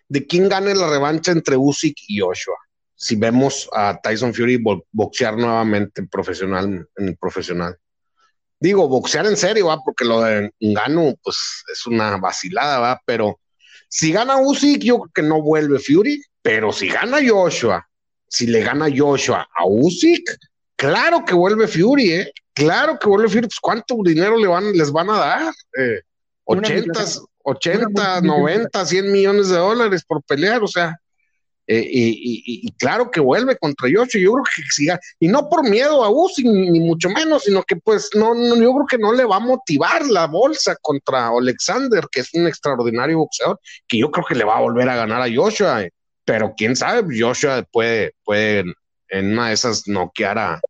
de 0.09 0.27
quién 0.27 0.49
gane 0.49 0.75
la 0.75 0.89
revancha 0.89 1.31
entre 1.31 1.55
Usyk 1.55 1.95
y 2.07 2.19
Joshua. 2.19 2.57
Si 2.95 3.15
vemos 3.15 3.69
a 3.71 3.97
Tyson 4.01 4.33
Fury 4.33 4.61
boxear 4.91 5.37
nuevamente 5.37 6.03
profesional, 6.03 6.85
en 6.97 7.07
el 7.07 7.17
profesional 7.17 7.77
digo, 8.59 8.87
boxear 8.87 9.25
en 9.25 9.37
serio, 9.37 9.67
va, 9.67 9.81
porque 9.83 10.05
lo 10.05 10.21
de 10.21 10.51
Gano, 10.59 11.15
pues 11.23 11.63
es 11.71 11.85
una 11.87 12.17
vacilada, 12.17 12.79
va, 12.79 13.01
pero 13.05 13.39
si 13.87 14.11
gana 14.11 14.37
Usyk, 14.37 14.81
yo 14.81 14.99
creo 14.99 15.11
que 15.13 15.21
no 15.21 15.41
vuelve 15.41 15.79
Fury, 15.79 16.21
pero 16.41 16.71
si 16.71 16.89
gana 16.89 17.19
Joshua, 17.25 17.87
si 18.27 18.47
le 18.47 18.61
gana 18.61 18.87
Joshua 18.95 19.47
a 19.55 19.65
Usyk, 19.65 20.37
claro 20.75 21.23
que 21.25 21.33
vuelve 21.33 21.67
Fury, 21.67 22.11
¿eh? 22.11 22.33
Claro 22.53 22.99
que 22.99 23.07
vuelve 23.07 23.29
Fury, 23.29 23.47
pues 23.47 23.59
cuánto 23.61 23.95
dinero 24.03 24.37
le 24.37 24.47
van, 24.47 24.71
les 24.73 24.91
van 24.91 25.09
a 25.09 25.17
dar, 25.17 25.53
eh, 25.77 26.01
80, 26.49 27.05
80, 27.43 28.21
90, 28.21 28.85
100 28.85 29.11
millones 29.11 29.49
de 29.49 29.57
dólares 29.57 30.03
por 30.03 30.23
pelear, 30.23 30.63
o 30.63 30.67
sea, 30.67 30.99
eh, 31.67 31.87
y, 31.91 32.71
claro 32.79 33.11
que 33.11 33.19
vuelve 33.19 33.55
contra 33.55 33.87
Yoshi, 33.87 34.21
yo 34.21 34.33
creo 34.33 34.43
que 34.43 34.63
siga, 34.71 34.99
y 35.19 35.27
no 35.27 35.47
por 35.47 35.69
miedo 35.69 36.03
a 36.03 36.09
Uzi, 36.09 36.43
ni, 36.43 36.79
mucho 36.79 37.09
menos, 37.09 37.43
sino 37.43 37.61
que 37.61 37.75
pues 37.75 38.09
no, 38.15 38.33
no, 38.33 38.55
yo 38.55 38.73
creo 38.73 38.85
que 38.89 38.97
no 38.97 39.13
le 39.13 39.23
va 39.23 39.35
a 39.35 39.39
motivar 39.39 40.07
la 40.07 40.25
bolsa 40.25 40.75
contra 40.81 41.27
Alexander, 41.27 42.05
que 42.11 42.21
es 42.21 42.33
un 42.33 42.47
extraordinario 42.47 43.19
boxeador, 43.19 43.59
que 43.87 43.99
yo 43.99 44.09
creo 44.09 44.25
que 44.27 44.33
le 44.33 44.45
va 44.45 44.57
a 44.57 44.61
volver 44.61 44.89
a 44.89 44.95
ganar 44.95 45.21
a 45.21 45.31
Joshua, 45.31 45.83
eh, 45.83 45.91
pero 46.25 46.55
quién 46.57 46.75
sabe, 46.75 47.03
Joshua 47.19 47.63
puede, 47.71 48.13
puede 48.23 48.63
en 49.09 49.33
una 49.33 49.49
de 49.49 49.53
esas 49.53 49.87
noquear 49.87 50.39
a, 50.39 50.61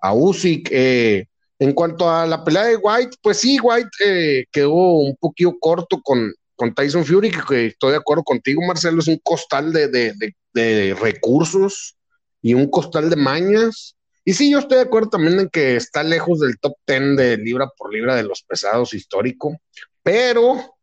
a 0.00 0.12
Usyk. 0.12 0.68
Eh, 0.72 1.28
en 1.62 1.74
cuanto 1.74 2.10
a 2.10 2.26
la 2.26 2.42
pelea 2.42 2.64
de 2.64 2.76
White, 2.76 3.18
pues 3.22 3.36
sí, 3.36 3.56
White 3.60 4.48
quedó 4.50 4.72
un 4.72 5.14
poquito 5.14 5.56
corto 5.60 6.00
con, 6.02 6.34
con 6.56 6.74
Tyson 6.74 7.04
Fury, 7.04 7.30
que, 7.30 7.66
estoy 7.66 7.92
de 7.92 7.98
acuerdo 7.98 8.24
contigo, 8.24 8.60
Marcelo, 8.66 8.98
es 8.98 9.06
un 9.06 9.20
costal 9.22 9.72
de, 9.72 10.94
recursos 11.00 11.96
y 12.40 12.54
un 12.54 12.68
costal 12.68 13.10
de 13.10 13.14
mañas. 13.14 13.94
Y 14.24 14.34
sí, 14.34 14.50
yo 14.50 14.58
estoy 14.58 14.78
de 14.78 14.82
acuerdo 14.82 15.10
también 15.10 15.38
en 15.38 15.48
que 15.50 15.76
está 15.76 16.02
lejos 16.02 16.40
del 16.40 16.58
top 16.58 16.74
10 16.84 17.16
de 17.16 17.36
libra 17.36 17.68
por 17.78 17.94
libra 17.94 18.16
de 18.16 18.24
los 18.24 18.42
pesados 18.42 18.92
histórico, 18.92 19.56
pero 20.02 20.74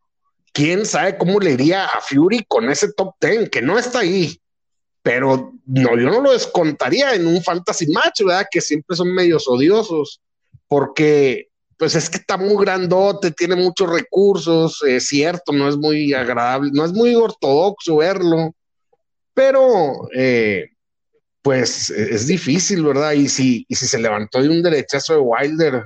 quién 0.54 0.86
sabe 0.86 1.18
cómo 1.18 1.42
le 1.42 1.52
iría 1.52 1.88
a 1.88 2.00
Fury 2.00 2.46
con 2.48 2.70
ese 2.70 2.94
top 2.94 3.16
10, 3.20 3.50
que 3.50 3.62
no 3.62 3.78
está 3.78 4.00
ahí. 4.00 4.40
Pero 5.02 5.52
no, 5.66 5.98
yo 5.98 6.10
no 6.10 6.22
lo 6.22 6.32
descontaría 6.32 7.16
en 7.16 7.28
un 7.28 7.44
fantasy 7.44 7.88
match, 7.88 8.22
¿verdad? 8.22 8.48
Que 8.50 8.62
siempre 8.62 8.96
son 8.96 9.14
medios 9.14 9.46
odiosos, 9.46 10.22
porque 10.70 11.50
pues 11.78 11.96
es 11.96 12.10
que 12.10 12.18
está 12.18 12.38
muy 12.38 12.64
grandote, 12.64 13.32
tiene 13.32 13.56
muchos 13.56 13.90
recursos, 13.90 14.82
es 14.86 15.08
cierto, 15.08 15.52
no 15.52 15.68
es 15.68 15.78
muy 15.78 16.14
agradable, 16.14 16.72
no 16.74 16.86
es 16.86 16.92
muy 16.92 17.16
ortodoxo 17.16 17.98
verlo, 17.98 18.54
pero 19.34 20.10
eh, 20.14 20.72
pues 21.42 21.90
es 21.90 22.28
difícil, 22.28 22.84
¿verdad? 22.84 23.14
Y 23.14 23.30
si, 23.30 23.66
y 23.68 23.76
si 23.76 23.88
se 23.88 24.00
levantó 24.00 24.42
de 24.42 24.50
un 24.50 24.62
derechazo 24.62 25.14
de 25.14 25.20
Wilder, 25.20 25.84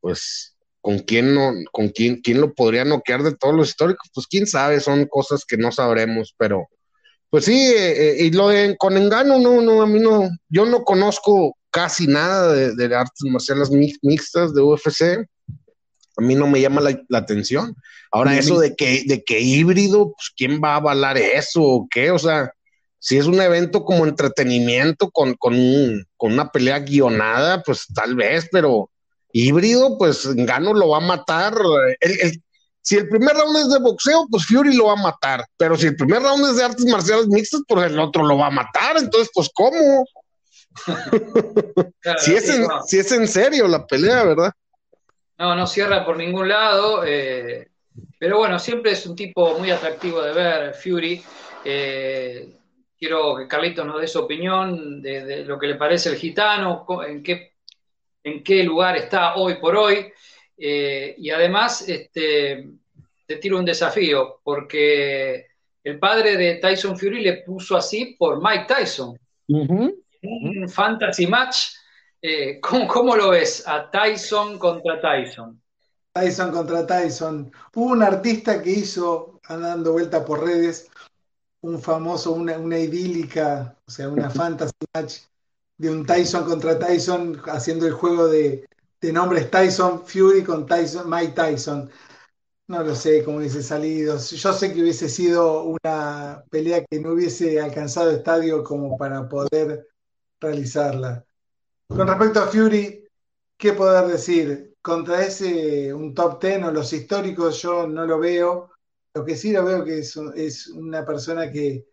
pues 0.00 0.54
con 0.82 0.98
quién 1.00 1.34
no, 1.34 1.52
con 1.72 1.88
quién, 1.88 2.20
quién 2.20 2.40
lo 2.40 2.54
podría 2.54 2.84
noquear 2.84 3.22
de 3.22 3.34
todos 3.34 3.54
los 3.54 3.70
históricos, 3.70 4.10
pues 4.14 4.26
quién 4.26 4.46
sabe, 4.46 4.80
son 4.80 5.06
cosas 5.06 5.44
que 5.44 5.56
no 5.56 5.72
sabremos, 5.72 6.34
pero 6.36 6.68
pues 7.30 7.46
sí, 7.46 7.58
eh, 7.58 8.10
eh, 8.10 8.24
y 8.26 8.30
lo 8.30 8.48
de 8.48 8.76
con 8.76 8.96
engano, 8.96 9.38
no, 9.38 9.60
no, 9.62 9.82
a 9.82 9.86
mí 9.86 9.98
no, 9.98 10.28
yo 10.48 10.66
no 10.66 10.84
conozco 10.84 11.56
casi 11.76 12.06
nada 12.06 12.54
de, 12.54 12.96
artes 12.96 13.20
marciales 13.30 13.70
mixtas 14.00 14.54
de 14.54 14.62
UFC. 14.62 15.28
A 16.16 16.22
mí 16.22 16.34
no 16.34 16.46
me 16.46 16.58
llama 16.58 16.80
la, 16.80 17.18
atención. 17.18 17.76
Ahora, 18.10 18.38
eso 18.38 18.58
de 18.58 18.74
que, 18.74 19.02
de 19.06 19.22
que 19.22 19.40
híbrido, 19.40 20.14
pues, 20.14 20.32
¿quién 20.34 20.58
va 20.64 20.72
a 20.72 20.76
avalar 20.76 21.18
eso 21.18 21.62
o 21.62 21.86
qué? 21.90 22.10
O 22.10 22.18
sea, 22.18 22.50
si 22.98 23.18
es 23.18 23.26
un 23.26 23.38
evento 23.42 23.84
como 23.84 24.06
entretenimiento 24.06 25.10
con, 25.10 25.34
con, 25.34 25.54
una 26.18 26.50
pelea 26.50 26.78
guionada, 26.78 27.62
pues 27.62 27.84
tal 27.94 28.16
vez, 28.16 28.48
pero 28.50 28.88
híbrido, 29.30 29.98
pues 29.98 30.26
Gano 30.34 30.72
lo 30.72 30.88
va 30.88 30.96
a 30.96 31.00
matar. 31.00 31.54
si 32.80 32.96
el 32.96 33.06
primer 33.10 33.36
round 33.36 33.58
es 33.58 33.68
de 33.68 33.80
boxeo, 33.80 34.26
pues 34.30 34.46
Fury 34.46 34.74
lo 34.74 34.86
va 34.86 34.94
a 34.94 35.02
matar. 35.02 35.44
Pero 35.58 35.76
si 35.76 35.88
el 35.88 35.96
primer 35.96 36.22
round 36.22 36.48
es 36.48 36.56
de 36.56 36.64
artes 36.64 36.86
marciales 36.86 37.28
mixtas, 37.28 37.60
pues 37.68 37.90
el 37.90 37.98
otro 37.98 38.24
lo 38.24 38.38
va 38.38 38.46
a 38.46 38.50
matar. 38.50 38.96
Entonces, 38.96 39.28
pues, 39.34 39.50
¿cómo? 39.52 40.06
Si, 42.18 42.34
es 42.34 42.48
en, 42.48 42.66
si 42.86 42.98
es 42.98 43.12
en 43.12 43.26
serio 43.26 43.66
la 43.68 43.86
pelea, 43.86 44.24
¿verdad? 44.24 44.52
No, 45.38 45.54
no 45.54 45.66
cierra 45.66 46.04
por 46.04 46.16
ningún 46.16 46.48
lado. 46.48 47.04
Eh, 47.04 47.68
pero 48.18 48.38
bueno, 48.38 48.58
siempre 48.58 48.92
es 48.92 49.06
un 49.06 49.16
tipo 49.16 49.58
muy 49.58 49.70
atractivo 49.70 50.22
de 50.22 50.32
ver, 50.32 50.74
Fury. 50.74 51.22
Eh, 51.64 52.48
quiero 52.98 53.36
que 53.36 53.48
Carlitos 53.48 53.86
nos 53.86 54.00
dé 54.00 54.06
su 54.06 54.20
opinión 54.20 55.02
de, 55.02 55.44
lo 55.44 55.58
que 55.58 55.66
le 55.66 55.74
parece 55.74 56.10
el 56.10 56.16
gitano, 56.16 56.86
en 57.06 57.22
qué, 57.22 57.54
en 58.22 58.42
qué 58.42 58.62
lugar 58.64 58.96
está 58.96 59.36
hoy 59.36 59.54
por 59.56 59.76
hoy. 59.76 60.12
Eh, 60.56 61.14
y 61.18 61.30
además, 61.30 61.86
este, 61.88 62.68
te 63.26 63.36
tiro 63.36 63.58
un 63.58 63.64
desafío, 63.64 64.40
porque 64.42 65.46
el 65.84 65.98
padre 65.98 66.36
de 66.36 66.54
Tyson 66.56 66.98
Fury 66.98 67.20
le 67.20 67.42
puso 67.42 67.76
así 67.76 68.16
por 68.18 68.42
Mike 68.42 68.64
Tyson 68.66 69.18
un 70.26 70.68
fantasy 70.68 71.26
match, 71.26 71.76
eh, 72.22 72.60
¿cómo, 72.60 73.14
lo 73.14 73.30
ves 73.30 73.66
a 73.66 73.90
Tyson 73.90 74.58
contra 74.58 75.00
Tyson? 75.00 75.60
Tyson 76.12 76.50
contra 76.50 76.86
Tyson. 76.86 77.52
Hubo 77.74 77.92
un 77.92 78.02
artista 78.02 78.62
que 78.62 78.70
hizo, 78.70 79.40
andando 79.48 79.92
vuelta 79.92 80.24
por 80.24 80.44
redes, 80.44 80.88
un 81.60 81.80
famoso, 81.80 82.32
una, 82.32 82.78
idílica, 82.78 83.76
o 83.86 83.90
sea, 83.90 84.08
una 84.08 84.30
fantasy 84.30 84.72
match 84.94 85.18
de 85.78 85.90
un 85.90 86.06
Tyson 86.06 86.44
contra 86.44 86.78
Tyson 86.78 87.40
haciendo 87.46 87.86
el 87.86 87.92
juego 87.92 88.28
de, 88.28 88.66
de 89.00 89.12
nombres 89.12 89.50
Tyson 89.50 90.06
Fury 90.06 90.42
con 90.42 90.66
Tyson, 90.66 91.08
Mike 91.08 91.32
Tyson. 91.32 91.90
No 92.68 92.82
lo 92.82 92.94
sé 92.96 93.22
cómo 93.22 93.38
hubiese 93.38 93.62
salido. 93.62 94.16
Yo 94.18 94.52
sé 94.52 94.72
que 94.72 94.82
hubiese 94.82 95.08
sido 95.08 95.62
una 95.62 96.42
pelea 96.50 96.84
que 96.84 96.98
no 96.98 97.12
hubiese 97.12 97.60
alcanzado 97.60 98.10
estadio 98.10 98.64
como 98.64 98.96
para 98.96 99.28
poder 99.28 99.86
realizarla. 100.40 101.24
Con 101.88 102.06
respecto 102.06 102.40
a 102.40 102.46
Fury, 102.46 103.04
¿qué 103.56 103.72
poder 103.72 104.06
decir? 104.06 104.74
Contra 104.82 105.24
ese, 105.24 105.92
un 105.92 106.14
top 106.14 106.38
ten 106.40 106.64
o 106.64 106.70
los 106.70 106.92
históricos, 106.92 107.62
yo 107.62 107.86
no 107.86 108.06
lo 108.06 108.18
veo. 108.18 108.70
Lo 109.14 109.24
que 109.24 109.36
sí 109.36 109.52
lo 109.52 109.64
veo 109.64 109.84
que 109.84 109.98
es, 110.00 110.16
una 110.68 111.04
persona 111.04 111.50
que 111.50 111.86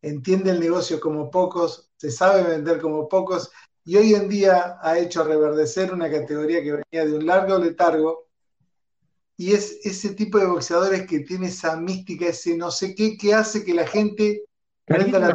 entiende 0.00 0.50
el 0.50 0.60
negocio 0.60 1.00
como 1.00 1.30
pocos, 1.30 1.90
se 1.96 2.10
sabe 2.10 2.42
vender 2.42 2.80
como 2.80 3.08
pocos 3.08 3.50
y 3.84 3.96
hoy 3.96 4.14
en 4.14 4.28
día 4.28 4.78
ha 4.80 4.98
hecho 4.98 5.24
reverdecer 5.24 5.92
una 5.92 6.10
categoría 6.10 6.62
que 6.62 6.72
venía 6.72 7.10
de 7.10 7.16
un 7.16 7.26
largo 7.26 7.58
letargo 7.58 8.28
y 9.36 9.54
es 9.54 9.80
ese 9.84 10.10
tipo 10.10 10.38
de 10.38 10.46
boxeadores 10.46 11.06
que 11.06 11.20
tiene 11.20 11.46
esa 11.46 11.76
mística, 11.76 12.26
ese 12.26 12.56
no 12.56 12.70
sé 12.70 12.94
qué, 12.94 13.16
que 13.16 13.34
hace 13.34 13.64
que 13.64 13.72
la 13.72 13.86
gente 13.86 14.44
prenda 14.84 15.18
la 15.18 15.34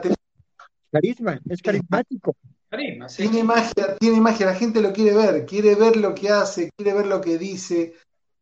Carisma, 0.93 1.41
es 1.49 1.59
carismático. 1.59 2.35
Tiene 3.17 3.43
magia, 3.43 3.97
tiene 3.99 4.21
magia, 4.21 4.45
la 4.45 4.53
gente 4.53 4.79
lo 4.79 4.93
quiere 4.93 5.15
ver, 5.15 5.45
quiere 5.47 5.73
ver 5.73 5.97
lo 5.97 6.13
que 6.13 6.29
hace, 6.29 6.69
quiere 6.77 6.93
ver 6.93 7.07
lo 7.07 7.19
que 7.19 7.39
dice, 7.39 7.95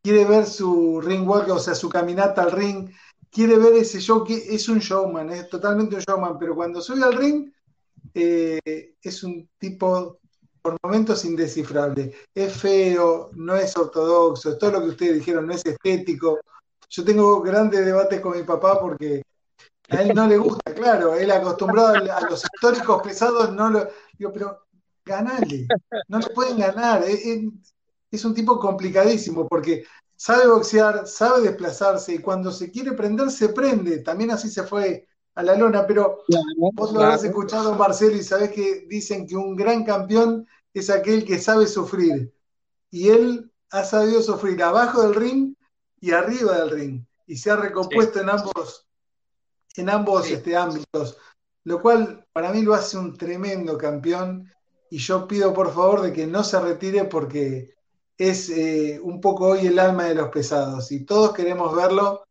quiere 0.04 0.26
ver 0.26 0.45
su 0.45 0.99
ring 0.99 1.26
walk, 1.26 1.47
o 1.49 1.60
sea, 1.60 1.76
su 1.76 1.88
caminata 1.88 2.43
al 2.43 2.52
ring, 2.52 2.89
quiere 3.30 3.58
ver 3.58 3.76
ese 3.76 4.02
show, 4.02 4.26
que 4.26 4.34
es 4.36 4.68
un 4.68 4.80
showman, 4.80 5.30
es 5.30 5.47
totalmente 5.47 5.95
un 5.95 6.02
showman, 6.02 6.38
pero 6.38 6.54
cuando 6.54 6.82
sube 6.82 7.02
al 7.02 7.14
ring 7.14 7.49
eh, 8.14 8.95
es 9.02 9.24
un 9.24 9.47
tipo 9.58 10.20
por 10.62 10.78
momentos 10.84 11.24
indescifrable. 11.24 12.14
Es 12.36 12.54
feo, 12.58 13.30
no 13.34 13.56
es 13.56 13.78
ortodoxo, 13.78 14.58
todo 14.58 14.72
lo 14.72 14.82
que 14.82 14.89
ustedes 14.89 15.16
dijeron 15.16 15.47
no 15.47 15.54
es 15.54 15.66
estético. 15.66 16.41
Yo 16.89 17.06
tengo 17.06 17.41
grandes 17.41 17.86
debates 17.86 18.20
con 18.20 18.38
mi 18.38 18.43
papá 18.43 18.78
porque 18.78 19.24
a 19.92 20.02
él 20.02 20.14
no 20.16 20.26
le 20.26 20.38
gusta, 20.38 20.74
claro, 20.74 21.16
él 21.16 21.30
acostumbrado 21.32 21.96
a 21.96 22.22
los 22.30 22.44
históricos 22.46 23.04
pesados, 23.04 23.52
no 23.54 23.70
lo, 23.70 23.88
Digo, 24.18 24.32
pero 24.32 24.66
ganale, 25.04 25.68
no 26.08 26.20
le 26.20 26.28
pueden 26.28 26.60
ganar. 26.60 27.04
Es, 27.04 28.26
un 28.26 28.34
tipo 28.34 28.60
complicadísimo 28.60 29.48
porque 29.48 29.84
sabe 30.16 30.48
boxear, 30.48 31.08
sabe 31.08 31.42
desplazarse 31.42 32.14
y 32.14 32.20
cuando 32.20 32.52
se 32.52 32.72
quiere 32.72 32.94
prender, 32.94 33.32
se 33.32 33.50
prende. 33.50 34.00
También 34.00 34.32
así 34.32 34.50
se 34.50 34.64
fue 34.64 35.08
a 35.36 35.44
la 35.44 35.56
lona, 35.56 35.86
pero 35.88 36.24
vos 36.74 36.94
lo 36.94 37.02
has 37.02 37.24
escuchado, 37.24 37.76
Marcelo, 37.76 38.16
y 38.16 38.24
sabés 38.24 38.52
que 38.52 38.86
dicen 38.88 39.26
que 39.28 39.36
un 39.36 39.56
gran 39.56 39.84
campeón 39.84 40.48
es 40.74 40.89
aquel 40.89 41.26
que 41.26 41.39
sabe 41.39 41.68
sufrir. 41.68 42.34
Y 42.92 43.10
él 43.10 43.52
ha 43.72 43.84
sabido 43.84 44.22
sufrir 44.22 44.62
abajo 44.62 45.02
del 45.02 45.16
ring 45.16 45.56
y 46.00 46.12
arriba 46.12 46.60
del 46.60 46.70
ring. 46.70 47.06
Y 47.26 47.38
se 47.38 47.50
ha 47.50 47.56
recompuesto 47.56 48.20
en 48.20 48.30
ambos, 48.30 48.88
en 49.76 49.90
ambos 49.90 50.30
este, 50.30 50.56
ámbitos 50.56 51.18
lo 51.64 51.82
cual 51.82 52.26
para 52.34 52.52
mí 52.52 52.62
lo 52.62 52.74
hace 52.74 52.98
un 52.98 53.16
tremendo 53.16 53.78
campeón 53.78 54.52
y 54.90 54.98
yo 54.98 55.28
pido 55.28 55.54
por 55.54 55.74
favor 55.74 56.02
de 56.02 56.12
que 56.12 56.26
no 56.26 56.44
se 56.44 56.60
retire 56.60 57.06
porque 57.06 57.76
es 58.18 58.50
eh, 58.50 59.00
un 59.02 59.22
poco 59.22 59.48
hoy 59.48 59.68
el 59.68 59.80
alma 59.80 60.06
de 60.06 60.16
los 60.16 60.30
pesados 60.30 60.92
y 60.92 61.06
todos 61.06 61.34
queremos 61.34 61.76
verlo 61.76 62.26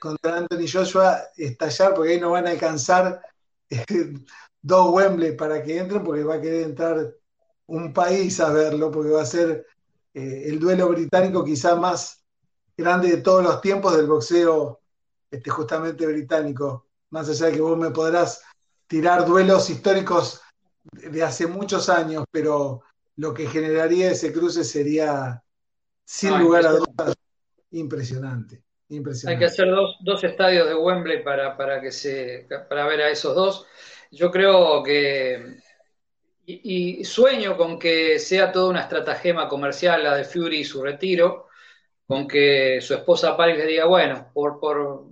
contra 0.00 0.38
Anthony 0.38 0.66
Joshua 0.70 1.20
estallar 1.36 1.94
porque 1.94 2.12
ahí 2.12 2.20
no 2.20 2.30
van 2.30 2.46
a 2.46 2.50
alcanzar 2.50 3.20
eh, 3.68 3.84
dos 4.62 4.90
Wembley 4.92 5.36
para 5.36 5.62
que 5.62 5.78
entren 5.78 6.02
porque 6.02 6.24
va 6.24 6.36
a 6.36 6.40
querer 6.40 6.62
entrar 6.62 7.14
un 7.66 7.92
país 7.92 8.40
a 8.40 8.52
verlo 8.52 8.90
porque 8.90 9.10
va 9.10 9.22
a 9.22 9.26
ser 9.26 9.66
eh, 10.14 10.44
el 10.46 10.58
duelo 10.58 10.88
británico 10.88 11.44
quizá 11.44 11.76
más 11.76 12.24
grande 12.76 13.08
de 13.08 13.16
todos 13.18 13.42
los 13.42 13.60
tiempos 13.60 13.96
del 13.96 14.06
boxeo 14.06 14.80
este, 15.32 15.50
justamente 15.50 16.06
británico. 16.06 16.86
Más 17.10 17.28
allá 17.28 17.46
de 17.46 17.52
que 17.52 17.60
vos 17.60 17.78
me 17.78 17.90
podrás 17.90 18.44
tirar 18.86 19.26
duelos 19.26 19.70
históricos 19.70 20.42
de 20.84 21.22
hace 21.22 21.46
muchos 21.46 21.88
años, 21.88 22.24
pero 22.30 22.82
lo 23.16 23.32
que 23.32 23.46
generaría 23.46 24.10
ese 24.10 24.32
cruce 24.32 24.62
sería, 24.62 25.42
sin 26.04 26.38
lugar 26.38 26.66
a 26.66 26.72
dudas, 26.72 27.14
impresionante, 27.70 28.62
Hay 29.26 29.38
que 29.38 29.46
hacer 29.46 29.68
dos, 29.70 30.24
estadios 30.24 30.68
de 30.68 30.74
Wembley 30.74 31.24
para, 31.24 31.56
para, 31.56 31.80
que 31.80 31.90
se, 31.90 32.46
para 32.68 32.86
ver 32.86 33.00
a 33.00 33.10
esos 33.10 33.34
dos. 33.34 33.66
Yo 34.10 34.30
creo 34.30 34.82
que, 34.82 35.56
y, 36.44 37.02
sueño 37.04 37.56
con 37.56 37.78
que 37.78 38.18
sea 38.18 38.52
toda 38.52 38.68
una 38.68 38.82
estratagema 38.82 39.48
comercial 39.48 40.04
la 40.04 40.14
de 40.14 40.24
Fury 40.24 40.60
y 40.60 40.64
su 40.64 40.82
retiro, 40.82 41.48
con 42.06 42.28
que 42.28 42.80
su 42.82 42.92
esposa 42.92 43.34
Paris 43.34 43.56
le 43.56 43.66
diga, 43.66 43.86
bueno, 43.86 44.30
por, 44.34 44.60
por 44.60 45.11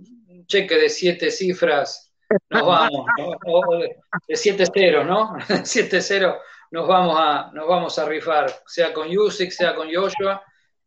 cheque 0.51 0.77
de 0.77 0.89
siete 0.89 1.31
cifras 1.31 2.11
nos 2.49 2.65
vamos, 2.65 3.05
de 4.27 4.35
7-0, 4.35 5.05
¿no? 5.05 5.33
7-0 5.39 6.39
nos 6.71 6.87
vamos 6.87 7.15
a 7.19 7.51
nos 7.53 7.67
vamos 7.67 7.99
a 7.99 8.05
rifar, 8.05 8.49
sea 8.65 8.93
con 8.93 9.09
Yusik, 9.09 9.51
sea 9.51 9.75
con 9.75 9.93
Joshua 9.93 10.41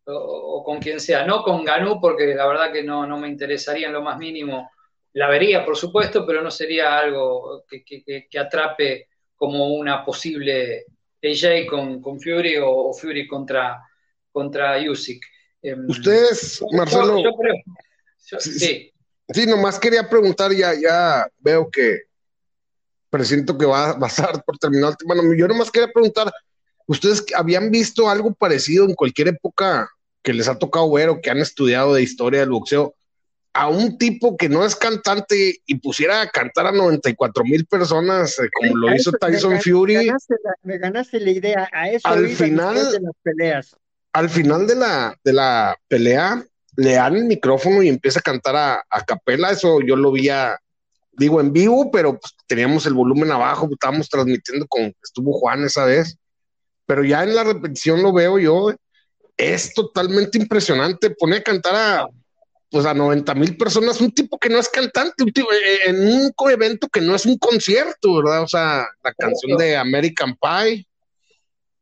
o, 0.07 0.63
con 0.63 0.79
quien 0.79 0.99
sea, 0.99 1.25
no 1.25 1.41
con 1.43 1.63
Ganú, 1.63 1.99
porque 1.99 2.33
la 2.35 2.47
verdad 2.47 2.71
que 2.71 2.83
no, 2.83 3.05
me 3.17 3.27
interesaría 3.27 3.87
en 3.87 3.93
lo 3.93 4.03
más 4.03 4.19
mínimo. 4.19 4.69
La 5.13 5.27
vería, 5.29 5.65
por 5.65 5.75
supuesto, 5.75 6.25
pero 6.27 6.43
no 6.43 6.51
sería 6.51 6.97
algo 6.97 7.63
que, 7.67 8.27
atrape 8.37 9.07
como 9.35 9.73
una 9.73 10.05
posible 10.05 10.85
AJ 11.23 11.65
con, 11.67 12.01
con 12.01 12.19
Fury 12.19 12.57
o, 12.61 12.93
Fury 12.93 13.27
contra, 13.27 13.81
contra 14.31 14.77
Usyk. 14.77 15.25
Em, 15.63 15.89
Ustedes, 15.89 16.63
Marcelo. 16.71 17.23
sí. 18.17 18.59
sí. 18.59 18.94
Nomás 19.47 19.79
quería 19.79 20.09
preguntar, 20.09 20.51
ya, 20.51 20.73
ya 20.73 21.27
veo 21.39 21.69
que 21.69 22.01
presiento 23.09 23.57
que 23.57 23.65
va, 23.65 23.91
a 24.01 24.07
estar 24.07 24.43
por 24.43 24.57
terminar 24.57 24.91
el 24.91 24.97
tema. 24.97 25.15
Bueno, 25.15 25.33
yo 25.33 25.47
nomás 25.47 25.71
quería 25.71 25.91
preguntar, 25.91 26.31
¿ustedes 26.87 27.25
habían 27.35 27.71
visto 27.71 28.09
algo 28.09 28.33
parecido 28.33 28.85
en 28.85 28.93
cualquier 28.93 29.29
época 29.29 29.89
que 30.21 30.33
les 30.33 30.47
ha 30.47 30.57
tocado 30.57 30.91
ver 30.91 31.09
o 31.09 31.21
que 31.21 31.29
han 31.29 31.37
estudiado 31.37 31.93
de 31.93 32.03
historia 32.03 32.41
del 32.41 32.49
boxeo? 32.49 32.95
a 33.55 33.69
un 33.69 33.97
tipo 33.97 34.35
que 34.35 34.49
no 34.49 34.65
es 34.65 34.75
cantante 34.75 35.61
y 35.65 35.75
pusiera 35.75 36.21
a 36.21 36.29
cantar 36.29 36.67
a 36.67 36.73
94 36.73 37.45
mil 37.45 37.65
personas 37.65 38.37
eh, 38.37 38.49
como 38.53 38.75
lo 38.75 38.93
hizo 38.93 39.13
Tyson 39.13 39.61
Fury. 39.61 40.11
Me 40.63 40.77
ganaste, 40.77 41.21
la, 41.21 41.31
idea. 41.31 41.69
A 41.71 41.89
eso 41.89 42.05
al 42.05 42.27
final 42.27 42.75
de 42.75 42.99
las 42.99 43.13
peleas. 43.23 43.77
Al 44.11 44.29
final 44.29 44.67
de 44.67 44.75
la, 44.75 45.17
de 45.23 45.31
la 45.31 45.77
pelea, 45.87 46.45
le 46.77 46.93
dan 46.93 47.15
el 47.15 47.25
micrófono 47.25 47.81
y 47.83 47.89
empieza 47.89 48.19
a 48.19 48.23
cantar 48.23 48.55
a, 48.55 49.03
capela. 49.05 49.51
Eso 49.51 49.81
yo 49.81 49.95
lo 49.95 50.11
vi 50.11 50.29
digo, 51.13 51.39
en 51.39 51.53
vivo, 51.53 51.91
pero 51.91 52.19
pues, 52.19 52.33
teníamos 52.47 52.85
el 52.85 52.93
volumen 52.93 53.31
abajo, 53.31 53.69
estábamos 53.71 54.09
transmitiendo 54.09 54.65
con, 54.67 54.93
estuvo 55.03 55.33
Juan 55.33 55.63
esa 55.63 55.85
vez. 55.85 56.17
Pero 56.85 57.03
ya 57.03 57.23
en 57.23 57.35
la 57.35 57.43
repetición 57.43 58.03
lo 58.03 58.13
veo 58.13 58.37
yo. 58.37 58.73
Es 59.37 59.73
totalmente 59.73 60.37
impresionante. 60.37 61.09
Pone 61.09 61.37
a 61.37 61.43
cantar 61.43 61.75
a 61.75 62.07
pues 62.75 62.85
a 62.85 62.93
90 62.93 63.33
mil 63.35 63.55
personas, 63.55 64.01
un 64.01 64.11
tipo 64.11 64.37
que 64.37 64.49
no 64.49 64.59
es 64.59 64.67
cantante, 64.67 65.23
un 65.23 65.31
tipo, 65.31 65.49
eh, 65.53 65.79
en 65.85 66.07
un 66.07 66.51
evento 66.51 66.89
que 66.89 66.99
no 66.99 67.15
es 67.15 67.25
un 67.25 67.37
concierto, 67.37 68.17
¿verdad? 68.17 68.41
O 68.41 68.47
sea, 68.47 68.85
la 69.01 69.13
canción 69.13 69.57
de 69.57 69.77
American 69.77 70.35
Pie, 70.35 70.85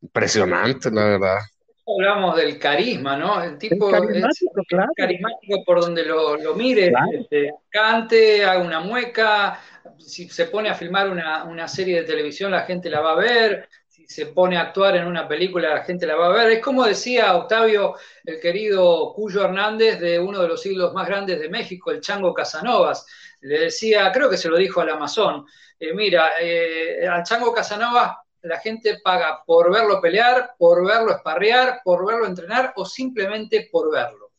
impresionante, 0.01 0.91
la 0.91 1.05
verdad. 1.05 1.37
Hablamos 1.85 2.35
del 2.37 2.57
carisma, 2.57 3.17
¿no? 3.17 3.43
El 3.43 3.57
tipo 3.57 3.91
carismático, 3.91 4.61
es 4.61 4.87
carismático 4.95 5.63
por 5.65 5.81
donde 5.81 6.05
lo, 6.05 6.37
lo 6.37 6.55
mire, 6.55 6.93
este, 7.13 7.53
cante, 7.69 8.45
haga 8.45 8.63
una 8.63 8.79
mueca, 8.79 9.59
si 9.97 10.29
se 10.29 10.45
pone 10.45 10.69
a 10.69 10.75
filmar 10.75 11.09
una, 11.09 11.43
una 11.43 11.67
serie 11.67 11.97
de 11.97 12.07
televisión 12.07 12.51
la 12.51 12.61
gente 12.61 12.89
la 12.89 13.01
va 13.01 13.11
a 13.11 13.15
ver, 13.15 13.67
se 14.07 14.27
pone 14.27 14.57
a 14.57 14.61
actuar 14.61 14.95
en 14.95 15.07
una 15.07 15.27
película, 15.27 15.75
la 15.75 15.83
gente 15.83 16.05
la 16.05 16.15
va 16.15 16.27
a 16.27 16.33
ver. 16.33 16.51
Es 16.51 16.61
como 16.61 16.85
decía 16.85 17.35
Octavio, 17.35 17.95
el 18.23 18.39
querido 18.39 19.13
Cuyo 19.13 19.43
Hernández, 19.43 19.99
de 19.99 20.19
uno 20.19 20.41
de 20.41 20.47
los 20.47 20.61
siglos 20.61 20.93
más 20.93 21.07
grandes 21.07 21.39
de 21.39 21.49
México, 21.49 21.91
el 21.91 22.01
Chango 22.01 22.33
Casanovas. 22.33 23.05
Le 23.41 23.59
decía, 23.59 24.11
creo 24.11 24.29
que 24.29 24.37
se 24.37 24.49
lo 24.49 24.57
dijo 24.57 24.81
al 24.81 24.89
Amazon, 24.89 25.45
eh, 25.79 25.93
mira, 25.93 26.31
eh, 26.39 27.07
al 27.07 27.23
Chango 27.23 27.53
Casanovas 27.53 28.15
la 28.43 28.59
gente 28.59 28.99
paga 29.03 29.43
por 29.45 29.71
verlo 29.71 30.01
pelear, 30.01 30.51
por 30.57 30.85
verlo 30.85 31.11
esparrear, 31.11 31.81
por 31.83 32.05
verlo 32.05 32.25
entrenar 32.25 32.73
o 32.75 32.85
simplemente 32.85 33.69
por 33.71 33.91
verlo. 33.91 34.31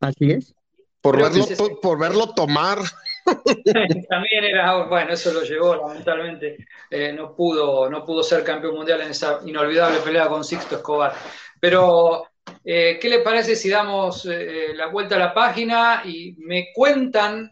Así 0.00 0.32
es. 0.32 0.54
Por, 1.00 1.16
verlo, 1.16 1.46
por 1.80 1.98
verlo 1.98 2.34
tomar. 2.34 2.78
También 4.08 4.44
era, 4.44 4.84
bueno, 4.84 5.12
eso 5.12 5.32
lo 5.32 5.42
llevó, 5.42 5.76
lamentablemente, 5.76 6.66
eh, 6.90 7.12
no, 7.12 7.34
pudo, 7.34 7.88
no 7.88 8.04
pudo 8.04 8.22
ser 8.22 8.42
campeón 8.44 8.74
mundial 8.74 9.00
en 9.02 9.10
esa 9.10 9.40
inolvidable 9.44 10.00
pelea 10.00 10.28
con 10.28 10.44
Sixto 10.44 10.76
Escobar. 10.76 11.14
Pero, 11.60 12.28
eh, 12.64 12.98
¿qué 13.00 13.08
le 13.08 13.20
parece 13.20 13.56
si 13.56 13.70
damos 13.70 14.26
eh, 14.26 14.72
la 14.74 14.88
vuelta 14.88 15.14
a 15.14 15.20
la 15.20 15.34
página 15.34 16.02
y 16.04 16.34
me 16.38 16.68
cuentan 16.74 17.50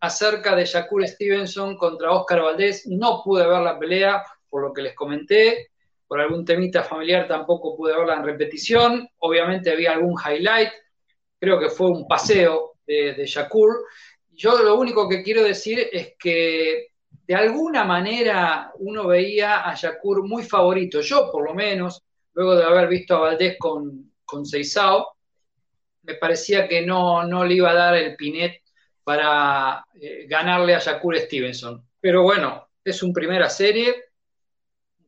acerca 0.00 0.56
de 0.56 0.64
Shakur 0.64 1.06
Stevenson 1.06 1.76
contra 1.76 2.12
Oscar 2.12 2.42
Valdés? 2.42 2.86
No 2.86 3.22
pude 3.22 3.46
ver 3.46 3.60
la 3.60 3.78
pelea, 3.78 4.24
por 4.56 4.62
lo 4.62 4.72
que 4.72 4.80
les 4.80 4.94
comenté, 4.94 5.68
por 6.08 6.18
algún 6.18 6.46
temita 6.46 6.82
familiar 6.82 7.28
tampoco 7.28 7.76
pude 7.76 7.94
verla 7.94 8.14
en 8.14 8.24
repetición, 8.24 9.06
obviamente 9.18 9.70
había 9.70 9.92
algún 9.92 10.16
highlight, 10.18 10.70
creo 11.38 11.60
que 11.60 11.68
fue 11.68 11.90
un 11.90 12.08
paseo 12.08 12.76
de, 12.86 13.12
de 13.12 13.26
Shakur, 13.26 13.84
yo 14.30 14.62
lo 14.62 14.76
único 14.76 15.10
que 15.10 15.22
quiero 15.22 15.42
decir 15.42 15.90
es 15.92 16.14
que 16.18 16.86
de 17.26 17.34
alguna 17.34 17.84
manera 17.84 18.72
uno 18.78 19.06
veía 19.06 19.68
a 19.68 19.74
Yakur 19.74 20.26
muy 20.26 20.42
favorito, 20.42 21.02
yo 21.02 21.30
por 21.30 21.44
lo 21.44 21.52
menos, 21.52 22.02
luego 22.32 22.56
de 22.56 22.64
haber 22.64 22.88
visto 22.88 23.14
a 23.14 23.20
Valdés 23.20 23.58
con, 23.58 24.14
con 24.24 24.46
Seisao, 24.46 25.18
me 26.04 26.14
parecía 26.14 26.66
que 26.66 26.80
no, 26.80 27.26
no 27.26 27.44
le 27.44 27.56
iba 27.56 27.72
a 27.72 27.74
dar 27.74 27.94
el 27.94 28.16
pinet 28.16 28.62
para 29.04 29.84
eh, 30.00 30.24
ganarle 30.26 30.74
a 30.74 30.78
Yakur 30.78 31.18
Stevenson. 31.18 31.86
Pero 32.00 32.22
bueno, 32.22 32.70
es 32.82 33.02
un 33.02 33.12
primera 33.12 33.50
serie, 33.50 34.05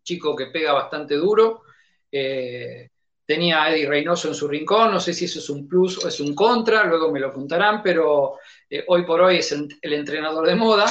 chico 0.09 0.35
que 0.35 0.47
pega 0.47 0.73
bastante 0.73 1.17
duro. 1.17 1.63
Eh, 2.11 2.89
tenía 3.27 3.63
a 3.63 3.71
Eddie 3.71 3.87
Reynoso 3.87 4.29
en 4.29 4.35
su 4.35 4.49
rincón, 4.49 4.91
no 4.91 5.01
sé 5.01 5.13
si 5.13 5.27
eso 5.27 5.39
es 5.39 5.51
un 5.51 5.69
plus 5.69 6.03
o 6.03 6.09
es 6.09 6.19
un 6.21 6.35
contra, 6.35 6.85
luego 6.85 7.13
me 7.13 7.21
lo 7.21 7.29
apuntarán, 7.29 7.83
pero 7.83 8.39
eh, 8.71 8.85
hoy 8.87 9.05
por 9.05 9.21
hoy 9.21 9.37
es 9.39 9.53
el, 9.53 9.93
entrenador 9.93 10.47
de 10.47 10.55
moda. 10.55 10.87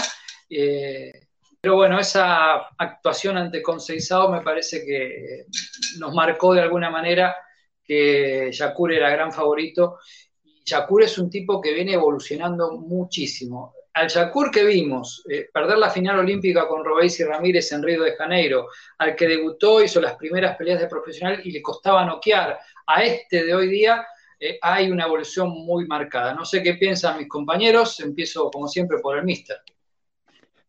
Eh, 0.48 1.12
pero 1.60 1.76
bueno, 1.76 2.00
esa 2.00 2.68
actuación 2.78 3.38
ante 3.38 3.64
Conceizao 3.64 4.30
me 4.30 4.42
parece 4.42 4.86
que 4.86 5.46
nos 5.98 6.14
marcó 6.14 6.54
de 6.54 6.62
alguna 6.62 6.92
manera 6.92 7.36
que 7.84 8.52
Yakur 8.52 8.94
era 8.94 9.10
gran 9.10 9.32
favorito. 9.34 9.98
Yakur 10.64 11.04
es 11.04 11.18
un 11.18 11.30
tipo 11.32 11.60
que 11.60 11.74
viene 11.74 11.94
evolucionando 11.94 12.78
muchísimo 12.78 13.74
al 13.98 14.08
Shakur 14.10 14.52
que 14.52 14.64
vimos 14.64 15.24
eh, 15.28 15.50
perder 15.52 15.80
la 15.80 15.90
final 15.90 16.20
olímpica 16.20 16.68
con 16.68 16.86
Robéis 16.86 17.20
y 17.20 17.24
Ramírez 17.24 17.72
en 17.72 17.82
Río 17.82 18.04
de 18.04 18.16
Janeiro, 18.16 18.68
al 19.00 19.16
que 19.16 19.28
debutó, 19.28 19.82
hizo 19.82 20.00
las 20.00 20.16
primeras 20.16 20.56
peleas 20.56 20.80
de 20.80 20.88
profesional 20.88 21.42
y 21.44 21.52
le 21.52 21.64
costaba 21.64 22.06
noquear, 22.06 22.60
a 22.86 23.04
este 23.04 23.44
de 23.44 23.56
hoy 23.56 23.70
día 23.70 24.06
eh, 24.40 24.60
hay 24.62 24.92
una 24.92 25.06
evolución 25.06 25.50
muy 25.50 25.88
marcada. 25.88 26.36
No 26.36 26.46
sé 26.46 26.62
qué 26.62 26.76
piensan 26.76 27.18
mis 27.18 27.28
compañeros, 27.28 28.00
empiezo 28.00 28.52
como 28.52 28.68
siempre 28.68 29.00
por 29.00 29.18
el 29.18 29.26
Mister. 29.26 29.58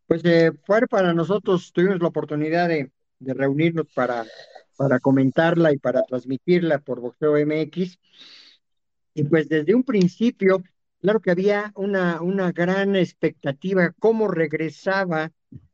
Pues 0.06 0.24
eh, 0.24 0.52
fue 0.64 0.86
para 0.86 1.12
nosotros, 1.12 1.70
tuvimos 1.70 2.00
la 2.00 2.08
oportunidad 2.08 2.68
de, 2.68 2.90
reunirnos 3.20 3.88
para, 3.94 4.24
para 4.76 5.00
comentarla 5.00 5.70
y 5.74 5.76
para 5.76 6.02
transmitirla 6.02 6.78
por 6.78 7.00
Boxeo 7.00 7.34
MX. 7.44 7.98
Y 9.12 9.24
pues 9.24 9.50
desde 9.50 9.74
un 9.74 9.82
principio 9.82 10.62
Claro 11.00 11.20
que 11.20 11.30
había 11.30 11.72
una, 11.76 12.20
una 12.22 12.50
gran 12.50 12.96
expectativa, 12.96 13.94
cómo 14.00 14.26
regresaba 14.26 15.30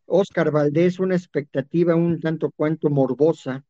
Oscar 0.07 0.51
Valdés, 0.51 0.99
una 1.01 1.17
expectativa 1.17 1.95
un 1.95 2.21
tanto 2.21 2.51
cuanto 2.51 2.91
morbosa 2.91 3.65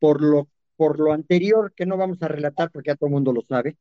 por 0.00 0.20
lo, 0.20 0.48
por 0.76 0.98
lo 0.98 1.12
anterior, 1.12 1.72
que 1.76 1.86
no 1.86 1.96
vamos 1.96 2.20
a 2.22 2.28
relatar 2.28 2.70
porque 2.72 2.88
ya 2.88 2.96
todo 2.96 3.06
el 3.06 3.12
mundo 3.12 3.32
lo 3.32 3.42
sabe, 3.42 3.76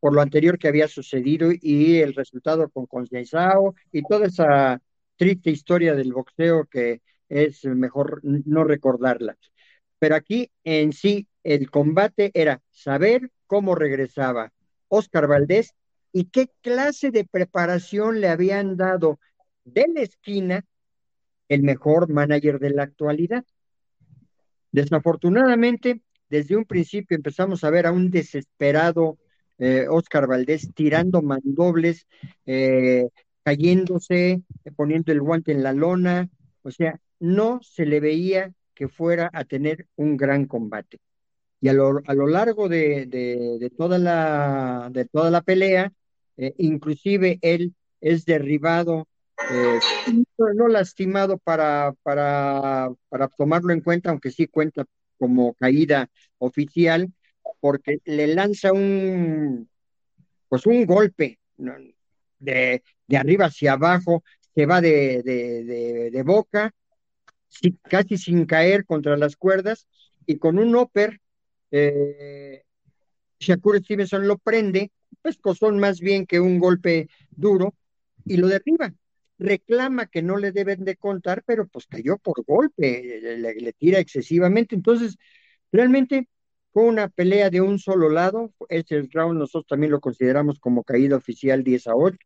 por 0.00 0.14
lo 0.14 0.22
anterior 0.22 0.58
que 0.58 0.68
había 0.68 0.88
sucedido 0.88 1.50
y 1.52 1.98
el 1.98 2.14
resultado 2.14 2.70
con 2.70 2.86
Conceição 2.86 3.74
y 3.92 4.02
toda 4.02 4.26
esa 4.26 4.80
triste 5.16 5.50
historia 5.50 5.94
del 5.94 6.14
boxeo 6.14 6.64
que 6.64 7.02
es 7.28 7.64
mejor 7.66 8.20
no 8.22 8.64
recordarla. 8.64 9.36
Pero 9.98 10.16
aquí 10.16 10.50
en 10.64 10.92
sí 10.94 11.28
el 11.44 11.70
combate 11.70 12.30
era 12.32 12.62
saber 12.70 13.30
cómo 13.46 13.74
regresaba 13.74 14.50
Oscar 14.88 15.26
Valdés 15.26 15.74
y 16.12 16.26
qué 16.26 16.48
clase 16.60 17.10
de 17.10 17.24
preparación 17.24 18.20
le 18.20 18.28
habían 18.28 18.76
dado 18.76 19.18
de 19.64 19.86
la 19.94 20.02
esquina 20.02 20.64
el 21.48 21.62
mejor 21.62 22.08
manager 22.08 22.58
de 22.58 22.70
la 22.70 22.84
actualidad. 22.84 23.44
Desafortunadamente, 24.70 26.00
desde 26.28 26.56
un 26.56 26.64
principio 26.64 27.16
empezamos 27.16 27.62
a 27.64 27.70
ver 27.70 27.86
a 27.86 27.92
un 27.92 28.10
desesperado 28.10 29.18
eh, 29.58 29.86
Oscar 29.88 30.26
Valdés 30.26 30.70
tirando 30.74 31.22
mandobles, 31.22 32.06
eh, 32.46 33.08
cayéndose, 33.44 34.42
poniendo 34.76 35.12
el 35.12 35.20
guante 35.20 35.52
en 35.52 35.62
la 35.62 35.72
lona, 35.72 36.28
o 36.62 36.70
sea, 36.70 36.98
no 37.20 37.60
se 37.62 37.86
le 37.86 38.00
veía 38.00 38.52
que 38.74 38.88
fuera 38.88 39.30
a 39.32 39.44
tener 39.44 39.86
un 39.96 40.16
gran 40.16 40.46
combate. 40.46 40.98
Y 41.60 41.68
a 41.68 41.74
lo, 41.74 42.00
a 42.04 42.14
lo 42.14 42.26
largo 42.26 42.68
de, 42.68 43.06
de, 43.06 43.70
toda 43.76 43.98
la, 43.98 44.88
de 44.90 45.04
toda 45.04 45.30
la 45.30 45.42
pelea, 45.42 45.92
eh, 46.42 46.54
inclusive 46.58 47.38
él 47.40 47.74
es 48.00 48.24
derribado, 48.24 49.06
eh, 49.50 49.78
no 50.54 50.66
lastimado 50.66 51.38
para, 51.38 51.94
para, 52.02 52.90
para 53.08 53.28
tomarlo 53.28 53.72
en 53.72 53.80
cuenta, 53.80 54.10
aunque 54.10 54.30
sí 54.32 54.48
cuenta 54.48 54.84
como 55.18 55.54
caída 55.54 56.10
oficial, 56.38 57.12
porque 57.60 57.98
le 58.04 58.26
lanza 58.34 58.72
un, 58.72 59.68
pues 60.48 60.66
un 60.66 60.84
golpe 60.84 61.38
de, 62.38 62.82
de 63.06 63.16
arriba 63.16 63.46
hacia 63.46 63.74
abajo, 63.74 64.24
se 64.54 64.66
va 64.66 64.80
de, 64.80 65.22
de, 65.22 66.10
de 66.10 66.22
boca, 66.24 66.72
casi 67.84 68.16
sin 68.18 68.46
caer 68.46 68.84
contra 68.84 69.16
las 69.16 69.36
cuerdas, 69.36 69.86
y 70.26 70.38
con 70.38 70.58
un 70.58 70.74
upper, 70.74 71.20
eh, 71.70 72.64
Shakur 73.38 73.78
Stevenson 73.78 74.26
lo 74.26 74.38
prende, 74.38 74.90
pues 75.22 75.38
cosón 75.38 75.78
más 75.78 76.00
bien 76.00 76.26
que 76.26 76.40
un 76.40 76.58
golpe 76.58 77.08
duro, 77.30 77.74
y 78.24 78.36
lo 78.36 78.48
derriba. 78.48 78.94
reclama 79.38 80.06
que 80.06 80.22
no 80.22 80.36
le 80.36 80.52
deben 80.52 80.84
de 80.84 80.96
contar, 80.96 81.42
pero 81.44 81.66
pues 81.66 81.86
cayó 81.86 82.16
por 82.18 82.44
golpe, 82.44 83.20
le, 83.38 83.72
tira 83.72 83.98
excesivamente. 83.98 84.74
Entonces, 84.76 85.16
realmente 85.72 86.28
fue 86.72 86.84
una 86.84 87.08
pelea 87.08 87.50
de 87.50 87.60
un 87.60 87.78
solo 87.78 88.08
lado. 88.08 88.52
Ese 88.68 89.02
round 89.12 89.38
nosotros 89.38 89.66
también 89.68 89.92
lo 89.92 90.00
consideramos 90.00 90.60
como 90.60 90.84
caída 90.84 91.16
oficial 91.16 91.64
10 91.64 91.88
a 91.88 91.96
8, 91.96 92.18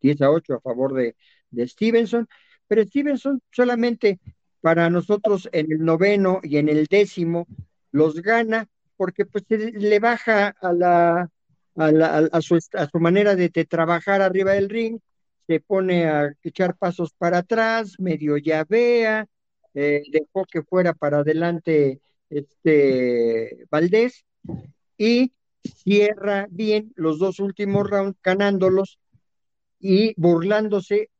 10 0.00 0.20
eh, 0.20 0.24
a 0.24 0.30
8 0.30 0.54
a 0.54 0.60
favor 0.60 0.94
de, 0.94 1.16
de 1.50 1.68
Stevenson, 1.68 2.28
pero 2.66 2.84
Stevenson 2.84 3.40
solamente 3.50 4.20
para 4.60 4.90
nosotros 4.90 5.48
en 5.52 5.72
el 5.72 5.84
noveno 5.84 6.40
y 6.42 6.58
en 6.58 6.68
el 6.68 6.86
décimo 6.86 7.46
los 7.92 8.20
gana 8.20 8.68
porque 8.96 9.24
pues 9.24 9.44
le 9.48 10.00
baja 10.00 10.48
a 10.60 10.72
la 10.72 11.30
a, 11.78 12.40
su, 12.42 12.58
manera 12.98 13.36
de, 13.36 13.48
trabajar 13.50 14.20
arriba 14.20 14.52
del 14.52 14.68
ring, 14.68 14.98
se 15.46 15.60
pone 15.60 16.06
a 16.06 16.32
echar 16.42 16.76
pasos 16.76 17.12
para 17.16 17.38
atrás, 17.38 17.94
medio 17.98 18.36
llavea, 18.36 19.26
eh, 19.74 20.02
dejó 20.10 20.44
que 20.44 20.62
fuera 20.62 20.92
para 20.92 21.18
adelante 21.18 22.00
este 22.28 23.64
Valdés 23.70 24.24
y 24.96 25.32
cierra 25.62 26.46
bien 26.50 26.92
los 26.96 27.18
dos 27.18 27.38
últimos 27.38 27.88
rounds 27.88 28.18
ganándolos 28.22 28.98
y 29.78 30.14
burlándose 30.20 31.10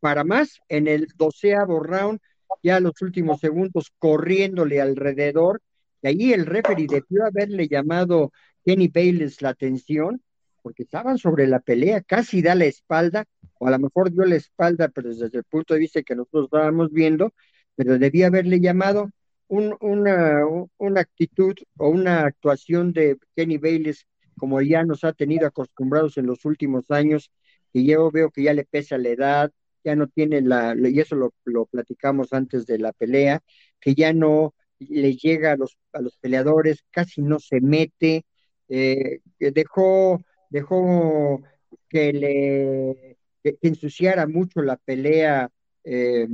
para 0.00 0.24
más 0.24 0.60
en 0.68 0.88
el 0.88 1.06
doceavo 1.16 1.80
round, 1.80 2.18
ya 2.62 2.80
los 2.80 3.00
últimos 3.02 3.40
segundos 3.40 3.92
corriéndole 3.98 4.80
alrededor, 4.80 5.60
y 6.02 6.08
ahí 6.08 6.32
el 6.32 6.46
referee 6.46 6.88
debió 6.88 7.24
haberle 7.24 7.68
llamado 7.68 8.32
Kenny 8.64 8.88
Bayless 8.88 9.42
la 9.42 9.50
atención, 9.50 10.22
porque 10.62 10.84
estaban 10.84 11.18
sobre 11.18 11.46
la 11.46 11.60
pelea, 11.60 12.02
casi 12.02 12.42
da 12.42 12.54
la 12.54 12.66
espalda, 12.66 13.24
o 13.58 13.66
a 13.66 13.70
lo 13.70 13.78
mejor 13.78 14.12
dio 14.12 14.24
la 14.24 14.36
espalda, 14.36 14.88
pero 14.88 15.14
desde 15.14 15.38
el 15.38 15.44
punto 15.44 15.74
de 15.74 15.80
vista 15.80 16.02
que 16.02 16.14
nosotros 16.14 16.44
estábamos 16.44 16.92
viendo, 16.92 17.32
pero 17.74 17.98
debía 17.98 18.28
haberle 18.28 18.60
llamado 18.60 19.10
una, 19.48 20.46
una 20.78 21.00
actitud 21.00 21.54
o 21.76 21.88
una 21.88 22.24
actuación 22.24 22.92
de 22.92 23.18
Kenny 23.34 23.58
Bayless 23.58 24.06
como 24.38 24.60
ya 24.60 24.84
nos 24.84 25.04
ha 25.04 25.12
tenido 25.12 25.46
acostumbrados 25.46 26.16
en 26.16 26.26
los 26.26 26.44
últimos 26.44 26.90
años, 26.90 27.30
que 27.72 27.84
yo 27.84 28.10
veo 28.10 28.30
que 28.30 28.42
ya 28.42 28.54
le 28.54 28.64
pesa 28.64 28.98
la 28.98 29.10
edad, 29.10 29.52
ya 29.84 29.96
no 29.96 30.08
tiene 30.08 30.40
la, 30.40 30.74
y 30.76 31.00
eso 31.00 31.16
lo, 31.16 31.34
lo 31.44 31.66
platicamos 31.66 32.32
antes 32.32 32.66
de 32.66 32.78
la 32.78 32.92
pelea, 32.92 33.40
que 33.80 33.94
ya 33.94 34.12
no 34.12 34.54
le 34.78 35.14
llega 35.16 35.52
a 35.52 35.56
los, 35.56 35.78
a 35.92 36.00
los 36.00 36.16
peleadores, 36.18 36.84
casi 36.90 37.22
no 37.22 37.38
se 37.38 37.60
mete, 37.60 38.24
eh, 38.68 39.20
dejó, 39.38 40.20
dejó 40.50 41.42
que 41.88 42.12
le 42.12 43.16
ensuciara 43.60 44.26
mucho 44.26 44.62
la 44.62 44.76
pelea. 44.76 45.50
Eh, 45.84 46.28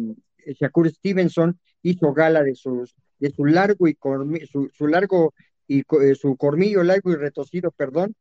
Shakur 0.61 0.91
Stevenson 0.91 1.59
hizo 1.83 2.13
gala 2.13 2.43
de 2.43 2.55
sus 2.55 2.95
de 3.19 3.31
su 3.31 3.45
largo 3.45 3.89
y 3.89 3.97
su, 4.51 4.71
su, 4.73 4.87
largo 4.87 5.35
y 5.67 5.81
eh, 5.81 6.15
su 6.15 6.37
cormillo 6.37 6.83
largo 6.83 7.11
y 7.13 7.17
retorcido, 7.17 7.71
perdón, 7.71 8.15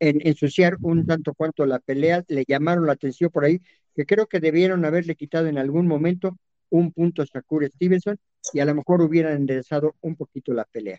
en 0.00 0.26
ensuciar 0.26 0.76
un 0.82 1.06
tanto 1.06 1.34
cuanto 1.34 1.66
la 1.66 1.78
pelea, 1.78 2.24
le 2.28 2.44
llamaron 2.46 2.86
la 2.86 2.92
atención 2.92 3.30
por 3.30 3.44
ahí, 3.44 3.60
que 3.94 4.06
creo 4.06 4.26
que 4.26 4.40
debieron 4.40 4.84
haberle 4.84 5.14
quitado 5.14 5.46
en 5.46 5.58
algún 5.58 5.86
momento 5.86 6.36
un 6.70 6.92
punto 6.92 7.22
a 7.22 7.26
Shakur 7.26 7.64
Stevenson 7.66 8.18
y 8.52 8.60
a 8.60 8.64
lo 8.64 8.74
mejor 8.74 9.00
hubieran 9.02 9.36
enderezado 9.36 9.94
un 10.00 10.16
poquito 10.16 10.52
la 10.52 10.64
pelea. 10.64 10.98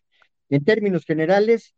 En 0.49 0.63
términos 0.63 1.05
generales, 1.05 1.75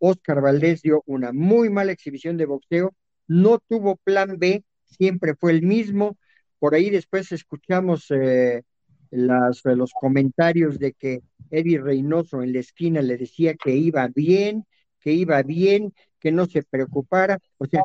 Oscar 0.00 0.40
Valdés 0.40 0.82
dio 0.82 1.02
una 1.06 1.32
muy 1.32 1.70
mala 1.70 1.92
exhibición 1.92 2.36
de 2.36 2.46
boxeo, 2.46 2.94
no 3.28 3.58
tuvo 3.68 3.96
plan 3.96 4.38
B, 4.38 4.64
siempre 4.86 5.34
fue 5.34 5.52
el 5.52 5.62
mismo. 5.62 6.18
Por 6.58 6.74
ahí 6.74 6.90
después 6.90 7.30
escuchamos 7.32 8.06
eh, 8.10 8.62
las, 9.10 9.62
los 9.64 9.92
comentarios 9.92 10.78
de 10.78 10.92
que 10.92 11.22
Eddie 11.50 11.80
Reynoso 11.80 12.42
en 12.42 12.52
la 12.52 12.60
esquina 12.60 13.02
le 13.02 13.16
decía 13.16 13.54
que 13.54 13.74
iba 13.74 14.08
bien, 14.08 14.64
que 15.00 15.12
iba 15.12 15.42
bien, 15.42 15.94
que 16.18 16.32
no 16.32 16.46
se 16.46 16.62
preocupara. 16.62 17.38
O 17.58 17.66
sea, 17.66 17.82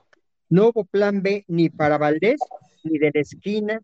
no 0.49 0.70
hubo 0.70 0.86
plan 0.86 1.22
B 1.22 1.45
ni 1.47 1.70
para 1.70 1.97
Valdés, 1.97 2.39
ni 2.84 2.97
de 2.97 3.11
la 3.13 3.22
esquina, 3.22 3.82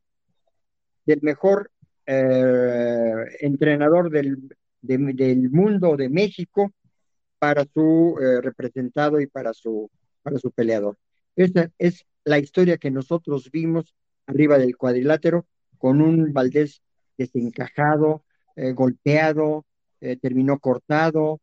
del 1.06 1.20
mejor 1.22 1.72
eh, 2.06 3.14
entrenador 3.42 4.10
del, 4.10 4.38
del 4.82 5.50
mundo 5.50 5.96
de 5.96 6.10
México, 6.10 6.72
para 7.42 7.66
su 7.66 8.20
eh, 8.22 8.40
representado 8.40 9.20
y 9.20 9.26
para 9.26 9.52
su, 9.52 9.90
para 10.22 10.38
su 10.38 10.52
peleador. 10.52 10.96
Esa 11.36 11.72
es 11.80 12.06
la 12.24 12.38
historia 12.38 12.78
que 12.78 12.92
nosotros 12.92 13.50
vimos 13.50 13.96
arriba 14.28 14.60
del 14.60 14.78
cuadrilátero 14.78 15.48
con 15.80 16.04
un 16.04 16.34
Valdés 16.34 16.84
desencajado, 17.18 18.24
eh, 18.56 18.74
golpeado, 18.74 19.66
eh, 20.02 20.18
terminó 20.18 20.60
cortado 20.60 21.42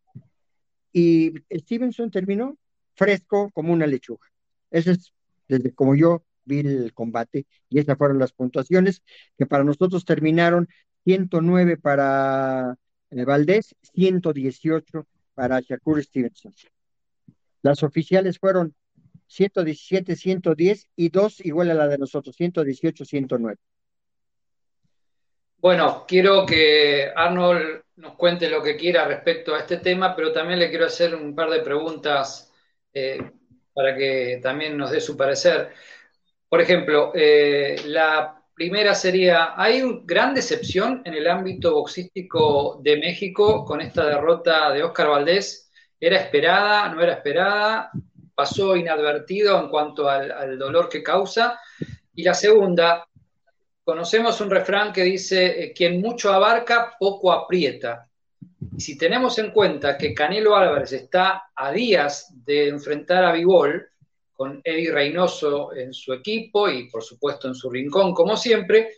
y 0.92 1.34
Stevenson 1.50 2.12
terminó 2.12 2.56
fresco 2.94 3.50
como 3.50 3.72
una 3.72 3.88
lechuga. 3.88 4.28
Ese 4.70 4.92
es 4.92 5.12
desde 5.48 5.74
como 5.74 5.96
yo 5.96 6.22
vi 6.44 6.60
el 6.60 6.94
combate 6.94 7.44
y 7.68 7.80
esas 7.80 7.98
fueron 7.98 8.20
las 8.20 8.32
puntuaciones 8.32 9.02
que 9.36 9.46
para 9.46 9.64
nosotros 9.64 10.04
terminaron 10.04 10.68
109 11.02 11.76
para 11.76 12.76
Valdés, 13.10 13.74
118 13.94 15.04
para 15.38 15.60
Shakur 15.60 16.02
Stevenson. 16.02 16.52
Las 17.62 17.84
oficiales 17.84 18.40
fueron 18.40 18.74
117, 19.28 20.16
110 20.16 20.88
y 20.96 21.10
dos 21.10 21.38
igual 21.46 21.70
a 21.70 21.74
la 21.74 21.86
de 21.86 21.96
nosotros, 21.96 22.34
118, 22.34 23.04
109. 23.04 23.56
Bueno, 25.58 26.04
quiero 26.08 26.44
que 26.44 27.12
Arnold 27.14 27.82
nos 27.94 28.16
cuente 28.16 28.50
lo 28.50 28.60
que 28.60 28.76
quiera 28.76 29.06
respecto 29.06 29.54
a 29.54 29.60
este 29.60 29.76
tema, 29.76 30.16
pero 30.16 30.32
también 30.32 30.58
le 30.58 30.70
quiero 30.70 30.86
hacer 30.86 31.14
un 31.14 31.36
par 31.36 31.50
de 31.50 31.60
preguntas 31.60 32.52
eh, 32.92 33.30
para 33.72 33.96
que 33.96 34.40
también 34.42 34.76
nos 34.76 34.90
dé 34.90 35.00
su 35.00 35.16
parecer. 35.16 35.70
Por 36.48 36.60
ejemplo, 36.60 37.12
eh, 37.14 37.76
la 37.86 38.37
primera 38.58 38.92
sería, 38.92 39.52
¿hay 39.56 39.82
una 39.82 40.00
gran 40.04 40.34
decepción 40.34 41.00
en 41.04 41.14
el 41.14 41.28
ámbito 41.28 41.74
boxístico 41.74 42.80
de 42.82 42.96
México 42.96 43.64
con 43.64 43.80
esta 43.80 44.04
derrota 44.04 44.72
de 44.72 44.82
Oscar 44.82 45.10
Valdés? 45.10 45.70
¿Era 46.00 46.16
esperada? 46.16 46.88
¿No 46.88 47.00
era 47.00 47.12
esperada? 47.12 47.92
¿Pasó 48.34 48.74
inadvertido 48.74 49.60
en 49.62 49.68
cuanto 49.68 50.08
al, 50.08 50.58
dolor 50.58 50.88
que 50.88 51.04
causa? 51.04 51.60
Y 52.16 52.24
la 52.24 52.34
segunda, 52.34 53.06
conocemos 53.84 54.40
un 54.40 54.50
refrán 54.50 54.92
que 54.92 55.04
dice, 55.04 55.62
eh, 55.62 55.72
quien 55.72 56.00
mucho 56.00 56.32
abarca, 56.32 56.96
poco 56.98 57.30
aprieta. 57.30 58.08
Y 58.76 58.80
si 58.80 58.98
tenemos 58.98 59.38
en 59.38 59.52
cuenta 59.52 59.96
que 59.96 60.12
Canelo 60.12 60.56
Álvarez 60.56 60.92
está 60.92 61.44
a 61.54 61.70
días 61.70 62.34
de 62.44 62.70
enfrentar 62.70 63.24
a 63.24 63.32
Vivol, 63.32 63.88
con 64.38 64.60
Eddie 64.62 64.92
Reynoso 64.92 65.74
en 65.74 65.92
su 65.92 66.12
equipo 66.12 66.68
y 66.68 66.88
por 66.88 67.02
supuesto 67.02 67.48
en 67.48 67.56
su 67.56 67.68
rincón, 67.68 68.14
como 68.14 68.36
siempre. 68.36 68.94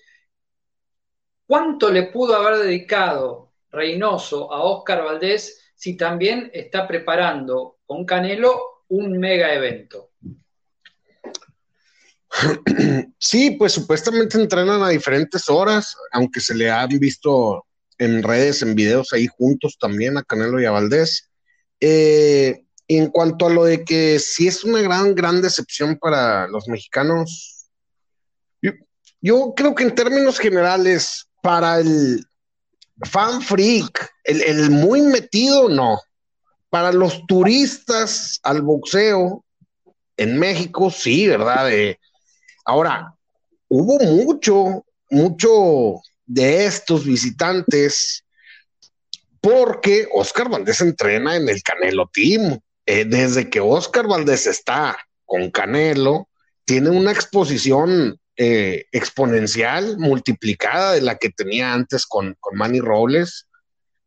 ¿Cuánto 1.46 1.90
le 1.90 2.08
pudo 2.08 2.36
haber 2.36 2.58
dedicado 2.58 3.54
Reynoso 3.70 4.52
a 4.52 4.62
Oscar 4.62 5.02
Valdés 5.02 5.72
si 5.74 5.96
también 5.96 6.50
está 6.52 6.86
preparando 6.86 7.78
con 7.86 8.04
Canelo 8.04 8.84
un 8.88 9.18
mega 9.18 9.54
evento? 9.54 10.10
Sí, 13.18 13.52
pues 13.52 13.72
supuestamente 13.72 14.38
entrenan 14.38 14.82
a 14.82 14.90
diferentes 14.90 15.48
horas, 15.48 15.96
aunque 16.12 16.40
se 16.40 16.54
le 16.54 16.70
han 16.70 16.98
visto 16.98 17.64
en 17.96 18.22
redes, 18.22 18.60
en 18.60 18.74
videos 18.74 19.14
ahí 19.14 19.26
juntos 19.26 19.78
también 19.78 20.18
a 20.18 20.22
Canelo 20.22 20.60
y 20.60 20.66
a 20.66 20.70
Valdés. 20.70 21.30
Eh, 21.80 22.66
en 22.96 23.08
cuanto 23.08 23.46
a 23.46 23.50
lo 23.50 23.64
de 23.64 23.84
que 23.84 24.18
si 24.18 24.48
es 24.48 24.64
una 24.64 24.80
gran, 24.82 25.14
gran 25.14 25.40
decepción 25.40 25.96
para 25.96 26.48
los 26.48 26.66
mexicanos, 26.66 27.68
yo, 29.22 29.54
creo 29.54 29.74
que 29.74 29.84
en 29.84 29.94
términos 29.94 30.38
generales, 30.38 31.28
para 31.42 31.78
el 31.78 32.24
fan 33.02 33.42
freak, 33.42 34.10
el, 34.24 34.70
muy 34.70 35.02
metido, 35.02 35.68
no. 35.68 36.00
Para 36.70 36.90
los 36.90 37.26
turistas 37.26 38.40
al 38.42 38.62
boxeo 38.62 39.44
en 40.16 40.38
México, 40.38 40.90
sí, 40.90 41.28
¿verdad? 41.28 41.70
ahora, 42.64 43.14
hubo 43.68 43.98
mucho, 44.00 44.84
mucho 45.10 46.00
de 46.24 46.64
estos 46.64 47.04
visitantes 47.04 48.24
porque 49.40 50.08
Oscar 50.12 50.48
Valdés 50.48 50.80
entrena 50.80 51.36
en 51.36 51.48
el 51.48 51.62
Canelo 51.62 52.10
Team. 52.12 52.58
Eh, 52.90 53.04
desde 53.04 53.48
que 53.48 53.60
Oscar 53.60 54.08
Valdés 54.08 54.48
está 54.48 54.98
con 55.24 55.52
Canelo, 55.52 56.28
tiene 56.64 56.90
una 56.90 57.12
exposición 57.12 58.18
eh, 58.36 58.86
exponencial, 58.90 59.96
multiplicada 59.96 60.94
de 60.94 61.00
la 61.00 61.16
que 61.16 61.30
tenía 61.30 61.72
antes 61.72 62.04
con, 62.04 62.36
Manny 62.52 62.80
Robles. 62.80 63.46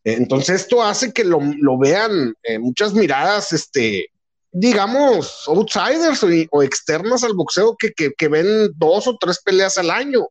entonces 0.03 0.63
esto 0.63 0.83
hace 0.83 1.13
que 1.13 1.23
lo, 1.23 1.39
vean 1.79 2.33
muchas 2.59 2.93
miradas 2.93 3.53
este, 3.53 4.09
digamos, 4.51 5.47
outsiders 5.47 6.21
o, 6.51 6.61
externas 6.61 7.23
al 7.23 7.35
boxeo 7.35 7.77
que, 7.77 7.93
que, 7.93 8.27
ven 8.27 8.69
dos 8.75 9.07
o 9.07 9.15
tres 9.17 9.39
peleas 9.41 9.77
al 9.77 9.91
año. 9.91 10.27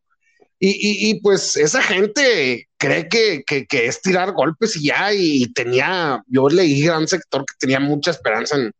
Y, 0.65 1.09
y, 1.09 1.19
pues 1.19 1.57
esa 1.57 1.81
gente 1.81 2.69
cree 2.77 3.09
que, 3.09 3.43
que, 3.43 3.67
es 3.85 4.01
tirar 4.01 4.31
golpes 4.31 4.77
y 4.77 4.85
ya, 4.85 5.13
y 5.13 5.51
tenía, 5.51 6.23
yo 6.25 6.47
leí 6.47 6.85
gran 6.85 7.05
sector 7.05 7.43
que 7.45 7.55
tenía 7.59 7.81
mucha 7.81 8.11
esperanza 8.11 8.55
en, 8.55 8.71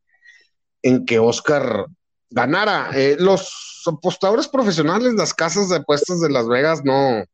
en 0.82 1.06
que 1.06 1.20
Oscar 1.20 1.88
ganara. 2.30 2.92
Eh, 2.96 3.18
los 3.20 3.84
apostadores 3.86 4.48
profesionales, 4.48 5.14
las 5.16 5.34
casas 5.34 5.68
de 5.68 5.76
apuestas 5.76 6.22
de 6.22 6.30
Las 6.30 6.48
Vegas 6.48 6.86
no, 6.86 7.26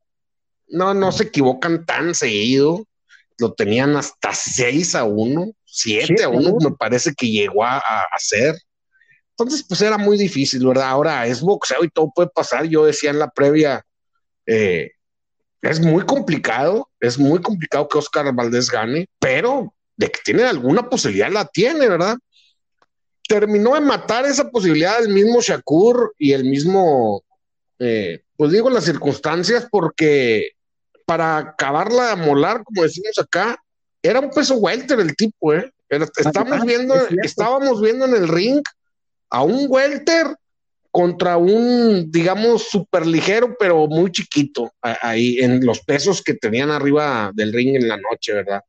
no, 0.66 0.94
no 0.94 1.12
se 1.12 1.24
equivocan 1.24 1.86
tan 1.86 2.12
seguido. 2.16 2.84
Lo 3.38 3.52
tenían 3.52 3.94
hasta 3.94 4.34
6 4.34 4.96
a 4.96 5.04
1, 5.04 5.52
7 5.64 6.24
a 6.24 6.28
1, 6.28 6.56
me 6.60 6.76
parece 6.76 7.14
que 7.14 7.30
llegó 7.30 7.64
a, 7.64 7.80
hacer. 8.10 8.56
Entonces, 9.38 9.64
pues 9.68 9.80
era 9.80 9.96
muy 9.96 10.18
difícil, 10.18 10.66
¿verdad? 10.66 10.88
Ahora 10.88 11.24
es 11.28 11.40
boxeo 11.40 11.84
y 11.84 11.88
todo 11.88 12.10
puede 12.12 12.30
pasar. 12.34 12.64
Yo 12.64 12.84
decía 12.84 13.10
en 13.10 13.20
la 13.20 13.30
previa, 13.30 13.84
eh, 14.50 14.92
es 15.62 15.80
muy 15.80 16.04
complicado, 16.04 16.88
es 16.98 17.18
muy 17.18 17.40
complicado 17.40 17.88
que 17.88 17.98
Oscar 17.98 18.32
Valdés 18.34 18.70
gane, 18.70 19.08
pero 19.18 19.74
de 19.96 20.10
que 20.10 20.20
tiene 20.24 20.44
alguna 20.44 20.88
posibilidad 20.88 21.30
la 21.30 21.44
tiene, 21.46 21.88
¿verdad? 21.88 22.16
terminó 23.30 23.74
de 23.74 23.80
matar 23.80 24.26
esa 24.26 24.50
posibilidad 24.50 25.00
el 25.00 25.10
mismo 25.10 25.40
Shakur 25.40 26.12
y 26.18 26.32
el 26.32 26.42
mismo, 26.42 27.22
eh, 27.78 28.24
pues 28.36 28.50
digo, 28.50 28.68
las 28.70 28.82
circunstancias, 28.82 29.68
porque 29.70 30.50
para 31.06 31.38
acabarla 31.38 32.08
de 32.08 32.16
molar, 32.26 32.64
como 32.64 32.82
decimos 32.82 33.16
acá, 33.20 33.56
era 34.02 34.18
un 34.18 34.30
peso 34.30 34.56
welter 34.56 34.98
el 34.98 35.14
tipo, 35.14 35.54
¿eh? 35.54 35.72
estábamos, 35.88 36.66
viendo, 36.66 36.96
estábamos 37.22 37.80
viendo 37.80 38.06
en 38.06 38.16
el 38.16 38.26
ring 38.26 38.62
a 39.30 39.44
un 39.44 39.66
welter 39.68 40.34
contra 40.90 41.36
un, 41.36 42.10
digamos, 42.10 42.64
súper 42.68 43.06
ligero, 43.06 43.56
pero 43.58 43.86
muy 43.86 44.10
chiquito, 44.10 44.72
ahí 44.80 45.38
en 45.38 45.64
los 45.64 45.80
pesos 45.80 46.22
que 46.22 46.34
tenían 46.34 46.70
arriba 46.70 47.30
del 47.34 47.52
ring 47.52 47.76
en 47.76 47.88
la 47.88 47.96
noche, 47.96 48.32
¿verdad? 48.32 48.62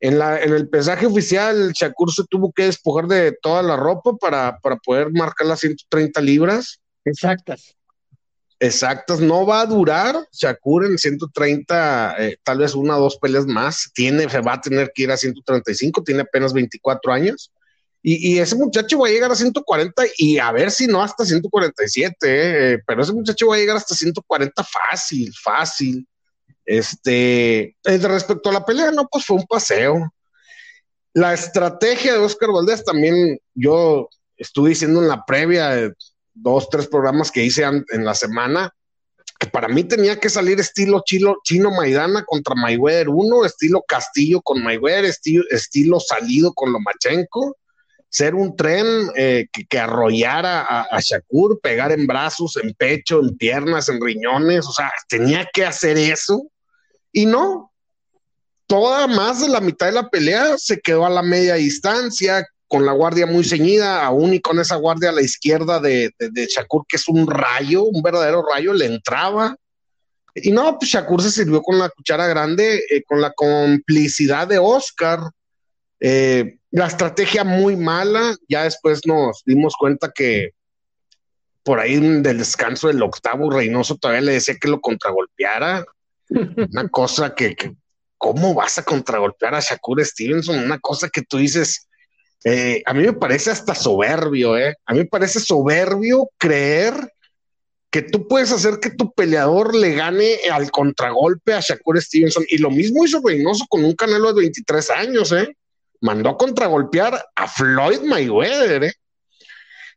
En, 0.00 0.18
la, 0.18 0.40
en 0.40 0.52
el 0.52 0.68
pesaje 0.68 1.06
oficial, 1.06 1.72
Shakur 1.72 2.12
se 2.12 2.24
tuvo 2.28 2.52
que 2.52 2.64
despojar 2.64 3.06
de 3.06 3.36
toda 3.42 3.62
la 3.62 3.76
ropa 3.76 4.16
para, 4.16 4.58
poder 4.84 5.10
marcar 5.12 5.46
las 5.46 5.60
130 5.60 6.20
libras. 6.20 6.80
Exactas. 7.04 7.74
Exactas. 8.60 9.20
No 9.20 9.46
va 9.46 9.60
a 9.60 9.66
durar 9.66 10.16
Shakur 10.32 10.84
en 10.84 10.98
130, 10.98 12.16
eh, 12.18 12.36
tal 12.42 12.58
vez 12.58 12.74
una 12.74 12.96
o 12.96 13.00
dos 13.00 13.18
peleas 13.18 13.46
más. 13.46 13.90
Tiene, 13.94 14.28
se 14.28 14.40
va 14.40 14.54
a 14.54 14.60
tener 14.60 14.90
que 14.94 15.04
ir 15.04 15.10
a 15.10 15.16
135, 15.16 16.02
tiene 16.02 16.22
apenas 16.22 16.52
24 16.52 17.12
años. 17.12 17.52
Y, 18.02 18.38
ese 18.38 18.54
muchacho 18.54 18.98
va 18.98 19.08
a 19.08 19.10
llegar 19.10 19.30
a 19.30 19.34
140 19.34 20.02
y 20.18 20.38
a 20.38 20.52
ver 20.52 20.70
si 20.70 20.86
no 20.86 21.02
hasta 21.02 21.24
147, 21.24 22.16
eh, 22.74 22.78
pero 22.86 23.02
ese 23.02 23.12
muchacho 23.12 23.48
va 23.48 23.56
a 23.56 23.58
llegar 23.58 23.76
hasta 23.76 23.94
140 23.94 24.64
fácil, 24.64 25.32
fácil. 25.34 26.06
Este, 26.64 27.76
eh, 27.84 27.98
respecto 27.98 28.50
a 28.50 28.52
la 28.52 28.64
pelea, 28.64 28.92
no, 28.92 29.08
pues 29.10 29.24
fue 29.24 29.36
un 29.36 29.46
paseo. 29.46 30.12
La 31.12 31.34
estrategia 31.34 32.12
de 32.12 32.20
Oscar 32.20 32.52
Valdés 32.52 32.84
también, 32.84 33.38
yo 33.54 34.08
estuve 34.36 34.70
diciendo 34.70 35.02
en 35.02 35.08
la 35.08 35.24
previa, 35.24 35.92
dos, 36.34 36.70
tres 36.70 36.86
programas 36.86 37.32
que 37.32 37.44
hice 37.44 37.64
en 37.64 38.04
la 38.04 38.14
semana, 38.14 38.72
que 39.38 39.46
para 39.46 39.68
mí 39.68 39.84
tenía 39.84 40.18
que 40.18 40.28
salir 40.28 40.58
estilo 40.58 41.02
chino 41.04 41.70
Maidana 41.70 42.24
contra 42.24 42.54
Mayweather 42.56 43.08
1, 43.08 43.44
estilo 43.44 43.84
Castillo 43.86 44.40
con 44.42 44.62
Mayweather, 44.62 45.04
estilo, 45.04 45.44
estilo 45.50 46.00
salido 46.00 46.52
con 46.52 46.72
Lomachenko, 46.72 47.56
ser 48.08 48.34
un 48.34 48.56
tren 48.56 48.86
eh, 49.16 49.46
que, 49.52 49.78
arrollara 49.78 50.62
a, 50.62 51.00
Shakur, 51.00 51.60
pegar 51.60 51.92
en 51.92 52.06
brazos, 52.06 52.56
en 52.56 52.72
pecho, 52.74 53.20
en 53.20 53.36
piernas, 53.36 53.88
en 53.88 54.00
riñones, 54.00 54.66
o 54.66 54.72
sea, 54.72 54.90
tenía 55.08 55.46
que 55.52 55.64
hacer 55.66 55.98
eso 55.98 56.42
y 57.12 57.26
no, 57.26 57.72
toda 58.66 59.06
más 59.06 59.40
de 59.40 59.48
la 59.48 59.60
mitad 59.60 59.86
de 59.86 59.92
la 59.92 60.08
pelea 60.08 60.56
se 60.56 60.80
quedó 60.80 61.04
a 61.04 61.10
la 61.10 61.22
media 61.22 61.54
distancia, 61.54 62.46
con 62.68 62.84
la 62.84 62.92
guardia 62.92 63.26
muy 63.26 63.44
ceñida, 63.44 64.04
aún 64.04 64.34
y 64.34 64.40
con 64.40 64.60
esa 64.60 64.76
guardia 64.76 65.08
a 65.08 65.12
la 65.12 65.22
izquierda 65.22 65.80
de, 65.80 66.10
de, 66.18 66.46
Shakur, 66.46 66.84
que 66.86 66.96
es 66.96 67.08
un 67.08 67.26
rayo, 67.26 67.84
un 67.84 68.02
verdadero 68.02 68.44
rayo, 68.46 68.74
le 68.74 68.84
entraba. 68.84 69.56
Y 70.34 70.52
no, 70.52 70.78
pues 70.78 70.90
Shakur 70.90 71.22
se 71.22 71.30
sirvió 71.30 71.62
con 71.62 71.78
la 71.78 71.88
cuchara 71.88 72.26
grande, 72.26 72.84
eh, 72.90 73.02
con 73.04 73.22
la 73.22 73.32
complicidad 73.32 74.46
de 74.46 74.58
Oscar. 74.58 75.20
Eh, 75.98 76.57
la 76.70 76.86
estrategia 76.86 77.44
muy 77.44 77.76
mala, 77.76 78.36
ya 78.48 78.64
después 78.64 79.06
nos 79.06 79.42
dimos 79.44 79.74
cuenta 79.78 80.10
que 80.14 80.50
por 81.62 81.80
ahí 81.80 81.96
del 81.98 82.38
descanso 82.38 82.88
del 82.88 83.02
octavo 83.02 83.50
Reynoso 83.50 83.96
todavía 83.96 84.22
le 84.22 84.32
decía 84.32 84.56
que 84.60 84.68
lo 84.68 84.80
contragolpeara. 84.80 85.84
Una 86.30 86.88
cosa 86.88 87.34
que, 87.34 87.56
¿cómo 88.16 88.54
vas 88.54 88.78
a 88.78 88.84
contragolpear 88.84 89.54
a 89.54 89.60
Shakur 89.60 90.04
Stevenson? 90.04 90.58
Una 90.58 90.78
cosa 90.78 91.08
que 91.08 91.22
tú 91.22 91.38
dices, 91.38 91.88
eh, 92.44 92.82
a 92.86 92.94
mí 92.94 93.02
me 93.02 93.12
parece 93.12 93.50
hasta 93.50 93.74
soberbio, 93.74 94.56
¿eh? 94.56 94.76
A 94.86 94.92
mí 94.92 95.00
me 95.00 95.06
parece 95.06 95.40
soberbio 95.40 96.30
creer 96.38 97.12
que 97.90 98.02
tú 98.02 98.28
puedes 98.28 98.52
hacer 98.52 98.80
que 98.80 98.90
tu 98.90 99.12
peleador 99.12 99.74
le 99.74 99.94
gane 99.94 100.36
al 100.52 100.70
contragolpe 100.70 101.54
a 101.54 101.60
Shakur 101.60 102.00
Stevenson. 102.00 102.44
Y 102.48 102.58
lo 102.58 102.70
mismo 102.70 103.04
hizo 103.04 103.20
Reynoso 103.24 103.64
con 103.68 103.84
un 103.84 103.94
canelo 103.94 104.32
de 104.32 104.42
23 104.42 104.90
años, 104.90 105.32
¿eh? 105.32 105.56
Mandó 106.00 106.30
a 106.30 106.38
contragolpear 106.38 107.24
a 107.34 107.48
Floyd 107.48 108.00
Mayweather, 108.02 108.84
¿eh? 108.84 108.92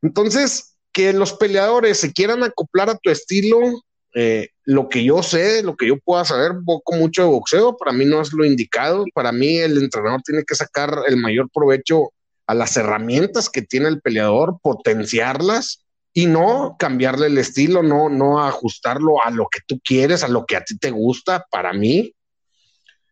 Entonces, 0.01 0.75
que 0.91 1.13
los 1.13 1.33
peleadores 1.33 1.99
se 1.99 2.11
quieran 2.11 2.43
acoplar 2.43 2.89
a 2.89 2.97
tu 2.97 3.09
estilo, 3.09 3.59
eh, 4.13 4.49
lo 4.65 4.89
que 4.89 5.03
yo 5.03 5.23
sé, 5.23 5.63
lo 5.63 5.75
que 5.75 5.87
yo 5.87 5.97
pueda 5.99 6.25
saber, 6.25 6.51
poco 6.65 6.95
mucho 6.95 7.21
de 7.21 7.29
boxeo, 7.29 7.77
para 7.77 7.91
mí 7.91 8.05
no 8.05 8.21
es 8.21 8.33
lo 8.33 8.45
indicado. 8.45 9.05
Para 9.13 9.31
mí 9.31 9.57
el 9.57 9.77
entrenador 9.77 10.21
tiene 10.23 10.43
que 10.43 10.55
sacar 10.55 11.03
el 11.07 11.17
mayor 11.17 11.49
provecho 11.53 12.11
a 12.47 12.53
las 12.53 12.75
herramientas 12.75 13.49
que 13.49 13.61
tiene 13.61 13.87
el 13.87 14.01
peleador, 14.01 14.57
potenciarlas 14.61 15.85
y 16.13 16.25
no 16.25 16.75
cambiarle 16.77 17.27
el 17.27 17.37
estilo, 17.37 17.83
no, 17.83 18.09
no 18.09 18.43
ajustarlo 18.43 19.23
a 19.23 19.31
lo 19.31 19.47
que 19.49 19.59
tú 19.65 19.79
quieres, 19.83 20.23
a 20.23 20.27
lo 20.27 20.45
que 20.45 20.57
a 20.57 20.63
ti 20.63 20.77
te 20.77 20.91
gusta, 20.91 21.45
para 21.49 21.71
mí. 21.71 22.13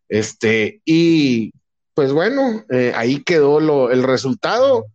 Este, 0.10 0.82
y 0.84 1.54
pues 2.00 2.14
bueno, 2.14 2.64
eh, 2.70 2.94
ahí 2.96 3.22
quedó 3.26 3.60
lo, 3.60 3.92
el 3.92 4.04
resultado. 4.04 4.86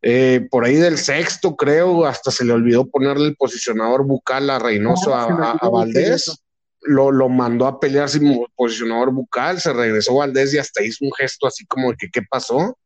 Eh, 0.00 0.48
por 0.50 0.64
ahí 0.64 0.76
del 0.76 0.96
sexto, 0.96 1.54
creo, 1.54 2.06
hasta 2.06 2.30
se 2.30 2.46
le 2.46 2.54
olvidó 2.54 2.86
ponerle 2.86 3.26
el 3.26 3.36
posicionador 3.36 4.06
bucal 4.06 4.48
a 4.48 4.58
Reynoso 4.58 5.14
a, 5.14 5.68
Valdés. 5.68 6.34
Lo, 6.80 7.12
lo, 7.12 7.28
mandó 7.28 7.66
a 7.66 7.78
pelear 7.78 8.08
sin 8.08 8.42
posicionador 8.54 9.12
bucal, 9.12 9.60
se 9.60 9.70
regresó 9.74 10.14
Valdés 10.14 10.54
y 10.54 10.58
hasta 10.58 10.82
hizo 10.82 11.04
un 11.04 11.12
gesto 11.12 11.46
así 11.46 11.66
como 11.66 11.90
de 11.90 11.98
que 11.98 12.08
qué 12.10 12.22
pasó. 12.22 12.78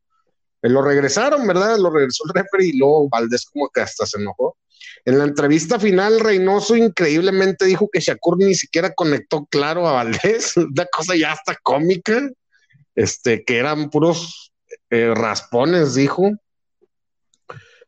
Eh, 0.63 0.69
lo 0.69 0.83
regresaron, 0.83 1.47
¿verdad? 1.47 1.79
Lo 1.79 1.91
regresó 1.91 2.25
el 2.27 2.43
referee 2.43 2.71
y 2.71 2.77
luego 2.77 3.09
Valdés 3.09 3.47
como 3.53 3.69
que 3.69 3.83
hasta 3.83 4.05
se 4.05 4.19
enojó. 4.19 4.57
En 5.05 5.17
la 5.17 5.27
entrevista 5.27 5.79
final, 5.79 6.19
Reynoso 6.19 6.75
increíblemente 6.75 7.67
dijo 7.67 7.89
que 7.89 8.01
Shakur 8.01 8.37
ni 8.37 8.57
siquiera 8.57 8.93
conectó 8.95 9.47
claro 9.47 9.87
a 9.87 9.93
Valdés, 9.93 10.57
una 10.57 10.87
cosa 10.87 11.15
ya 11.15 11.31
hasta 11.31 11.55
cómica, 11.63 12.21
este, 12.95 13.45
que 13.45 13.59
eran 13.59 13.91
puros 13.91 14.53
eh, 14.91 15.13
raspones, 15.15 15.95
dijo. 15.95 16.31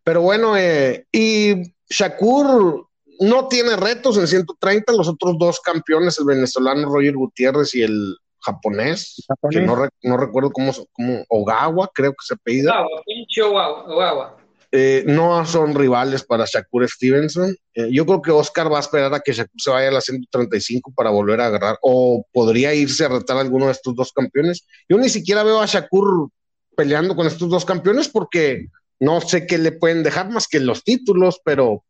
Pero 0.05 0.23
bueno, 0.23 0.57
eh, 0.57 1.07
y 1.13 1.75
Shakur 1.89 2.89
no 3.21 3.49
tiene 3.49 3.77
retos 3.77 4.17
en 4.19 4.27
130, 4.27 4.93
los 4.93 5.09
otros 5.09 5.37
dos 5.39 5.61
campeones, 5.61 6.19
el 6.19 6.27
venezolano 6.27 6.93
Roger 6.93 7.15
Gutiérrez 7.15 7.75
y 7.75 7.83
el 7.83 8.17
japonés, 8.41 9.25
que 9.51 9.61
no, 9.61 10.17
recuerdo 10.17 10.51
cómo, 10.51 10.73
cómo, 10.93 11.25
Ogawa, 11.29 11.89
creo 11.95 12.11
que 12.11 12.27
se 12.27 12.35
apellida. 12.35 12.85
Ogawa, 13.87 14.37
eh, 14.75 15.05
no 15.07 15.45
son 15.45 15.75
rivales 15.75 16.25
para 16.25 16.47
Shakur 16.47 16.89
Stevenson. 16.89 17.55
Eh, 17.75 17.91
yo 17.93 18.07
creo 18.07 18.23
que 18.23 18.31
Oscar 18.31 18.73
va 18.73 18.79
a 18.79 18.81
esperar 18.81 19.13
a 19.13 19.21
que 19.21 19.33
Shakur 19.33 19.61
se 19.61 19.71
vaya 19.71 19.89
a 19.89 19.93
la 19.93 20.01
135 20.01 20.93
para 20.97 21.11
volver 21.11 21.43
a 21.43 21.47
agarrar, 21.47 21.79
o 21.83 22.27
podría 22.33 22.73
irse 22.73 23.05
a 23.05 23.09
retar 23.09 23.37
a 23.37 23.41
alguno 23.41 23.67
de 23.67 23.73
estos 23.73 23.95
dos 23.95 24.13
campeones. 24.13 24.67
Yo 24.89 24.97
ni 24.97 25.11
siquiera 25.11 25.43
veo 25.43 25.61
a 25.61 25.67
Shakur 25.67 26.31
peleando 26.75 27.15
con 27.15 27.27
estos 27.27 27.51
dos 27.51 27.67
campeones 27.67 28.09
porque 28.09 28.69
no 28.99 29.21
sé 29.21 29.47
qué 29.47 29.59
le 29.59 29.73
pueden 29.73 30.03
dejar 30.03 30.31
más 30.31 30.49
que 30.49 30.59
los 30.59 30.83
títulos, 30.85 31.41
pero 31.45 31.85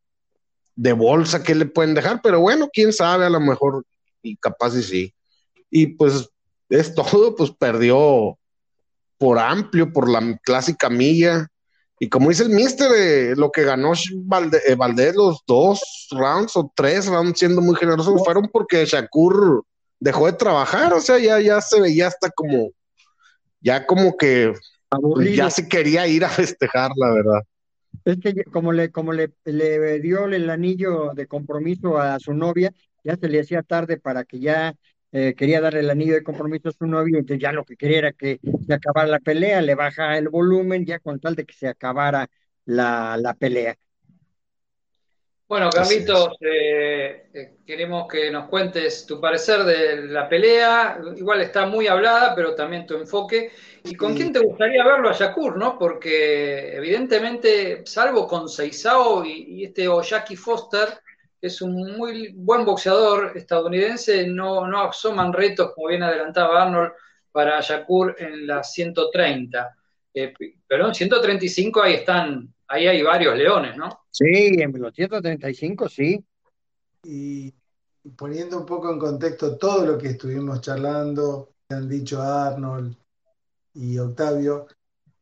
de 0.74 0.92
bolsa 0.92 1.44
qué 1.44 1.54
le 1.54 1.66
pueden 1.66 1.94
dejar, 1.94 2.20
pero 2.20 2.40
bueno, 2.40 2.68
quién 2.72 2.92
sabe, 2.92 3.26
a 3.26 3.30
lo 3.30 3.38
mejor 3.38 3.84
y 4.22 4.36
capaz 4.36 4.76
y 4.76 4.82
sí. 4.82 5.14
Y 5.70 5.86
pues 5.88 6.28
es 6.68 6.94
todo, 6.96 7.36
pues 7.36 7.52
perdió 7.52 8.38
por 9.18 9.38
amplio, 9.38 9.92
por 9.92 10.08
la 10.08 10.36
clásica 10.42 10.90
milla. 10.90 11.46
Y 12.02 12.08
como 12.08 12.30
dice 12.30 12.42
el 12.42 12.48
mister, 12.48 12.90
eh, 12.96 13.34
lo 13.36 13.52
que 13.52 13.62
ganó 13.62 13.92
eh, 13.92 14.74
Valdés, 14.74 15.14
los 15.14 15.44
dos 15.46 16.08
rounds 16.10 16.56
o 16.56 16.72
tres 16.74 17.06
rounds, 17.06 17.38
siendo 17.38 17.60
muy 17.60 17.76
generosos, 17.76 18.20
fueron 18.24 18.48
porque 18.52 18.84
Shakur 18.84 19.64
dejó 20.00 20.26
de 20.26 20.32
trabajar, 20.32 20.92
o 20.92 21.00
sea, 21.00 21.20
ya, 21.20 21.38
ya 21.38 21.60
se 21.60 21.80
veía 21.80 22.08
hasta 22.08 22.28
como, 22.30 22.72
ya 23.60 23.86
como 23.86 24.16
que 24.16 24.52
ya 25.32 25.48
se 25.48 25.68
quería 25.68 26.08
ir 26.08 26.24
a 26.24 26.28
festejar, 26.28 26.90
la 26.96 27.14
verdad. 27.14 27.42
Es 28.04 28.18
que 28.18 28.42
como 28.50 28.72
le, 28.72 28.90
como 28.90 29.12
le, 29.12 29.30
le 29.44 30.00
dio 30.00 30.24
el 30.24 30.50
anillo 30.50 31.12
de 31.14 31.28
compromiso 31.28 31.98
a 31.98 32.18
su 32.18 32.34
novia, 32.34 32.72
ya 33.04 33.14
se 33.14 33.28
le 33.28 33.38
hacía 33.38 33.62
tarde 33.62 33.96
para 33.96 34.24
que 34.24 34.40
ya 34.40 34.74
eh, 35.12 35.34
quería 35.36 35.60
darle 35.60 35.80
el 35.80 35.90
anillo 35.90 36.14
de 36.14 36.22
compromiso 36.22 36.70
a 36.70 36.72
su 36.72 36.86
novia, 36.86 37.18
entonces 37.18 37.42
ya 37.42 37.52
lo 37.52 37.64
que 37.64 37.76
quería 37.76 37.98
era 37.98 38.12
que 38.12 38.40
se 38.66 38.74
acabara 38.74 39.08
la 39.08 39.20
pelea, 39.20 39.60
le 39.60 39.74
baja 39.74 40.16
el 40.18 40.28
volumen 40.28 40.84
ya 40.86 40.98
con 40.98 41.20
tal 41.20 41.34
de 41.34 41.44
que 41.44 41.54
se 41.54 41.68
acabara 41.68 42.28
la, 42.64 43.16
la 43.18 43.34
pelea. 43.34 43.76
Bueno, 45.52 45.68
Carlitos, 45.68 46.38
eh, 46.40 47.26
eh, 47.34 47.56
queremos 47.66 48.08
que 48.08 48.30
nos 48.30 48.48
cuentes 48.48 49.04
tu 49.04 49.20
parecer 49.20 49.64
de 49.64 50.06
la 50.06 50.26
pelea. 50.26 50.98
Igual 51.14 51.42
está 51.42 51.66
muy 51.66 51.88
hablada, 51.88 52.34
pero 52.34 52.54
también 52.54 52.86
tu 52.86 52.94
enfoque. 52.94 53.52
¿Y 53.84 53.94
con 53.94 54.14
quién 54.14 54.32
te 54.32 54.38
gustaría 54.38 54.82
verlo 54.82 55.10
a 55.10 55.12
Yakur, 55.12 55.58
no? 55.58 55.78
Porque 55.78 56.74
evidentemente, 56.74 57.82
salvo 57.84 58.26
con 58.26 58.48
Seisao 58.48 59.26
y, 59.26 59.64
este 59.64 59.88
Oyaki 59.88 60.36
Foster, 60.36 60.88
es 61.42 61.60
un 61.60 61.96
muy 61.96 62.32
buen 62.34 62.64
boxeador 62.64 63.32
estadounidense, 63.36 64.28
no, 64.28 64.66
no 64.68 64.82
asoman 64.82 65.32
retos, 65.32 65.72
como 65.74 65.88
bien 65.88 66.04
adelantaba 66.04 66.62
Arnold, 66.62 66.92
para 67.32 67.60
Yakur 67.60 68.14
en 68.16 68.46
las 68.46 68.72
130. 68.72 69.76
Eh, 70.14 70.32
pero 70.68 70.86
en 70.86 70.94
135 70.94 71.82
ahí 71.82 71.94
están, 71.94 72.54
ahí 72.68 72.86
hay 72.86 73.02
varios 73.02 73.36
leones, 73.36 73.76
¿no? 73.76 74.04
Sí, 74.08 74.54
en 74.60 74.72
los 74.80 74.94
135 74.94 75.88
sí. 75.88 76.24
Y 77.02 77.52
poniendo 78.16 78.58
un 78.58 78.66
poco 78.66 78.92
en 78.92 79.00
contexto 79.00 79.56
todo 79.56 79.84
lo 79.84 79.98
que 79.98 80.10
estuvimos 80.10 80.60
charlando, 80.60 81.54
que 81.68 81.74
han 81.74 81.88
dicho 81.88 82.22
Arnold 82.22 82.94
y 83.74 83.98
Octavio, 83.98 84.68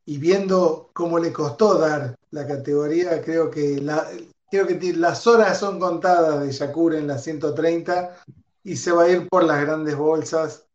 y 0.05 0.19
viendo 0.19 0.91
cómo 0.93 1.17
le 1.17 1.33
costó 1.33 1.79
dar 1.79 2.15
la 2.29 2.45
categoría, 2.45 3.21
creo 3.23 3.49
que, 3.49 3.79
la, 3.81 4.07
creo 4.51 4.67
que 4.67 4.93
las 4.93 5.25
horas 5.27 5.57
son 5.59 5.79
contadas 5.79 6.43
de 6.43 6.51
Yakur 6.51 6.93
en 6.95 7.07
la 7.07 7.17
130 7.17 8.17
y 8.63 8.75
se 8.75 8.91
va 8.91 9.03
a 9.03 9.09
ir 9.09 9.29
por 9.29 9.45
las 9.45 9.61
grandes 9.61 9.95
bolsas, 9.95 10.67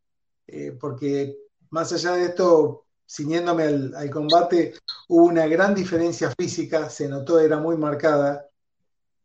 eh, 0.46 0.76
porque 0.80 1.36
más 1.68 1.92
allá 1.92 2.12
de 2.12 2.24
esto, 2.24 2.86
ciñéndome 3.06 3.64
al, 3.64 4.10
combate, 4.10 4.74
hubo 5.08 5.26
una 5.26 5.46
gran 5.46 5.74
diferencia 5.74 6.32
física, 6.38 6.88
se 6.88 7.06
notó, 7.06 7.38
era 7.38 7.58
muy 7.58 7.76
marcada. 7.76 8.48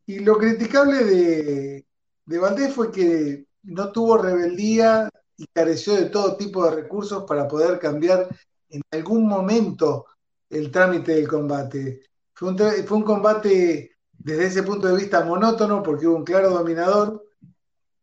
Y 0.06 0.20
lo 0.20 0.38
criticable 0.38 1.06
de, 1.06 1.86
de 2.26 2.38
Valdés 2.38 2.74
fue 2.74 2.92
que 2.92 3.46
no 3.64 3.92
tuvo 3.94 4.18
rebeldía 4.18 5.10
y 5.38 5.46
careció 5.48 5.96
de 5.96 6.10
todo 6.10 6.36
tipo 6.36 6.66
de 6.66 6.76
recursos 6.76 7.24
para 7.24 7.48
poder 7.48 7.80
cambiar 7.80 8.28
en 8.70 8.82
algún 8.92 9.28
momento 9.28 10.08
el 10.50 10.70
trámite 10.70 11.16
del 11.16 11.28
combate. 11.30 12.02
Fue 12.34 12.50
un, 12.50 12.58
fue 12.58 12.98
un 12.98 13.04
combate 13.04 13.91
desde 14.24 14.46
ese 14.48 14.64
punto 14.64 14.88
de 14.88 14.96
vista 14.96 15.24
monótono 15.26 15.84
porque 15.84 16.08
hubo 16.08 16.18
un 16.18 16.26
claro 16.26 16.50
dominador. 16.52 17.26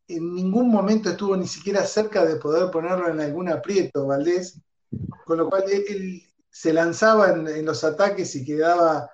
En 0.08 0.34
ningún 0.34 0.70
momento 0.70 1.10
estuvo 1.10 1.36
ni 1.36 1.46
siquiera 1.46 1.84
cerca 1.84 2.24
de 2.24 2.36
poder 2.36 2.70
ponerlo 2.70 3.08
en 3.08 3.20
algún 3.20 3.48
aprieto, 3.48 4.06
Valdés 4.06 4.60
con 5.24 5.38
lo 5.38 5.48
cual 5.48 5.64
él, 5.70 6.22
se 6.50 6.72
lanzaba 6.72 7.28
en, 7.30 7.64
los 7.64 7.84
ataques 7.84 8.34
y 8.34 8.44
quedaba 8.44 9.10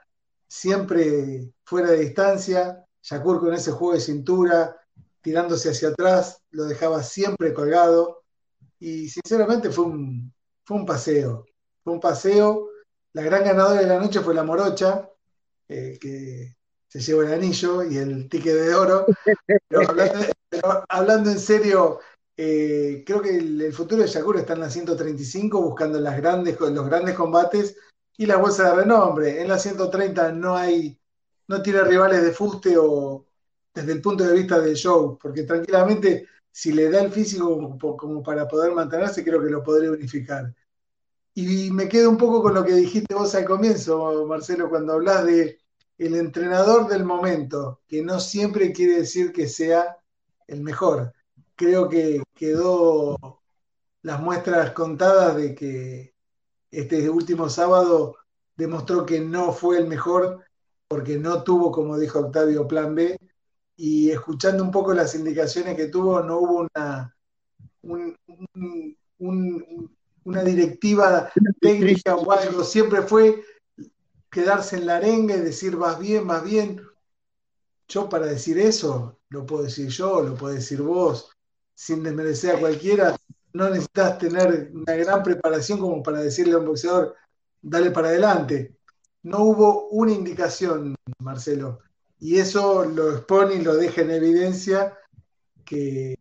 siempre 0.47 1.53
fuera 1.65 1.91
de 1.91 1.99
distancia. 1.99 2.87
Shakur 3.03 3.41
con 3.41 3.53
ese 3.53 3.73
juego 3.73 3.95
de 3.95 4.01
cintura, 4.01 4.77
tirándose 5.21 5.71
hacia 5.71 5.89
atrás, 5.89 6.41
lo 6.51 6.65
dejaba 6.65 7.03
siempre 7.03 7.53
colgado. 7.53 8.23
Y 8.79 9.09
sinceramente 9.09 9.71
fue 9.71 9.85
un, 9.85 10.33
fue 10.65 10.79
un 10.79 10.87
paseo. 10.87 11.45
Fue 11.83 11.93
un 11.93 12.01
paseo. 12.01 12.71
La 13.13 13.23
gran 13.23 13.45
ganadora 13.45 13.81
de 13.81 13.87
la 13.89 13.99
noche 13.99 14.21
fue 14.21 14.35
la 14.35 14.45
Morocha, 14.45 15.11
eh, 15.69 15.99
que 16.01 16.57
se 16.95 17.01
llevó 17.01 17.23
el 17.23 17.33
anillo 17.33 17.83
y 17.83 17.97
el 17.97 18.29
ticket 18.29 18.55
de 18.55 18.75
oro. 18.75 19.05
pero 20.49 20.85
hablando 20.89 21.29
en 21.29 21.41
serio, 21.41 21.99
eh, 22.37 23.03
creo 23.05 23.21
que 23.21 23.37
el, 23.37 23.73
futuro 23.73 24.03
de 24.03 24.09
Shakur 24.09 24.37
está 24.37 24.53
en 24.53 24.61
la 24.61 24.71
135 24.71 25.61
buscando 25.61 25.99
las 25.99 26.17
grandes, 26.17 26.59
los 26.61 26.87
grandes 26.87 27.17
combates 27.17 27.77
y 28.17 28.27
la 28.27 28.37
bolsa 28.37 28.71
de 28.71 28.83
renombre. 28.83 29.43
En 29.43 29.49
la 29.49 29.59
130 29.59 30.31
no 30.33 30.55
hay, 30.57 30.97
no 31.49 31.61
tiene 31.63 31.83
rivales 31.83 32.23
de 32.23 32.31
fuste 32.31 32.77
o 32.79 33.27
desde 33.75 33.91
el 33.91 34.01
punto 34.01 34.23
de 34.23 34.35
vista 34.35 34.61
del 34.61 34.77
show, 34.77 35.19
porque 35.21 35.43
tranquilamente 35.43 36.29
si 36.53 36.73
le 36.73 36.91
da 36.91 37.03
el 37.03 37.11
físico 37.11 37.77
como, 37.97 38.23
para 38.23 38.47
poder 38.47 38.73
mantenerse, 38.73 39.25
creo 39.25 39.43
que 39.43 39.51
lo 39.51 39.65
podría 39.65 39.91
unificar. 39.91 40.55
Y 41.35 41.73
me 41.73 41.89
quedo 41.89 42.11
un 42.11 42.19
poco 42.19 42.41
con 42.41 42.55
lo 42.55 42.65
que 42.65 42.75
dijiste 42.75 43.17
vos 43.17 43.35
al 43.35 43.45
comienzo, 43.45 44.25
Marcelo, 44.27 44.69
cuando 44.71 44.93
hablas 44.93 45.25
de 45.25 45.64
el 45.99 46.17
entrenador 46.17 46.89
del 46.89 47.05
momento, 47.05 47.81
que 47.87 48.03
no 48.03 48.21
siempre 48.21 48.73
quiere 48.73 48.99
decir 48.99 49.33
que 49.33 49.49
sea 49.49 49.97
el 50.47 50.63
mejor 50.63 51.13
creo 51.57 51.89
que 51.89 52.23
quedó 52.35 53.17
las 54.03 54.21
muestras 54.21 54.73
contadas 54.73 55.37
de 55.37 55.55
que 55.55 56.15
este 56.71 57.09
último 57.09 57.49
sábado 57.49 58.17
demostró 58.57 59.07
que 59.07 59.21
no 59.21 59.53
fue 59.53 59.79
el 59.79 59.87
mejor 59.87 60.45
porque 60.89 61.19
no 61.19 61.43
tuvo, 61.43 61.73
como 61.73 61.99
dijo 61.99 62.21
Octavio, 62.21 62.69
plan 62.69 62.95
B. 62.95 63.19
Y 63.77 64.11
escuchando 64.11 64.63
un 64.63 64.71
poco 64.71 64.95
las 64.95 65.15
indicaciones 65.15 65.77
que 65.77 65.89
tuvo, 65.89 66.21
no 66.21 66.39
hubo 66.39 66.69
una, 66.73 67.17
una 70.25 70.45
directiva 70.45 71.33
técnica 71.61 72.15
o 72.15 72.31
algo. 72.31 72.63
Siempre 72.63 73.03
fue 73.03 73.43
quedarse 74.35 74.75
en 74.77 74.87
la 74.87 74.97
arenga 74.97 75.37
y 75.37 75.41
decir, 75.41 75.77
vas 75.77 75.97
bien, 75.97 76.27
vas 76.27 76.43
bien. 76.43 76.83
Yo 77.87 78.09
para 78.09 78.27
decir 78.27 78.59
eso, 78.59 79.21
lo 79.29 79.47
puedo 79.47 79.63
decir 79.63 79.89
yo, 79.91 80.23
lo 80.23 80.35
puedo 80.35 80.55
decir 80.55 80.83
vos, 80.83 81.31
sin 81.73 82.03
desmerecer 82.03 82.57
a 82.57 82.59
cualquiera, 82.59 83.17
no 83.53 83.71
necesitas 83.71 84.19
tener 84.19 84.73
una 84.75 84.95
gran 84.95 85.23
preparación 85.23 85.79
como 85.79 86.03
para 86.03 86.21
decirle 86.21 86.55
a 86.55 86.59
un 86.59 86.67
boxeador, 86.67 87.15
dale 87.63 87.93
para 87.93 88.09
adelante. 88.09 88.77
No 89.23 89.45
hubo 89.45 89.89
una 89.91 90.11
indicación, 90.11 90.97
Marcelo, 91.21 91.79
y 92.19 92.39
eso 92.39 92.85
lo 92.87 93.13
expone 93.13 93.55
y 93.55 93.63
lo 93.63 93.77
deja 93.77 94.01
en 94.03 94.11
evidencia 94.11 94.99
que 95.65 96.17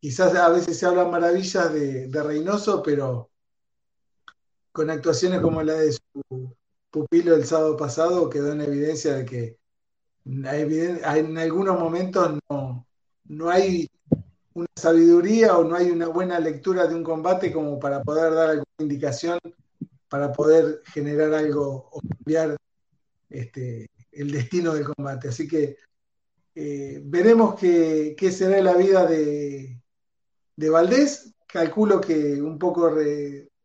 quizás 0.00 0.34
a 0.34 0.50
veces 0.50 0.78
se 0.78 0.84
hablan 0.84 1.10
maravillas 1.10 1.72
de, 1.72 2.22
Reynoso, 2.22 2.82
pero 2.82 3.30
con 4.70 4.90
actuaciones 4.90 5.40
como 5.40 5.62
la 5.62 5.74
de 5.74 5.92
su 5.92 6.54
pupilo 6.94 7.34
el 7.34 7.44
sábado 7.44 7.76
pasado 7.76 8.30
quedó 8.30 8.52
en 8.52 8.60
evidencia 8.60 9.16
de 9.16 9.24
que 9.24 9.58
en 10.24 11.38
algunos 11.38 11.76
momentos 11.76 12.38
no, 12.48 12.86
no 13.24 13.50
hay 13.50 13.90
una 14.52 14.68
sabiduría 14.76 15.58
o 15.58 15.64
no 15.64 15.74
hay 15.74 15.90
una 15.90 16.06
buena 16.06 16.38
lectura 16.38 16.86
de 16.86 16.94
un 16.94 17.02
combate 17.02 17.52
como 17.52 17.80
para 17.80 18.00
poder 18.00 18.32
dar 18.32 18.50
alguna 18.50 18.76
indicación, 18.78 19.40
para 20.08 20.32
poder 20.32 20.82
generar 20.84 21.34
algo 21.34 21.88
o 21.90 22.00
cambiar 22.00 22.56
este, 23.28 23.90
el 24.12 24.30
destino 24.30 24.72
del 24.72 24.84
combate. 24.84 25.28
Así 25.28 25.48
que 25.48 25.76
eh, 26.54 27.02
veremos 27.04 27.56
qué, 27.56 28.30
será 28.30 28.62
la 28.62 28.76
vida 28.76 29.04
de, 29.04 29.80
de, 30.54 30.70
Valdés. 30.70 31.34
Calculo 31.48 32.00
que 32.00 32.40
un 32.40 32.56
poco, 32.56 32.88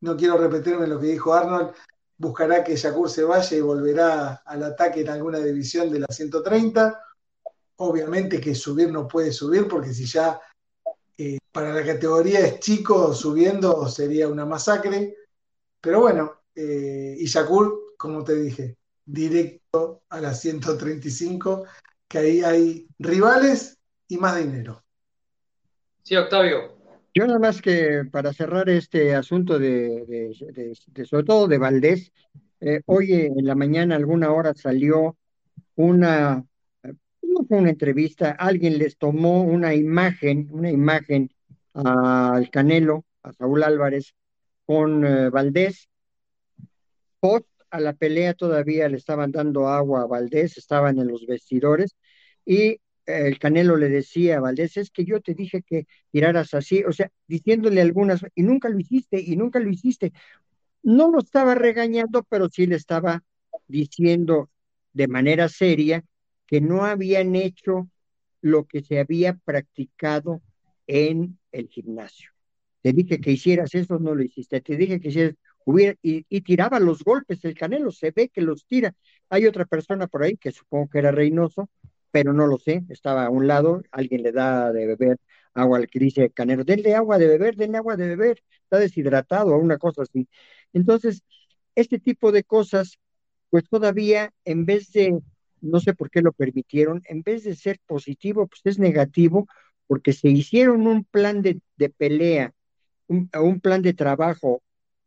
no 0.02 0.18
quiero 0.18 0.38
repetirme 0.38 0.88
lo 0.88 1.00
que 1.00 1.08
dijo 1.08 1.32
Arnold, 1.32 1.76
buscará 2.20 2.64
que 2.64 2.76
Yakur 2.76 3.10
se 3.10 3.24
vaya 3.24 3.58
y 3.58 3.62
volverá 3.62 4.44
al 4.46 4.64
ataque 4.64 5.02
en 5.02 5.10
alguna 5.10 5.40
división 5.40 5.90
de 5.90 6.02
la 6.02 6.08
130. 6.08 7.02
Obviamente 7.78 8.42
que 8.42 8.54
subir 8.54 8.92
no 8.92 9.08
puede 9.08 9.32
subir 9.32 9.68
porque 9.68 9.94
si 9.94 10.06
ya 10.06 10.40
eh, 11.18 11.38
para 11.52 11.74
la 11.74 11.84
categoría 11.84 12.42
es 12.42 12.60
chico, 12.60 13.14
subiendo 13.14 13.88
sería 13.88 14.28
una 14.28 14.46
masacre. 14.46 15.16
Pero 15.80 16.02
bueno, 16.02 16.42
eh, 16.54 17.16
y 17.18 17.26
Shakur, 17.26 17.96
como 17.98 18.24
te 18.24 18.36
dije, 18.36 18.76
directo 19.06 20.04
a 20.10 20.20
la 20.20 20.34
135, 20.34 21.64
que 22.06 22.18
ahí 22.18 22.44
hay 22.44 22.88
rivales 23.00 23.78
y 24.10 24.18
más 24.18 24.36
dinero. 24.36 24.84
Sí, 26.04 26.18
Octavio. 26.18 26.79
Yo 27.14 27.26
nada 27.26 27.40
más 27.40 27.62
que 27.62 28.06
para 28.12 28.34
cerrar 28.34 28.70
este 28.70 29.16
asunto 29.16 29.58
de, 29.58 30.34
sobre 31.06 31.24
todo 31.24 31.48
de 31.48 31.58
Valdés, 31.58 32.12
eh, 32.62 32.82
hoy 32.86 33.14
en 33.14 33.46
la 33.46 33.56
mañana, 33.56 33.96
alguna 33.96 34.32
hora 34.32 34.54
salió 34.54 35.18
una 35.76 36.46
no 37.30 37.46
fue 37.46 37.60
una 37.60 37.70
entrevista, 37.70 38.32
alguien 38.32 38.78
les 38.78 38.98
tomó 38.98 39.44
una 39.44 39.74
imagen, 39.74 40.50
una 40.52 40.72
imagen 40.72 41.30
al 41.74 42.50
Canelo, 42.50 43.06
a 43.24 43.34
Saúl 43.34 43.64
Álvarez, 43.64 44.16
con 44.66 45.06
eh, 45.06 45.30
Valdés. 45.30 45.90
Post 47.20 47.48
a 47.70 47.80
la 47.80 47.94
pelea 47.94 48.34
todavía 48.34 48.90
le 48.90 48.98
estaban 48.98 49.32
dando 49.32 49.68
agua 49.68 50.02
a 50.04 50.08
Valdés, 50.08 50.58
estaban 50.58 50.98
en 51.00 51.08
los 51.08 51.26
vestidores, 51.28 51.96
y 52.46 52.62
eh, 52.62 52.82
el 53.10 53.40
Canelo 53.40 53.76
le 53.76 53.90
decía 53.90 54.38
a 54.38 54.42
Valdés, 54.42 54.78
es 54.78 54.92
que 54.92 55.06
yo 55.06 55.22
te 55.22 55.34
dije 55.34 55.62
que 55.64 55.88
tiraras 56.12 56.54
así, 56.54 56.84
o 56.84 56.92
sea, 56.92 57.12
diciéndole 57.28 57.82
algunas, 57.82 58.26
y 58.36 58.44
nunca 58.44 58.70
lo 58.70 58.80
hiciste, 58.80 59.20
y 59.20 59.36
nunca 59.36 59.60
lo 59.60 59.70
hiciste. 59.70 60.14
No 60.84 61.12
lo 61.12 61.20
estaba 61.20 61.56
regañando, 61.56 62.24
pero 62.30 62.50
sí 62.50 62.66
le 62.66 62.76
estaba 62.76 63.24
diciendo 63.68 64.50
de 64.94 65.08
manera 65.08 65.50
seria 65.50 66.04
que 66.48 66.62
no 66.62 66.86
habían 66.86 67.36
hecho 67.36 67.90
lo 68.42 68.66
que 68.66 68.82
se 68.82 69.00
había 69.00 69.34
practicado 69.44 70.42
en 70.88 71.38
el 71.52 71.68
gimnasio. 71.68 72.32
Te 72.82 72.94
dije 72.94 73.20
que 73.20 73.32
hicieras 73.32 73.76
eso, 73.76 74.00
no 74.00 74.16
lo 74.16 74.24
hiciste. 74.24 74.62
Te 74.62 74.78
dije 74.78 75.00
que 75.00 75.10
hicieras, 75.10 75.36
hubiera, 75.66 75.96
y, 76.02 76.26
y 76.30 76.42
tiraba 76.42 76.80
los 76.80 77.04
golpes, 77.04 77.44
el 77.44 77.56
Canelo 77.56 77.92
se 77.92 78.12
ve 78.12 78.30
que 78.30 78.42
los 78.42 78.66
tira. 78.66 78.96
Hay 79.30 79.46
otra 79.46 79.66
persona 79.66 80.08
por 80.08 80.24
ahí 80.24 80.38
que 80.38 80.52
supongo 80.52 80.90
que 80.90 81.00
era 81.00 81.12
Reynoso, 81.12 81.70
pero 82.12 82.34
no 82.34 82.48
lo 82.48 82.58
sé, 82.58 82.84
estaba 82.90 83.26
a 83.26 83.30
un 83.30 83.48
lado, 83.48 83.84
alguien 83.92 84.24
le 84.24 84.32
da 84.32 84.72
de 84.72 84.88
beber 84.88 85.18
agua 85.54 85.78
al 85.80 85.88
que 85.90 86.00
dice 86.00 86.30
Canelo, 86.32 86.64
denle 86.64 86.96
agua 86.96 87.18
de 87.18 87.28
beber, 87.28 87.56
denle 87.56 87.78
agua 87.78 87.96
de 87.98 88.08
beber, 88.08 88.44
está 88.64 88.80
deshidratado 88.80 89.56
o 89.56 89.58
una 89.58 89.78
cosa 89.78 90.04
así. 90.04 90.28
Entonces, 90.74 91.24
este 91.76 92.00
tipo 92.00 92.32
de 92.32 92.44
cosas, 92.44 93.00
pues 93.50 93.68
todavía 93.70 94.32
en 94.46 94.66
vez 94.66 94.92
de, 94.92 95.20
no 95.62 95.80
sé 95.80 95.94
por 95.94 96.10
qué 96.10 96.22
lo 96.22 96.32
permitieron, 96.32 97.02
en 97.06 97.24
vez 97.24 97.44
de 97.44 97.56
ser 97.56 97.80
positivo, 97.86 98.48
pues 98.48 98.62
es 98.66 98.80
negativo, 98.80 99.48
porque 99.88 100.14
se 100.14 100.30
hicieron 100.30 100.88
un 100.88 101.04
plan 101.04 101.42
de, 101.42 101.60
pelea, 101.98 102.54
un, 103.08 103.30
un 103.34 103.60
plan 103.60 103.82
de 103.82 103.94
trabajo 103.94 104.62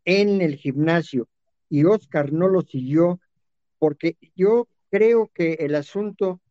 en 0.05 0.43
el 0.43 0.57
gimnasio 0.57 1.29
y 1.69 1.85
Oscar 1.85 2.33
no 2.33 2.49
lo 2.49 2.63
siguió, 2.63 3.21
porque 3.79 4.17
yo 4.37 4.69
creo 4.91 5.31
que 5.33 5.55
el 5.55 5.75
asunto 5.75 6.42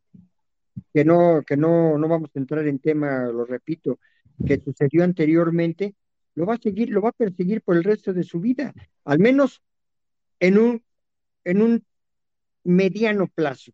que 0.94 1.06
no, 1.06 1.44
que 1.46 1.58
no, 1.58 1.98
no 1.98 2.08
vamos 2.08 2.30
a 2.36 2.40
entrar 2.40 2.68
en 2.68 2.80
tema, 2.80 3.26
lo 3.26 3.46
repito, 3.46 4.00
que 4.46 4.60
sucedió 4.60 5.04
anteriormente, 5.04 5.96
lo 6.36 6.46
va 6.46 6.56
a 6.56 6.58
seguir, 6.58 6.90
lo 6.90 7.02
va 7.02 7.10
a 7.10 7.14
perseguir 7.14 7.62
por 7.62 7.76
el 7.76 7.84
resto 7.84 8.14
de 8.14 8.24
su 8.24 8.40
vida, 8.40 8.74
al 9.06 9.20
menos 9.20 9.62
en 10.40 10.58
un, 10.58 10.84
en 11.44 11.62
un 11.62 11.86
mediano 12.64 13.28
plazo. 13.28 13.72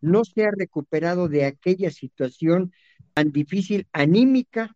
No 0.00 0.24
se 0.24 0.44
ha 0.44 0.50
recuperado 0.50 1.28
de 1.28 1.44
aquella 1.44 1.90
situación 1.90 2.72
tan 3.14 3.32
difícil 3.32 3.86
anímica 3.92 4.74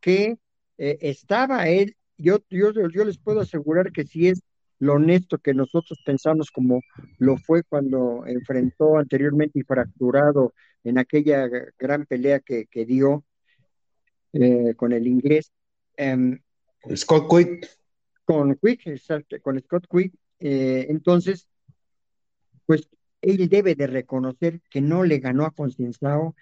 que 0.00 0.38
eh, 0.78 0.98
estaba 1.00 1.68
él. 1.68 1.96
Yo, 2.16 2.38
yo, 2.50 2.72
yo 2.72 3.04
les 3.04 3.18
puedo 3.18 3.40
asegurar 3.40 3.92
que 3.92 4.04
si 4.04 4.28
es 4.28 4.42
lo 4.80 4.94
honesto 4.94 5.38
que 5.38 5.54
nosotros 5.54 5.98
pensamos 6.04 6.50
como 6.50 6.80
lo 7.18 7.36
fue 7.36 7.62
cuando 7.62 8.24
enfrentó 8.26 8.96
anteriormente 8.98 9.60
y 9.60 9.62
fracturado 9.62 10.54
en 10.82 10.98
aquella 10.98 11.48
gran 11.78 12.06
pelea 12.06 12.40
que, 12.40 12.66
dio 12.86 13.24
eh, 14.32 14.74
con 14.76 14.92
el 14.92 15.06
inglés. 15.06 15.52
Em, 15.96 16.40
Scott 16.96 17.28
Quick. 17.30 17.68
Con 18.24 18.54
Quick, 18.56 18.86
exacto, 18.86 19.36
con 19.42 19.60
Scott 19.60 19.86
Quick. 19.88 20.14
Eh, 20.38 20.86
entonces, 20.88 21.46
pues 22.64 22.88
él 23.20 23.48
debe 23.50 23.74
de 23.74 23.86
reconocer 23.86 24.62
que 24.70 24.80
no 24.80 25.04
le 25.04 25.18
ganó 25.18 25.44
a 25.44 25.50
Concienciao, 25.50 26.34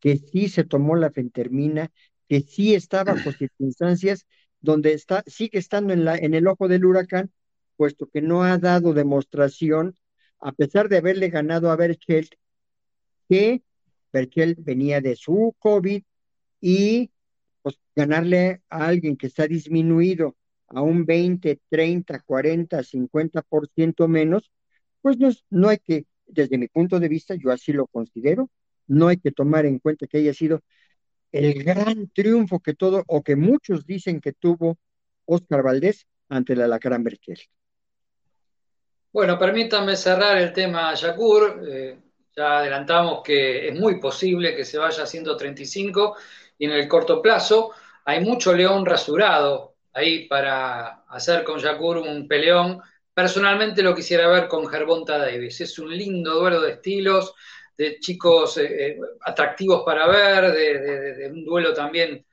que 0.00 0.16
sí 0.16 0.48
se 0.48 0.64
tomó 0.64 0.96
la 0.96 1.10
fentermina, 1.10 1.90
que 2.26 2.40
sí 2.40 2.74
está 2.74 3.04
bajo 3.04 3.32
circunstancias 3.38 4.26
donde 4.62 4.94
está, 4.94 5.22
sigue 5.26 5.58
estando 5.58 5.92
en, 5.92 6.06
la, 6.06 6.16
en 6.16 6.32
el 6.32 6.46
ojo 6.46 6.68
del 6.68 6.86
huracán, 6.86 7.30
puesto 7.76 8.08
que 8.08 8.22
no 8.22 8.42
ha 8.44 8.58
dado 8.58 8.94
demostración, 8.94 9.96
a 10.40 10.52
pesar 10.52 10.88
de 10.88 10.98
haberle 10.98 11.28
ganado 11.28 11.70
a 11.70 11.76
Berchelt, 11.76 12.34
que 13.28 13.62
Berchelt 14.12 14.58
venía 14.62 15.00
de 15.00 15.16
su 15.16 15.54
COVID 15.58 16.02
y 16.60 17.10
pues, 17.62 17.78
ganarle 17.94 18.62
a 18.68 18.86
alguien 18.86 19.16
que 19.16 19.26
está 19.28 19.46
disminuido 19.46 20.36
a 20.68 20.82
un 20.82 21.04
20, 21.04 21.60
30, 21.68 22.20
40, 22.20 22.82
50% 22.82 24.08
menos, 24.08 24.50
pues 25.00 25.18
no, 25.18 25.30
no 25.50 25.68
hay 25.68 25.78
que, 25.78 26.06
desde 26.26 26.58
mi 26.58 26.68
punto 26.68 26.98
de 26.98 27.08
vista, 27.08 27.34
yo 27.34 27.50
así 27.50 27.72
lo 27.72 27.86
considero, 27.86 28.50
no 28.86 29.08
hay 29.08 29.18
que 29.18 29.32
tomar 29.32 29.66
en 29.66 29.78
cuenta 29.78 30.06
que 30.06 30.18
haya 30.18 30.34
sido 30.34 30.60
el 31.32 31.64
gran 31.64 32.08
triunfo 32.08 32.60
que 32.60 32.74
todo, 32.74 33.04
o 33.06 33.22
que 33.22 33.36
muchos 33.36 33.86
dicen 33.86 34.20
que 34.20 34.32
tuvo 34.32 34.78
Oscar 35.24 35.62
Valdés 35.62 36.06
ante 36.28 36.56
la 36.56 36.66
Lacrán 36.66 37.04
Berchelt. 37.04 37.40
Bueno, 39.12 39.38
permítanme 39.38 39.94
cerrar 39.94 40.38
el 40.38 40.52
tema 40.54 40.94
Yakur. 40.94 41.62
Eh, 41.68 41.98
ya 42.34 42.60
adelantamos 42.60 43.20
que 43.22 43.68
es 43.68 43.78
muy 43.78 44.00
posible 44.00 44.56
que 44.56 44.64
se 44.64 44.78
vaya 44.78 45.02
a 45.02 45.06
135 45.06 46.16
y 46.58 46.64
en 46.64 46.72
el 46.72 46.88
corto 46.88 47.20
plazo 47.20 47.72
hay 48.06 48.20
mucho 48.24 48.54
león 48.54 48.86
rasurado 48.86 49.74
ahí 49.92 50.26
para 50.28 51.02
hacer 51.08 51.44
con 51.44 51.58
Yakur 51.58 51.98
un 51.98 52.26
peleón. 52.26 52.80
Personalmente 53.12 53.82
lo 53.82 53.94
quisiera 53.94 54.28
ver 54.28 54.48
con 54.48 54.66
Gervonta 54.66 55.18
Davis. 55.18 55.60
Es 55.60 55.78
un 55.78 55.94
lindo 55.94 56.40
duelo 56.40 56.62
de 56.62 56.72
estilos, 56.72 57.34
de 57.76 57.98
chicos 58.00 58.56
eh, 58.56 58.92
eh, 58.92 58.98
atractivos 59.26 59.82
para 59.84 60.06
ver, 60.06 60.52
de, 60.52 61.30
un 61.30 61.44
duelo 61.44 61.74
también 61.74 62.24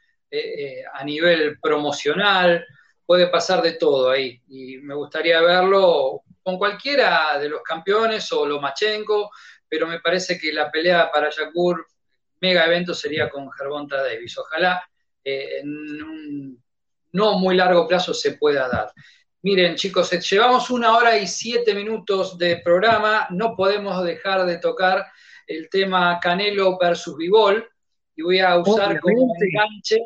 a 0.93 1.03
nivel 1.03 1.59
promocional. 1.59 2.65
Puede 3.05 3.27
pasar 3.27 3.61
de 3.61 3.73
todo 3.73 4.09
ahí 4.11 4.41
y 4.47 4.77
me 4.77 4.95
gustaría 4.95 5.41
verlo 5.41 6.23
con 6.43 6.57
cualquiera 6.57 7.37
de 7.39 7.49
los 7.49 7.61
campeones 7.61 8.31
o 8.31 8.45
Lomachenko, 8.45 9.31
pero 9.67 9.87
me 9.87 9.99
parece 9.99 10.37
que 10.39 10.51
la 10.51 10.71
pelea 10.71 11.11
para 11.11 11.29
Yakur, 11.29 11.85
mega 12.41 12.65
evento, 12.65 12.93
sería 12.93 13.29
con 13.29 13.51
Gervonta 13.51 14.03
Davis. 14.03 14.37
Ojalá 14.37 14.83
eh, 15.23 15.59
en 15.59 16.03
un 16.03 16.63
no 17.11 17.39
muy 17.39 17.55
largo 17.55 17.87
plazo 17.87 18.13
se 18.13 18.33
pueda 18.33 18.67
dar. 18.67 18.91
Miren, 19.41 19.75
chicos, 19.75 20.11
eh, 20.13 20.19
llevamos 20.19 20.69
una 20.69 20.95
hora 20.95 21.17
y 21.17 21.27
siete 21.27 21.73
minutos 21.73 22.37
de 22.37 22.57
programa, 22.57 23.27
no 23.29 23.55
podemos 23.55 24.03
dejar 24.03 24.45
de 24.45 24.57
tocar 24.57 25.05
el 25.47 25.69
tema 25.69 26.19
Canelo 26.19 26.77
versus 26.77 27.15
Vivol, 27.15 27.67
y 28.15 28.21
voy 28.21 28.39
a 28.39 28.57
usar 28.57 28.99
como 28.99 29.33
enganche, 29.39 29.97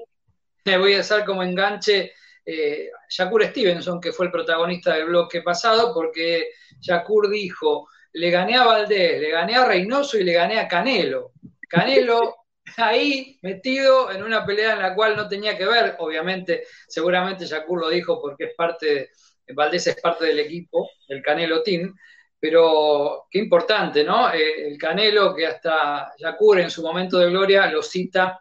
voy 0.79 0.93
a 0.93 0.99
usar 0.99 1.25
como 1.25 1.41
enganche 1.41 2.13
eh, 2.45 2.89
Shakur 3.09 3.45
Stevenson, 3.45 4.01
que 4.01 4.11
fue 4.11 4.25
el 4.25 4.31
protagonista 4.31 4.95
del 4.95 5.05
bloque 5.05 5.41
pasado, 5.41 5.93
porque 5.93 6.49
Shakur 6.79 7.29
dijo, 7.29 7.87
le 8.13 8.29
gané 8.29 8.55
a 8.55 8.65
Valdés, 8.65 9.19
le 9.21 9.29
gané 9.29 9.55
a 9.55 9.65
Reynoso 9.65 10.17
y 10.17 10.23
le 10.23 10.33
gané 10.33 10.59
a 10.59 10.67
Canelo. 10.67 11.31
Canelo 11.69 12.35
ahí 12.77 13.39
metido 13.41 14.11
en 14.11 14.23
una 14.23 14.45
pelea 14.45 14.73
en 14.73 14.79
la 14.79 14.93
cual 14.93 15.15
no 15.15 15.27
tenía 15.27 15.57
que 15.57 15.65
ver, 15.65 15.95
obviamente, 15.99 16.65
seguramente 16.87 17.45
Shakur 17.45 17.79
lo 17.79 17.89
dijo 17.89 18.21
porque 18.21 18.45
es 18.45 18.53
parte, 18.55 19.11
Valdés 19.53 19.87
es 19.87 20.01
parte 20.01 20.25
del 20.25 20.39
equipo, 20.39 20.89
del 21.07 21.21
Canelo 21.21 21.63
Team, 21.63 21.95
pero 22.39 23.27
qué 23.31 23.39
importante, 23.39 24.03
¿no? 24.03 24.33
Eh, 24.33 24.67
el 24.67 24.77
Canelo 24.77 25.33
que 25.33 25.47
hasta 25.47 26.13
Shakur 26.17 26.59
en 26.59 26.69
su 26.69 26.81
momento 26.81 27.17
de 27.17 27.29
gloria 27.29 27.67
lo 27.71 27.81
cita 27.81 28.39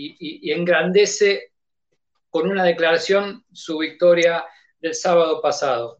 y 0.00 0.52
engrandece 0.52 1.47
con 2.38 2.52
una 2.52 2.62
declaración 2.62 3.44
su 3.52 3.78
victoria 3.78 4.44
del 4.80 4.94
sábado 4.94 5.42
pasado. 5.42 5.98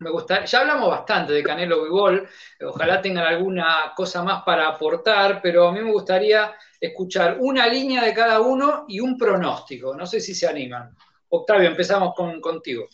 Me 0.00 0.10
gusta, 0.10 0.44
ya 0.44 0.60
hablamos 0.60 0.90
bastante 0.90 1.32
de 1.32 1.42
Canelo 1.42 1.82
Bibol, 1.82 2.28
ojalá 2.60 3.00
tengan 3.00 3.24
alguna 3.24 3.94
cosa 3.96 4.22
más 4.22 4.42
para 4.44 4.68
aportar, 4.68 5.40
pero 5.42 5.68
a 5.68 5.72
mí 5.72 5.80
me 5.80 5.92
gustaría 5.92 6.52
escuchar 6.78 7.38
una 7.40 7.66
línea 7.66 8.04
de 8.04 8.12
cada 8.12 8.42
uno 8.42 8.84
y 8.86 9.00
un 9.00 9.16
pronóstico. 9.16 9.96
No 9.96 10.04
sé 10.04 10.20
si 10.20 10.34
se 10.34 10.46
animan. 10.46 10.94
Octavio, 11.30 11.70
empezamos 11.70 12.12
con, 12.14 12.38
contigo. 12.42 12.86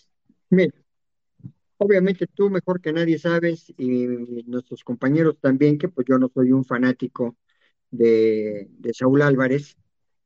Bien. 0.51 0.73
Obviamente 1.79 2.29
tú 2.29 2.49
mejor 2.49 2.81
que 2.81 2.93
nadie 2.93 3.19
sabes 3.19 3.75
y 3.77 4.07
nuestros 4.47 4.85
compañeros 4.85 5.37
también 5.41 5.79
que 5.79 5.89
pues 5.89 6.07
yo 6.09 6.17
no 6.17 6.31
soy 6.33 6.53
un 6.53 6.65
fanático 6.65 7.39
de, 7.91 8.69
de 8.71 8.95
Saúl 8.95 9.23
Álvarez, 9.23 9.77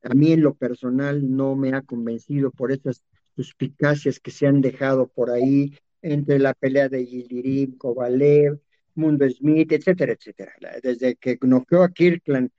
a 0.05 0.13
mí 0.13 0.31
en 0.31 0.41
lo 0.41 0.53
personal 0.53 1.35
no 1.35 1.55
me 1.55 1.73
ha 1.73 1.81
convencido 1.81 2.51
por 2.51 2.71
esas 2.71 3.03
suspicacias 3.35 4.19
que 4.19 4.31
se 4.31 4.47
han 4.47 4.61
dejado 4.61 5.07
por 5.07 5.31
ahí 5.31 5.75
entre 6.01 6.37
la 6.39 6.53
pelea 6.53 6.89
de 6.89 7.05
Yildirim, 7.05 7.77
Kovalev, 7.77 8.59
Mundo 8.93 9.27
Smith, 9.29 9.71
etcétera, 9.71 10.13
etcétera. 10.13 10.53
Desde 10.81 11.15
que 11.15 11.37
noqueó 11.41 11.83
a 11.83 11.89
Kirkland 11.89 12.51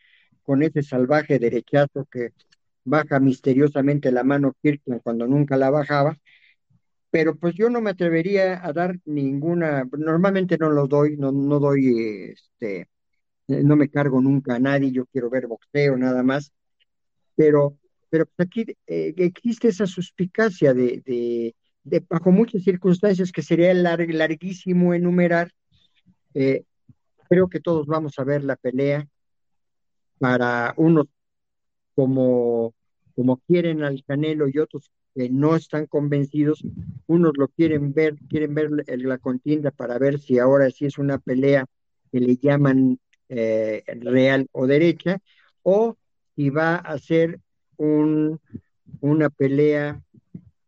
con 0.43 0.63
ese 0.63 0.83
salvaje 0.83 1.39
derechazo 1.39 2.07
que 2.11 2.33
baja 2.85 3.21
misteriosamente 3.21 4.11
la 4.11 4.25
mano 4.25 4.55
Kirkland 4.61 5.03
cuando 5.03 5.27
nunca 5.27 5.57
la 5.57 5.71
bajaba, 5.71 6.19
pero 7.11 7.37
pues 7.37 7.55
yo 7.55 7.71
no 7.71 7.81
me 7.81 7.91
atrevería 7.91 8.65
a 8.65 8.73
dar 8.73 8.99
ninguna, 9.05 9.89
normalmente 9.97 10.59
no 10.59 10.71
lo 10.71 10.87
doy, 10.87 11.17
no, 11.17 11.33
no 11.33 11.59
doy, 11.61 12.33
este, 12.33 12.89
no 13.49 13.77
me 13.77 13.89
cargo 13.89 14.21
nunca 14.21 14.57
a 14.57 14.59
nadie, 14.59 14.93
yo 14.93 15.07
quiero 15.07 15.31
ver 15.31 15.47
boxeo 15.47 15.97
nada 15.97 16.23
más, 16.23 16.53
pero, 17.37 17.79
pero 18.11 18.27
pues, 18.27 18.49
aquí 18.49 18.67
eh, 18.87 19.15
existe 19.17 19.69
esa 19.69 19.87
suspicacia 19.87 20.75
de, 20.75 21.55
de, 21.85 22.05
bajo 22.09 22.33
muchas 22.33 22.65
circunstancias 22.65 23.31
que 23.31 23.43
sería 23.43 23.73
larguísimo 23.75 24.95
enumerar, 24.95 25.53
eh, 26.35 26.65
creo 27.29 27.49
que 27.49 27.61
todos 27.61 27.87
vamos 27.87 28.19
a 28.19 28.25
ver 28.25 28.43
la 28.43 28.57
pelea 28.57 29.07
para 30.19 30.75
unos 30.77 31.07
como, 31.95 32.75
como 33.15 33.39
quieren 33.47 33.83
al 33.83 34.03
Canelo 34.05 34.49
y 34.49 34.59
otros 34.59 34.91
que 35.15 35.31
no 35.31 35.57
están 35.57 35.87
convencidos, 35.87 36.63
unos 37.07 37.33
lo 37.39 37.49
quieren 37.49 37.95
ver, 37.95 38.17
quieren 38.29 38.55
ver 38.55 38.71
la 38.87 39.19
contienda 39.19 39.71
para 39.71 39.99
ver 39.99 40.19
si 40.21 40.39
ahora 40.39 40.71
sí 40.71 40.85
es 40.85 40.99
una 40.99 41.19
pelea 41.19 41.65
que 42.13 42.21
le 42.21 42.37
llaman 42.37 42.99
eh, 43.31 43.83
real 43.87 44.47
o 44.53 44.67
derecha, 44.67 45.19
o 45.63 45.97
si 46.37 46.51
va 46.51 46.77
a 46.77 46.99
ser 46.99 47.41
un, 47.77 48.41
una 49.01 49.31
pelea 49.31 50.03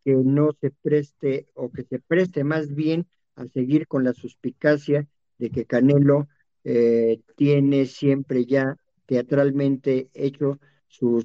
que 0.05 0.15
no 0.15 0.53
se 0.61 0.71
preste 0.71 1.49
o 1.55 1.71
que 1.71 1.85
se 1.85 1.99
preste 2.01 2.43
más 2.43 2.75
bien 2.75 3.07
a 3.37 3.47
seguir 3.47 3.87
con 3.87 4.05
la 4.05 4.15
suspicacia 4.15 5.07
de 5.39 5.51
que 5.51 5.67
Canelo 5.67 6.29
eh, 6.65 7.21
tiene 7.37 7.87
siempre 7.87 8.47
ya 8.47 8.77
teatralmente 9.07 10.09
hecho 10.15 10.59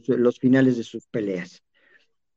los 0.08 0.40
finales 0.40 0.78
de 0.78 0.84
sus 0.84 1.08
peleas. 1.08 1.64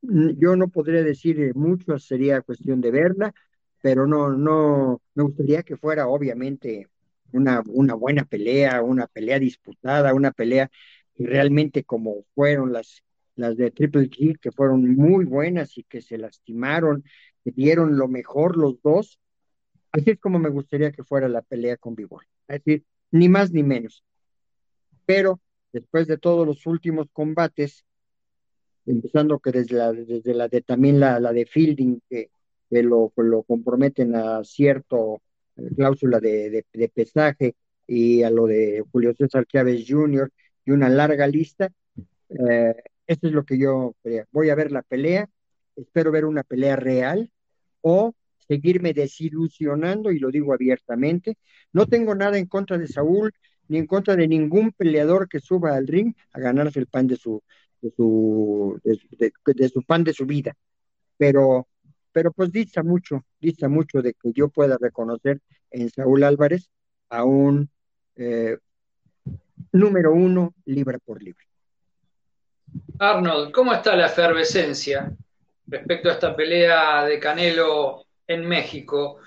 Mm, 0.01 0.31
yo 0.39 0.55
no 0.55 0.69
podría 0.69 1.03
decir 1.03 1.53
mucho, 1.55 1.99
sería 1.99 2.41
cuestión 2.41 2.81
de 2.81 2.91
verla, 2.91 3.33
pero 3.81 4.07
no, 4.07 4.29
no, 4.31 5.01
me 5.15 5.23
gustaría 5.23 5.63
que 5.63 5.77
fuera 5.77 6.07
obviamente 6.07 6.87
una, 7.33 7.61
una 7.67 7.93
buena 7.93 8.25
pelea, 8.25 8.81
una 8.81 9.07
pelea 9.07 9.39
disputada, 9.39 10.13
una 10.13 10.31
pelea 10.31 10.69
realmente 11.17 11.83
como 11.83 12.23
fueron 12.35 12.73
las, 12.73 13.03
las 13.35 13.57
de 13.57 13.71
Triple 13.71 14.09
G, 14.09 14.39
que 14.39 14.51
fueron 14.51 14.95
muy 14.95 15.25
buenas 15.25 15.77
y 15.77 15.83
que 15.83 16.01
se 16.01 16.17
lastimaron, 16.17 17.03
que 17.43 17.51
dieron 17.51 17.97
lo 17.97 18.07
mejor 18.07 18.57
los 18.57 18.81
dos. 18.81 19.19
Así 19.91 20.11
es 20.11 20.19
como 20.19 20.39
me 20.39 20.49
gustaría 20.49 20.91
que 20.91 21.03
fuera 21.03 21.27
la 21.27 21.41
pelea 21.41 21.77
con 21.77 21.95
Bivol. 21.95 22.25
Es 22.47 22.63
decir, 22.63 22.83
ni 23.11 23.29
más 23.29 23.51
ni 23.51 23.63
menos. 23.63 24.03
Pero 25.05 25.39
después 25.71 26.07
de 26.07 26.17
todos 26.17 26.45
los 26.45 26.65
últimos 26.65 27.07
combates, 27.11 27.85
empezando 28.85 29.39
que 29.39 29.51
desde 29.51 29.75
la, 29.75 29.91
desde 29.91 30.33
la 30.33 30.47
de 30.47 30.61
también 30.61 30.99
la, 30.99 31.19
la 31.19 31.33
de 31.33 31.45
Fielding, 31.45 32.01
que, 32.09 32.29
que 32.69 32.83
lo, 32.83 33.11
lo, 33.15 33.43
comprometen 33.43 34.15
a 34.15 34.43
cierto 34.43 35.21
eh, 35.55 35.69
cláusula 35.75 36.19
de, 36.19 36.65
de, 36.73 36.89
pesaje 36.89 37.55
y 37.85 38.23
a 38.23 38.29
lo 38.29 38.47
de 38.47 38.83
Julio 38.91 39.13
César 39.13 39.45
Chávez 39.45 39.85
Jr. 39.87 40.31
y 40.67 40.71
una 40.71 40.89
larga 40.89 41.25
lista, 41.27 41.71
eh, 42.27 42.75
esto 43.07 43.27
es 43.27 43.33
lo 43.33 43.45
que 43.45 43.57
yo 43.57 43.95
voy 44.31 44.49
a 44.49 44.55
ver 44.55 44.69
la 44.69 44.81
pelea, 44.81 45.29
espero 45.77 46.11
ver 46.11 46.25
una 46.25 46.43
pelea 46.43 46.75
real 46.75 47.31
o 47.79 48.13
seguirme 48.49 48.93
desilusionando, 48.93 50.11
y 50.11 50.19
lo 50.19 50.29
digo 50.29 50.53
abiertamente. 50.53 51.37
No 51.71 51.87
tengo 51.87 52.15
nada 52.15 52.37
en 52.37 52.47
contra 52.47 52.77
de 52.77 52.87
Saúl, 52.87 53.31
ni 53.69 53.77
en 53.77 53.87
contra 53.87 54.17
de 54.17 54.27
ningún 54.27 54.73
peleador 54.73 55.29
que 55.29 55.39
suba 55.39 55.73
al 55.73 55.87
ring 55.87 56.13
a 56.33 56.39
ganarse 56.41 56.79
el 56.79 56.87
pan 56.87 57.07
de 57.07 57.15
su, 57.15 57.41
de 57.81 57.91
su, 57.91 58.77
de, 58.83 59.69
su 59.69 59.83
pan 59.83 60.03
de 60.03 60.13
su 60.13 60.25
vida. 60.25 60.53
Pero, 61.17 61.69
pero 62.11 62.33
pues 62.33 62.51
dista 62.51 62.83
mucho, 62.83 63.25
dista 63.39 63.69
mucho 63.69 64.01
de 64.01 64.13
que 64.15 64.33
yo 64.33 64.49
pueda 64.49 64.77
reconocer 64.77 65.39
en 65.71 65.89
Saúl 65.89 66.23
Álvarez 66.25 66.69
a 67.07 67.23
un 67.23 67.69
eh, 68.17 68.57
número 69.71 70.13
uno 70.13 70.53
libra 70.65 70.97
por 70.99 71.21
libra. 71.21 71.45
Arnold, 72.99 73.51
¿cómo 73.51 73.73
está 73.73 73.95
la 73.95 74.07
efervescencia 74.07 75.11
respecto 75.67 76.09
a 76.09 76.13
esta 76.13 76.35
pelea 76.35 77.05
de 77.05 77.19
Canelo 77.19 78.05
en 78.25 78.47
México? 78.47 79.19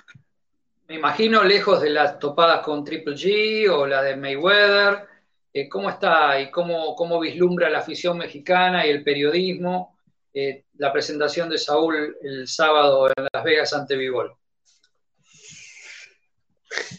Me 0.88 0.96
imagino 0.96 1.44
lejos 1.44 1.80
de 1.80 1.90
las 1.90 2.18
topadas 2.18 2.60
con 2.60 2.84
Triple 2.84 3.14
G 3.14 3.70
o 3.70 3.86
la 3.86 4.02
de 4.02 4.16
Mayweather. 4.16 5.06
Eh, 5.52 5.68
¿Cómo 5.68 5.88
está 5.88 6.40
y 6.40 6.50
cómo, 6.50 6.94
cómo, 6.94 7.20
vislumbra 7.20 7.70
la 7.70 7.78
afición 7.78 8.18
mexicana 8.18 8.86
y 8.86 8.90
el 8.90 9.02
periodismo 9.02 9.96
eh, 10.32 10.64
la 10.78 10.92
presentación 10.92 11.48
de 11.48 11.58
Saúl 11.58 12.16
el 12.22 12.46
sábado 12.46 13.08
en 13.08 13.28
Las 13.32 13.44
Vegas 13.44 13.72
ante 13.72 13.96
Vivol? 13.96 14.39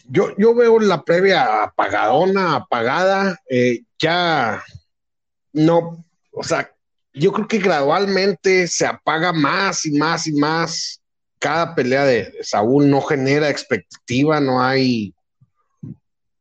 Yo, 0.08 0.36
yo 0.36 0.54
veo 0.54 0.78
la 0.80 1.02
previa 1.02 1.62
apagadona, 1.62 2.56
apagada, 2.56 3.40
eh, 3.48 3.82
ya 3.98 4.62
no 5.52 6.04
o 6.32 6.42
sea, 6.42 6.74
yo 7.12 7.30
creo 7.32 7.46
que 7.46 7.58
gradualmente 7.58 8.66
se 8.66 8.86
apaga 8.86 9.32
más 9.32 9.84
y 9.84 9.92
más 9.92 10.26
y 10.26 10.32
más. 10.32 11.00
Cada 11.38 11.74
pelea 11.74 12.04
de, 12.04 12.32
Saúl 12.42 12.88
no 12.88 13.00
genera 13.02 13.50
expectativa, 13.50 14.40
no 14.40 14.62
hay. 14.62 15.14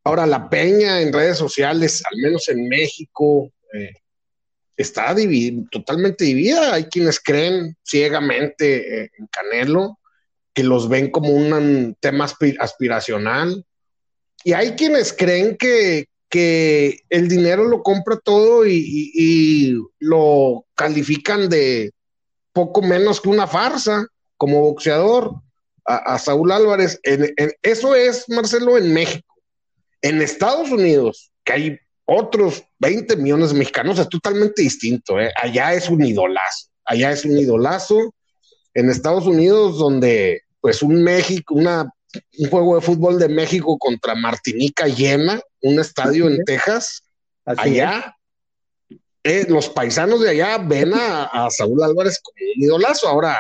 Ahora, 0.03 0.25
la 0.25 0.49
peña 0.49 1.01
en 1.01 1.13
redes 1.13 1.37
sociales, 1.37 2.01
al 2.09 2.17
menos 2.21 2.47
en 2.49 2.67
México, 2.67 3.51
eh, 3.73 3.93
está 4.77 5.13
totalmente 5.69 6.23
dividida. 6.23 6.73
Hay 6.73 6.85
quienes 6.85 7.19
creen 7.19 7.75
ciegamente 7.83 9.03
eh, 9.03 9.11
en 9.17 9.27
Canelo, 9.27 9.99
que 10.53 10.63
los 10.63 10.89
ven 10.89 11.11
como 11.11 11.29
un 11.29 11.95
tema 11.99 12.25
aspiracional. 12.59 13.65
Y 14.43 14.53
hay 14.53 14.71
quienes 14.71 15.13
creen 15.13 15.55
que, 15.57 16.07
que 16.29 17.01
el 17.09 17.27
dinero 17.27 17.65
lo 17.65 17.83
compra 17.83 18.17
todo 18.17 18.65
y, 18.65 19.77
lo 19.99 20.65
califican 20.75 21.49
de 21.49 21.91
poco 22.53 22.81
menos 22.81 23.21
que 23.21 23.29
una 23.29 23.47
farsa 23.47 24.07
como 24.37 24.61
boxeador 24.61 25.35
a, 25.85 26.17
Saúl 26.17 26.51
Álvarez. 26.51 26.99
Eso 27.61 27.95
es, 27.95 28.27
Marcelo, 28.29 28.77
en 28.77 28.93
México. 28.93 29.35
En 30.01 30.21
Estados 30.21 30.71
Unidos, 30.71 31.31
que 31.43 31.53
hay 31.53 31.79
otros 32.05 32.63
20 32.79 33.17
millones 33.17 33.51
de 33.51 33.59
mexicanos, 33.59 33.99
es 33.99 34.09
totalmente 34.09 34.61
distinto. 34.61 35.19
¿eh? 35.19 35.31
Allá 35.35 35.73
es 35.73 35.89
un 35.89 36.03
idolazo. 36.03 36.69
Allá 36.85 37.11
es 37.11 37.25
un 37.25 37.37
idolazo. 37.37 38.13
En 38.73 38.89
Estados 38.89 39.25
Unidos, 39.25 39.77
donde 39.77 40.41
pues 40.61 40.81
un 40.81 41.03
México, 41.03 41.55
una 41.55 41.91
un 42.37 42.49
juego 42.49 42.75
de 42.75 42.81
fútbol 42.81 43.19
de 43.19 43.29
México 43.29 43.77
contra 43.77 44.15
Martinica 44.15 44.87
llena, 44.87 45.41
un 45.61 45.79
estadio 45.79 46.27
en 46.27 46.43
Texas, 46.43 47.03
allá. 47.45 48.15
Eh, 49.23 49.45
los 49.47 49.69
paisanos 49.69 50.21
de 50.21 50.31
allá 50.31 50.57
ven 50.57 50.93
a, 50.95 51.47
Saúl 51.51 51.83
Álvarez 51.83 52.19
como 52.21 52.35
un 52.55 52.63
idolazo. 52.63 53.07
Ahora, 53.07 53.39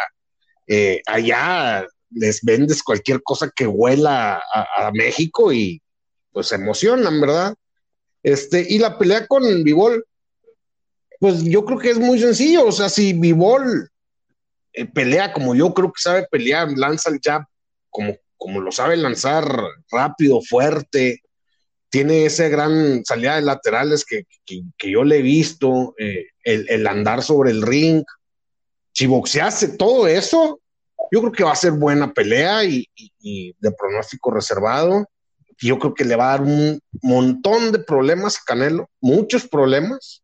eh, 0.67 1.01
allá 1.07 1.87
les 2.11 2.41
vendes 2.43 2.83
cualquier 2.83 3.23
cosa 3.23 3.51
que 3.53 3.65
huela 3.65 4.41
a, 4.53 4.91
México 4.93 5.51
y 5.51 5.81
pues 6.31 6.47
se 6.47 6.55
emocionan, 6.55 7.19
¿verdad? 7.19 7.55
Este, 8.23 8.65
y 8.69 8.77
la 8.77 8.97
pelea 8.97 9.25
con 9.25 9.63
Vivol, 9.63 10.05
pues 11.19 11.43
yo 11.43 11.65
creo 11.65 11.79
que 11.79 11.89
es 11.89 11.99
muy 11.99 12.19
sencillo. 12.19 12.67
O 12.67 12.71
sea, 12.71 12.87
si 12.87 13.13
Vivol 13.13 13.90
eh, 14.73 14.85
pelea 14.85 15.33
como 15.33 15.55
yo 15.55 15.73
creo 15.73 15.91
que 15.91 16.01
sabe 16.01 16.27
pelear, 16.29 16.69
lanza 16.71 17.09
el 17.09 17.19
jab 17.23 17.43
como 17.89 18.15
como 18.41 18.59
lo 18.59 18.71
sabe 18.71 18.97
lanzar 18.97 19.45
rápido, 19.91 20.41
fuerte, 20.41 21.21
tiene 21.91 22.25
esa 22.25 22.47
gran 22.47 23.05
salida 23.05 23.35
de 23.35 23.43
laterales 23.43 24.03
que, 24.03 24.25
yo 24.79 25.03
le 25.03 25.19
he 25.19 25.21
visto, 25.21 25.93
eh, 25.99 26.25
el, 26.43 26.87
andar 26.87 27.21
sobre 27.21 27.51
el 27.51 27.61
ring. 27.61 28.03
Si 28.93 29.05
boxease 29.05 29.77
todo 29.77 30.07
eso, 30.07 30.59
yo 31.11 31.19
creo 31.19 31.31
que 31.31 31.43
va 31.43 31.51
a 31.51 31.55
ser 31.55 31.73
buena 31.73 32.11
pelea 32.13 32.63
y, 32.63 32.89
de 33.59 33.71
pronóstico 33.73 34.31
reservado. 34.31 35.05
Yo 35.59 35.77
creo 35.77 35.93
que 35.93 36.05
le 36.05 36.15
va 36.15 36.33
a 36.33 36.37
dar 36.39 36.41
un 36.41 36.79
montón 37.03 37.71
de 37.71 37.77
problemas 37.77 38.37
a 38.37 38.41
Canelo, 38.43 38.89
muchos 39.01 39.47
problemas, 39.47 40.23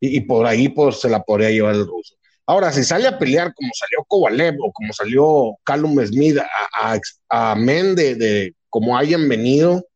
y, 0.00 0.18
por 0.22 0.46
ahí 0.46 0.70
pues, 0.70 0.98
se 0.98 1.10
la 1.10 1.22
podría 1.22 1.50
llevar 1.50 1.74
el 1.74 1.86
ruso. 1.86 2.14
Ahora, 2.46 2.72
si 2.72 2.84
sale 2.84 3.08
a 3.08 3.18
pelear 3.18 3.54
como 3.54 3.70
salió 3.74 4.04
Kovalev 4.06 4.56
o 4.60 4.72
como 4.72 4.92
salió 4.92 5.56
Callum 5.64 6.04
Smith 6.04 6.38
a, 6.38 6.98
a, 7.30 7.54
de, 7.54 8.54
como 8.68 8.98
hayan 8.98 9.28
venido, 9.28 9.86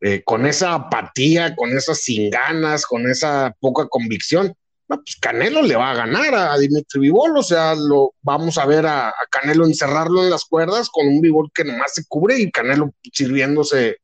eh, 0.00 0.22
con 0.24 0.46
esa 0.46 0.74
apatía, 0.74 1.54
con 1.54 1.76
esas 1.76 1.98
sin 1.98 2.30
ganas, 2.30 2.86
con 2.86 3.08
esa 3.08 3.54
poca 3.60 3.86
convicción, 3.88 4.54
pues 4.86 5.16
Canelo 5.20 5.62
le 5.62 5.76
va 5.76 5.90
a 5.90 5.94
ganar 5.94 6.34
a, 6.34 6.58
Dimitri 6.58 7.00
Vivol, 7.00 7.36
o 7.36 7.42
sea, 7.42 7.74
lo 7.74 8.14
vamos 8.22 8.58
a 8.58 8.66
ver 8.66 8.86
a, 8.86 9.14
Canelo 9.30 9.66
encerrarlo 9.66 10.22
en 10.22 10.30
las 10.30 10.44
cuerdas 10.44 10.88
con 10.90 11.06
un 11.06 11.20
Vivol 11.20 11.50
que 11.54 11.64
nomás 11.64 11.94
se 11.94 12.04
cubre 12.06 12.38
y 12.38 12.50
Canelo 12.50 12.92
sirviéndose, 13.12 13.96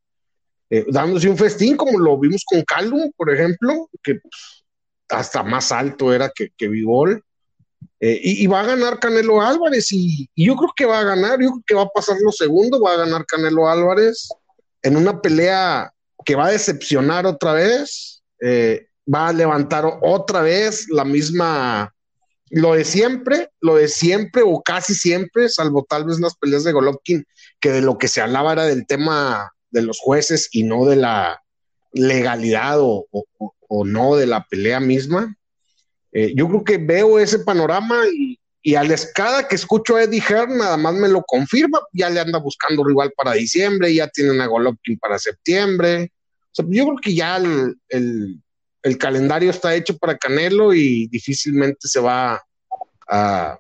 eh, 0.71 0.87
dándose 0.89 1.29
un 1.29 1.37
festín, 1.37 1.77
como 1.77 1.99
lo 1.99 2.19
vimos 2.19 2.45
con 2.45 2.63
Callum, 2.63 3.11
por 3.17 3.33
ejemplo, 3.33 3.89
que 4.03 4.17
pues, 4.17 4.65
hasta 5.09 5.43
más 5.43 5.73
alto 5.73 6.13
era 6.13 6.31
que, 6.35 6.51
que 6.57 6.69
Vivol. 6.69 7.23
Eh, 8.03 8.19
y, 8.23 8.47
va 8.47 8.61
a 8.61 8.67
ganar 8.67 8.99
Canelo 8.99 9.43
Álvarez 9.43 9.93
y, 9.93 10.27
yo 10.35 10.57
creo 10.57 10.73
que 10.75 10.87
va 10.87 11.01
a 11.01 11.05
ganar, 11.05 11.39
yo 11.39 11.51
creo 11.51 11.63
que 11.67 11.75
va 11.75 11.83
a 11.83 11.89
pasar 11.95 12.17
lo 12.23 12.33
segundo, 12.33 12.81
va 12.81 12.95
a 12.95 12.99
ganar 13.05 13.27
Canelo 13.27 13.69
Álvarez 13.69 14.31
en 14.83 14.97
una 14.97 15.21
pelea 15.21 15.93
que 16.25 16.35
va 16.35 16.47
a 16.47 16.51
decepcionar 16.51 17.27
otra 17.27 17.53
vez, 17.53 18.23
eh, 18.41 18.87
va 19.13 19.29
a 19.29 19.33
levantar 19.35 19.85
otra 20.01 20.41
vez 20.41 20.89
la 20.89 21.05
misma, 21.05 21.95
lo 22.49 22.73
de 22.73 22.87
siempre, 22.87 23.51
lo 23.61 23.75
de 23.75 23.89
siempre 23.89 24.43
o 24.47 24.63
casi 24.63 24.95
siempre, 24.95 25.51
salvo 25.51 25.85
tal 25.87 26.07
vez 26.07 26.21
las 26.21 26.37
peleas 26.37 26.65
de 26.65 26.73
Golovkin, 26.73 27.27
que 27.61 27.71
de 27.71 27.83
lo 27.83 27.99
que 27.99 28.09
se 28.09 28.23
hablaba 28.23 28.55
era 28.55 28.65
del 28.65 28.87
tema 28.87 29.53
de 29.71 29.83
los 29.83 30.01
jueces 30.01 30.49
y 30.53 30.63
no 30.63 30.87
de 30.87 30.97
la 30.97 31.43
legalidad 31.93 32.79
o 32.81 33.05
no 33.85 34.17
de 34.17 34.27
la 34.27 34.47
pelea 34.49 34.81
misma. 34.81 35.37
Eh, 36.13 36.33
yo 36.35 36.49
creo 36.49 36.65
que 36.65 36.79
veo 36.79 37.19
ese 37.19 37.41
panorama 37.41 38.05
y, 38.13 38.39
y 38.63 38.75
a 38.75 38.85
la 38.85 38.95
escada 38.95 39.49
que 39.49 39.55
escucho 39.55 39.97
a 39.97 40.03
Eddie 40.03 40.21
Hearn 40.21 40.59
nada 40.59 40.77
más 40.77 40.95
me 40.95 41.09
lo 41.09 41.23
confirma, 41.23 41.81
ya 41.93 42.11
le 42.11 42.21
anda 42.21 42.39
buscando 42.39 42.85
rival 42.85 43.13
para 43.17 43.33
diciembre, 43.33 43.95
ya 43.95 44.09
tiene 44.09 44.43
a 44.43 44.47
Golovkin 44.47 44.99
para 44.99 45.19
septiembre. 45.19 46.13
O 46.53 46.55
sea, 46.55 46.65
yo 46.69 46.85
creo 46.85 46.97
que 47.01 47.15
ya 47.15 47.37
el, 47.37 48.43
calendario 48.99 49.51
está 49.51 49.75
hecho 49.75 49.97
para 49.97 50.19
Canelo 50.19 50.75
y 50.75 51.07
difícilmente 51.09 51.89
se 51.89 52.01
va 52.01 52.43
a, 53.09 53.59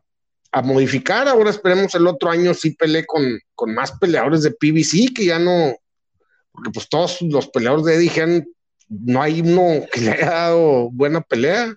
modificar. 0.64 1.28
Ahora 1.28 1.50
esperemos 1.50 1.94
el 1.94 2.06
otro 2.06 2.30
año 2.30 2.52
sí 2.52 2.72
peleé 2.72 3.06
con, 3.06 3.38
con, 3.54 3.72
más 3.72 3.92
peleadores 3.92 4.42
de 4.42 4.50
PBC, 4.50 5.14
que 5.14 5.24
ya 5.26 5.38
no, 5.38 5.76
porque 6.52 6.70
pues 6.70 6.88
todos 6.88 7.22
los 7.22 7.48
peleadores 7.48 7.86
de 7.86 7.94
Eddie 7.94 8.10
Hearn, 8.10 8.48
no 8.88 9.22
hay 9.22 9.40
uno 9.40 9.86
que 9.92 10.00
le 10.00 10.10
haya 10.10 10.30
dado 10.30 10.90
buena 10.90 11.20
pelea. 11.20 11.74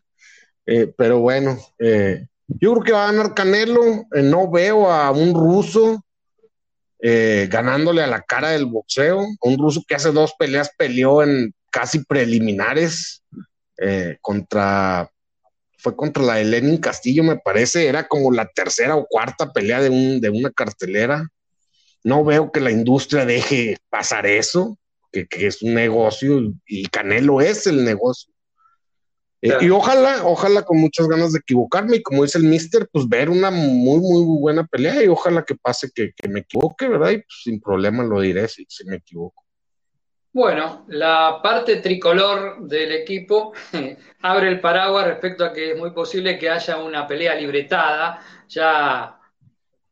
Eh, 0.66 0.94
pero 0.98 1.20
bueno, 1.20 1.60
eh, 1.80 2.26
yo 2.48 2.74
creo 2.74 2.84
que 2.84 2.92
va 2.92 3.08
a 3.08 3.12
ganar 3.12 3.34
Canelo. 3.34 4.06
Eh, 4.14 4.22
no 4.22 4.50
veo 4.50 4.92
a 4.92 5.12
un 5.12 5.34
ruso 5.34 6.04
eh, 7.00 7.48
ganándole 7.50 8.04
a 8.04 8.08
la 8.08 8.22
cara 8.22 8.52
del 8.52 8.66
boxeo. 8.66 9.26
Un 9.42 9.58
ruso 9.58 9.84
que 9.88 9.96
hace 9.96 10.12
dos 10.12 10.34
peleas 10.38 10.72
peleó 10.78 11.24
en 11.24 11.54
casi 11.70 12.04
preliminares 12.04 13.24
eh, 13.78 14.18
contra. 14.22 15.10
Fue 15.78 15.98
contra 15.98 16.24
la 16.24 16.36
de 16.36 16.46
Lenin 16.46 16.78
Castillo, 16.78 17.24
me 17.24 17.38
parece. 17.38 17.88
Era 17.88 18.08
como 18.08 18.32
la 18.32 18.46
tercera 18.46 18.96
o 18.96 19.06
cuarta 19.06 19.52
pelea 19.52 19.82
de, 19.82 19.90
un, 19.90 20.22
de 20.22 20.30
una 20.30 20.50
cartelera. 20.50 21.28
No 22.06 22.24
veo 22.24 22.52
que 22.52 22.62
la 22.62 22.72
industria 22.72 23.26
deje 23.26 23.78
pasar 23.90 24.26
eso, 24.26 24.78
que, 25.12 25.28
que 25.28 25.48
es 25.48 25.62
un 25.62 25.74
negocio 25.74 26.54
y 26.66 26.86
Canelo 26.88 27.42
es 27.42 27.68
el 27.68 27.84
negocio. 27.84 28.33
Eh, 29.46 29.58
y 29.60 29.70
ojalá, 29.72 30.22
ojalá 30.24 30.64
con 30.64 30.80
muchas 30.80 31.06
ganas 31.06 31.34
de 31.34 31.40
equivocarme 31.40 31.98
y 31.98 32.02
como 32.02 32.24
dice 32.24 32.38
el 32.38 32.46
mister, 32.46 32.88
pues 32.90 33.10
ver 33.10 33.30
una 33.30 33.52
muy, 33.52 34.00
muy 34.00 34.40
buena 34.40 34.66
pelea 34.66 35.04
y 35.04 35.10
ojalá 35.10 35.44
que 35.44 35.56
pase 35.56 35.92
que, 35.94 36.14
me 36.30 36.40
equivoque, 36.40 36.88
¿verdad? 36.88 37.10
Y 37.10 37.18
pues, 37.18 37.42
sin 37.44 37.60
problema 37.60 38.06
lo 38.06 38.22
diré 38.22 38.48
si, 38.48 38.66
me 38.86 38.96
equivoco. 38.96 39.44
Bueno, 40.32 40.86
la 40.88 41.42
parte 41.44 41.76
tricolor 41.78 42.66
del 42.66 42.94
equipo 42.94 43.52
abre 44.22 44.48
el 44.48 44.62
paraguas 44.62 45.08
respecto 45.08 45.44
a 45.44 45.52
que 45.52 45.72
es 45.72 45.78
muy 45.78 45.92
posible 45.92 46.40
que 46.40 46.50
haya 46.50 46.78
una 46.78 47.06
pelea 47.06 47.36
libretada, 47.36 48.24
ya 48.48 49.20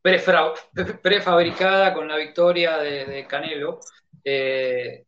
prefabricada 0.00 1.92
con 1.92 2.08
la 2.08 2.16
victoria 2.16 2.78
de, 2.78 3.26
Canelo. 3.28 3.80
Eh, 4.24 5.04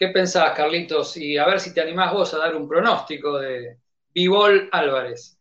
¿Qué 0.00 0.08
pensás, 0.08 0.56
Carlitos? 0.56 1.14
Y 1.18 1.36
a 1.36 1.44
ver 1.44 1.60
si 1.60 1.74
te 1.74 1.82
animás 1.82 2.14
vos 2.14 2.32
a 2.32 2.38
dar 2.38 2.56
un 2.56 2.66
pronóstico 2.66 3.36
de 3.36 3.80
Vivol 4.14 4.70
Álvarez. 4.72 5.36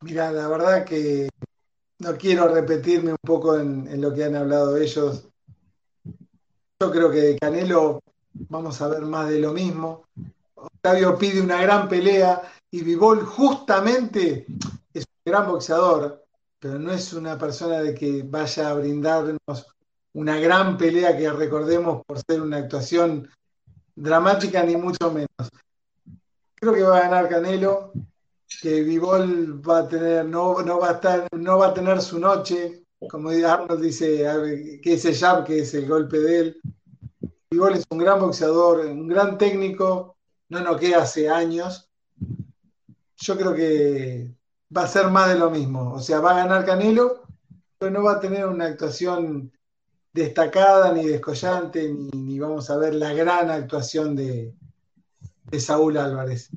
Mira, 0.00 0.32
la 0.32 0.48
verdad 0.48 0.86
que 0.86 1.28
no 1.98 2.16
quiero 2.16 2.48
repetirme 2.48 3.10
un 3.10 3.18
poco 3.20 3.58
en, 3.58 4.00
lo 4.00 4.14
que 4.14 4.24
han 4.24 4.36
hablado 4.36 4.78
ellos. 4.78 5.28
Yo 6.80 6.90
creo 6.90 7.10
que 7.10 7.36
Canelo 7.38 8.00
vamos 8.32 8.80
a 8.80 8.88
ver 8.88 9.02
más 9.02 9.28
de 9.28 9.38
lo 9.38 9.52
mismo. 9.52 10.06
Octavio 10.54 11.18
pide 11.18 11.42
una 11.42 11.60
gran 11.60 11.90
pelea 11.90 12.40
y 12.70 12.82
Vivol 12.82 13.22
justamente 13.22 14.46
es 14.94 15.04
un 15.04 15.30
gran 15.30 15.46
boxeador, 15.46 16.24
pero 16.58 16.78
no 16.78 16.90
es 16.90 17.12
una 17.12 17.36
persona 17.36 17.82
de 17.82 17.94
que 17.94 18.22
vaya 18.22 18.70
a 18.70 18.74
brindarnos 18.74 19.74
una 20.14 20.38
gran 20.38 20.76
pelea 20.78 21.16
que 21.16 21.30
recordemos 21.30 22.02
por 22.06 22.18
ser 22.18 22.40
una 22.40 22.58
actuación 22.58 23.28
dramática, 23.94 24.62
ni 24.62 24.76
mucho 24.76 25.12
menos. 25.12 25.28
Creo 26.54 26.72
que 26.72 26.82
va 26.82 26.98
a 26.98 27.02
ganar 27.02 27.28
Canelo, 27.28 27.92
que 28.60 28.82
Vivol 28.82 29.60
va 29.68 29.80
a 29.80 29.88
tener, 29.88 30.24
no, 30.24 30.62
no, 30.62 30.78
va 30.78 30.90
a 30.90 30.92
estar, 30.92 31.28
no 31.32 31.58
va 31.58 31.68
a 31.68 31.74
tener 31.74 32.00
su 32.00 32.18
noche, 32.18 32.84
como 33.08 33.30
Arnold 33.30 33.82
dice, 33.82 34.24
que 34.82 34.94
ese 34.94 35.14
jab, 35.14 35.44
que 35.44 35.60
es 35.60 35.74
el 35.74 35.86
golpe 35.86 36.18
de 36.18 36.38
él. 36.38 36.60
Vivol 37.50 37.74
es 37.74 37.84
un 37.90 37.98
gran 37.98 38.20
boxeador, 38.20 38.86
un 38.86 39.08
gran 39.08 39.36
técnico, 39.36 40.16
no 40.48 40.60
noquea 40.60 41.02
hace 41.02 41.28
años. 41.28 41.90
Yo 43.16 43.36
creo 43.36 43.54
que 43.54 44.30
va 44.74 44.82
a 44.82 44.88
ser 44.88 45.08
más 45.08 45.28
de 45.28 45.38
lo 45.38 45.50
mismo. 45.50 45.92
O 45.92 46.00
sea, 46.00 46.20
va 46.20 46.32
a 46.32 46.44
ganar 46.44 46.64
Canelo, 46.64 47.22
pero 47.78 47.92
no 47.92 48.04
va 48.04 48.12
a 48.12 48.20
tener 48.20 48.46
una 48.46 48.66
actuación 48.66 49.52
destacada, 50.14 50.92
ni 50.92 51.06
descollante, 51.06 51.92
ni, 51.92 52.38
vamos 52.38 52.70
a 52.70 52.78
ver 52.78 52.94
la 52.94 53.12
gran 53.12 53.50
actuación 53.50 54.14
de, 54.14 54.54
Saúl 55.58 55.96
Álvarez. 55.98 56.50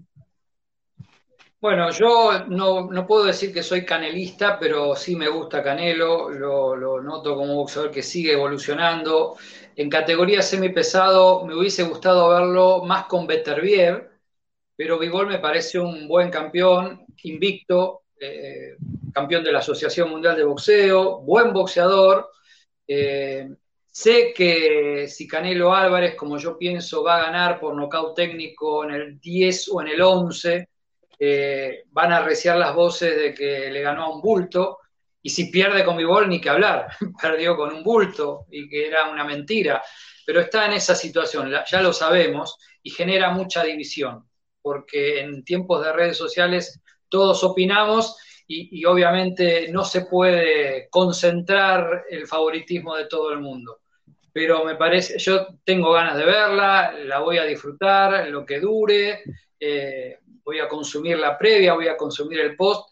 Bueno, 1.60 1.92
yo 1.92 2.46
no, 2.48 3.06
puedo 3.08 3.26
decir 3.26 3.54
que 3.54 3.64
soy 3.64 3.84
canelista, 3.84 4.58
pero 4.60 4.96
sí 4.96 5.16
me 5.16 5.28
gusta 5.28 5.62
Canelo, 5.62 6.30
lo, 6.30 7.02
noto 7.02 7.36
como 7.36 7.52
un 7.52 7.58
boxeador 7.58 7.92
que 7.92 8.04
sigue 8.04 8.34
evolucionando. 8.34 9.36
En 9.76 9.90
categoría 9.90 10.42
semipesado 10.42 11.46
me 11.46 11.56
hubiese 11.56 11.84
gustado 11.84 12.30
verlo 12.30 12.84
más 12.86 13.06
con 13.06 13.28
Beterbiev, 13.28 14.10
pero 14.76 15.00
Vivol 15.00 15.28
me 15.28 15.40
parece 15.40 15.80
un 15.80 16.08
buen 16.08 16.30
campeón, 16.30 17.06
invicto, 17.24 18.04
eh, 18.20 18.78
campeón 19.14 19.44
de 19.44 19.52
la 19.52 19.60
Asociación 19.60 20.10
Mundial 20.10 20.36
de 20.36 20.44
Boxeo, 20.44 21.22
buen 21.22 21.54
boxeador, 21.54 22.30
eh, 22.88 23.50
sé 23.90 24.34
que 24.34 25.08
si 25.08 25.28
Canelo 25.28 25.76
Álvarez, 25.76 26.16
como 26.16 26.38
yo 26.38 26.58
pienso, 26.58 27.04
va 27.04 27.18
a 27.18 27.24
ganar 27.24 27.60
por 27.60 27.76
nocaut 27.76 28.16
técnico 28.16 28.84
en 28.84 28.92
el 28.92 29.20
10 29.20 29.70
o 29.70 29.82
en 29.82 29.88
el 29.90 30.02
11, 30.02 30.70
eh, 31.20 31.84
van 31.88 32.12
a 32.12 32.22
reciar 32.22 32.58
las 32.58 32.74
voces 32.74 33.18
de 33.18 33.34
que 33.34 33.70
le 33.70 33.82
ganó 33.82 34.04
a 34.04 34.16
un 34.16 34.22
bulto. 34.22 34.80
Y 35.22 35.30
si 35.30 35.52
pierde 35.52 35.84
con 35.84 35.98
mi 35.98 36.06
bol, 36.06 36.30
ni 36.30 36.40
que 36.40 36.50
hablar. 36.50 36.88
Perdió 37.22 37.58
con 37.58 37.74
un 37.74 37.84
bulto 37.84 38.46
y 38.50 38.70
que 38.70 38.88
era 38.88 39.10
una 39.10 39.24
mentira. 39.24 39.84
Pero 40.26 40.42
está 40.42 40.66
en 40.66 40.74
esa 40.74 40.94
situación, 40.94 41.52
ya 41.70 41.82
lo 41.82 41.94
sabemos, 41.94 42.58
y 42.84 42.92
genera 42.92 43.32
mucha 43.32 43.64
división. 43.64 44.30
Porque 44.62 45.22
en 45.22 45.44
tiempos 45.44 45.84
de 45.84 45.94
redes 45.94 46.18
sociales 46.18 46.82
todos 47.10 47.44
opinamos 47.44 48.18
y, 48.48 48.86
obviamente 48.86 49.70
no 49.72 49.84
se 49.84 50.02
puede 50.06 50.88
concentrar 50.90 52.06
el 52.10 52.28
favoritismo 52.28 52.96
de 52.96 53.06
todo 53.06 53.32
el 53.34 53.40
mundo. 53.40 53.82
Pero 54.32 54.64
me 54.64 54.76
parece, 54.76 55.18
yo 55.18 55.48
tengo 55.64 55.92
ganas 55.92 56.18
de 56.18 56.26
verla, 56.26 56.94
la 56.94 57.20
voy 57.20 57.38
a 57.38 57.44
disfrutar, 57.44 58.28
lo 58.30 58.46
que 58.46 58.60
dure, 58.60 59.24
eh, 59.60 60.20
voy 60.44 60.60
a 60.60 60.68
consumir 60.68 61.18
la 61.18 61.38
previa, 61.38 61.74
voy 61.74 61.88
a 61.88 61.98
consumir 61.98 62.40
el 62.40 62.56
post. 62.56 62.92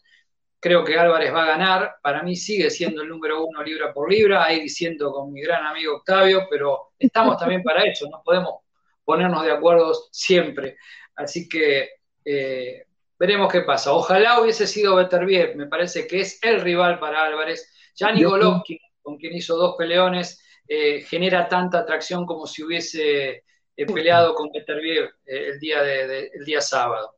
Creo 0.60 0.84
que 0.84 0.98
Álvarez 0.98 1.32
va 1.32 1.44
a 1.44 1.48
ganar. 1.48 1.96
Para 2.02 2.22
mí 2.22 2.36
sigue 2.36 2.68
siendo 2.68 3.02
el 3.02 3.08
número 3.08 3.44
uno 3.44 3.62
libra 3.62 3.92
por 3.92 4.10
libra, 4.10 4.44
ahí 4.44 4.60
diciendo 4.60 5.12
con 5.12 5.32
mi 5.32 5.40
gran 5.40 5.64
amigo 5.64 5.96
Octavio, 5.96 6.46
pero 6.50 6.90
estamos 6.98 7.38
también 7.38 7.62
para 7.62 7.84
eso, 7.84 8.08
no 8.10 8.22
podemos 8.24 8.60
ponernos 9.04 9.44
de 9.44 9.52
acuerdo 9.52 9.94
siempre. 10.10 10.76
Así 11.14 11.48
que 11.48 11.90
eh, 12.24 12.85
Veremos 13.18 13.50
qué 13.50 13.62
pasa. 13.62 13.92
Ojalá 13.92 14.40
hubiese 14.40 14.66
sido 14.66 14.96
Beterbiev, 14.96 15.56
me 15.56 15.66
parece 15.66 16.06
que 16.06 16.20
es 16.20 16.38
el 16.42 16.60
rival 16.60 16.98
para 16.98 17.24
Álvarez. 17.24 17.72
Yanni 17.94 18.24
Golovkin, 18.24 18.78
con 19.00 19.16
quien 19.16 19.34
hizo 19.34 19.56
dos 19.56 19.74
peleones, 19.78 20.42
eh, 20.68 21.00
genera 21.02 21.48
tanta 21.48 21.78
atracción 21.78 22.26
como 22.26 22.46
si 22.46 22.62
hubiese 22.62 23.44
eh, 23.76 23.86
peleado 23.86 24.34
con 24.34 24.50
Beterbiev 24.52 25.04
eh, 25.24 25.50
el, 25.52 25.60
día 25.60 25.82
de, 25.82 26.30
el 26.34 26.44
día 26.44 26.60
sábado. 26.60 27.14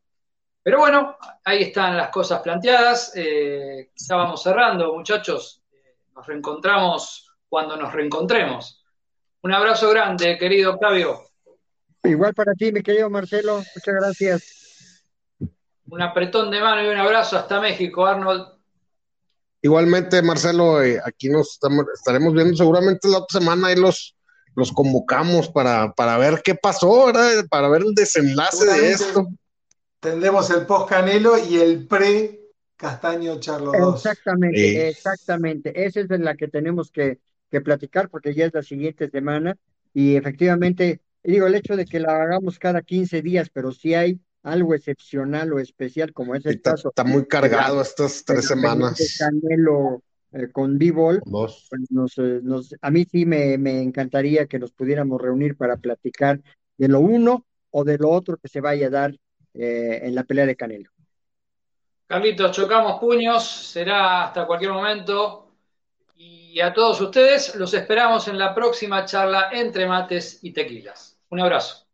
Pero 0.63 0.79
bueno, 0.79 1.17
ahí 1.45 1.63
están 1.63 1.97
las 1.97 2.11
cosas 2.11 2.43
planteadas. 2.43 3.15
ya 3.15 4.17
vamos 4.17 4.43
cerrando, 4.43 4.93
muchachos. 4.93 5.63
Nos 6.15 6.27
reencontramos 6.27 7.33
cuando 7.49 7.77
nos 7.77 7.93
reencontremos. 7.93 8.85
Un 9.41 9.55
abrazo 9.55 9.89
grande, 9.91 10.37
querido 10.37 10.75
Octavio. 10.75 11.23
Igual 12.05 12.35
para 12.35 12.53
ti, 12.53 12.71
mi 12.71 12.83
querido 12.83 13.09
Marcelo. 13.09 13.63
Muchas 13.75 13.95
gracias. 13.95 14.68
Un 15.91 16.03
apretón 16.03 16.51
de 16.51 16.61
mano 16.61 16.83
y 16.85 16.89
un 16.89 16.99
abrazo 16.99 17.39
hasta 17.39 17.61
México, 17.61 18.05
Arnold. 18.05 18.47
Igualmente, 19.63 20.23
Marcelo, 20.23 20.83
eh, 20.83 21.01
aquí 21.05 21.29
nos 21.29 21.59
estaremos 21.95 22.33
viendo 22.33 22.57
seguramente 22.57 23.09
la 23.09 23.19
otra 23.19 23.41
semana 23.41 23.73
y 23.73 23.77
los, 23.77 24.17
los 24.55 24.71
convocamos 24.73 25.49
para, 25.49 26.19
ver 26.19 26.43
qué 26.45 26.55
pasó, 26.55 27.07
¿verdad? 27.07 27.47
Para 27.51 27.69
ver 27.69 27.83
el 27.83 27.95
desenlace 27.95 28.67
de 28.67 28.93
esto. 28.93 29.29
Tendremos 30.01 30.49
el 30.51 30.65
post 30.65 30.91
Canelo 30.91 31.39
y 31.39 31.59
el 31.59 31.87
pre 31.89 32.41
Castaño 32.77 33.41
Charlo 33.41 33.73
2. 33.73 33.97
Exactamente, 33.97 34.89
exactamente. 34.89 35.85
Esa 35.87 36.01
es 36.01 36.09
de 36.09 36.19
la 36.19 36.37
que 36.37 36.47
tenemos 36.47 36.93
que, 36.93 37.19
que, 37.51 37.61
platicar 37.61 38.09
porque 38.09 38.35
ya 38.35 38.45
es 38.45 38.55
la 38.55 38.63
siguiente 38.63 39.11
semana 39.11 39.57
y 39.93 40.15
efectivamente, 40.15 41.01
digo, 41.25 41.49
el 41.49 41.57
hecho 41.57 41.75
de 41.75 41.85
que 41.85 41.99
la 41.99 42.23
hagamos 42.23 42.61
cada 42.61 42.83
15 42.83 43.23
días, 43.23 43.51
pero 43.53 43.73
sí 43.73 43.95
hay 43.95 44.21
algo 44.51 44.75
excepcional 44.75 45.53
o 45.53 45.59
especial 45.59 46.13
como 46.13 46.35
es 46.35 46.45
el 46.47 46.57
está, 46.57 46.73
caso. 46.73 46.89
Está 46.89 47.05
muy 47.05 47.27
cargado 47.27 47.81
estas 47.81 48.25
tres 48.25 48.47
semanas. 48.47 49.17
Canelo 49.19 50.03
eh, 50.33 50.51
con 50.53 50.79
B-Ball, 50.79 51.23
pues 51.25 51.71
eh, 52.19 52.41
a 52.83 52.91
mí 52.91 53.07
sí 53.11 53.25
me, 53.25 53.55
encantaría 53.83 54.47
que 54.47 54.59
nos 54.59 54.73
pudiéramos 54.73 55.21
reunir 55.21 55.57
para 55.57 55.79
platicar 55.79 56.41
de 56.77 56.89
lo 56.89 57.01
uno 57.01 57.47
o 57.71 57.83
de 57.83 57.97
lo 57.97 58.11
otro 58.11 58.37
que 58.37 58.49
se 58.49 58.61
vaya 58.61 58.89
a 58.89 58.91
dar 58.91 59.15
eh, 59.55 60.01
en 60.03 60.15
la 60.15 60.25
pelea 60.25 60.45
de 60.45 60.55
Canelo. 60.55 60.91
Carlitos, 62.07 62.55
chocamos 62.55 63.01
puños, 63.01 63.45
será 63.45 64.25
hasta 64.25 64.47
cualquier 64.47 64.73
momento. 64.73 65.47
Y 66.15 66.61
a 66.61 66.75
todos 66.75 67.01
ustedes 67.01 67.55
los 67.55 67.73
esperamos 67.73 68.29
en 68.29 68.39
la 68.39 68.55
próxima 68.55 69.05
charla 69.07 69.51
entre 69.53 69.87
mates 69.87 70.41
y 70.43 70.53
tequilas. 70.53 71.19
Un 71.31 71.41
abrazo. 71.41 71.88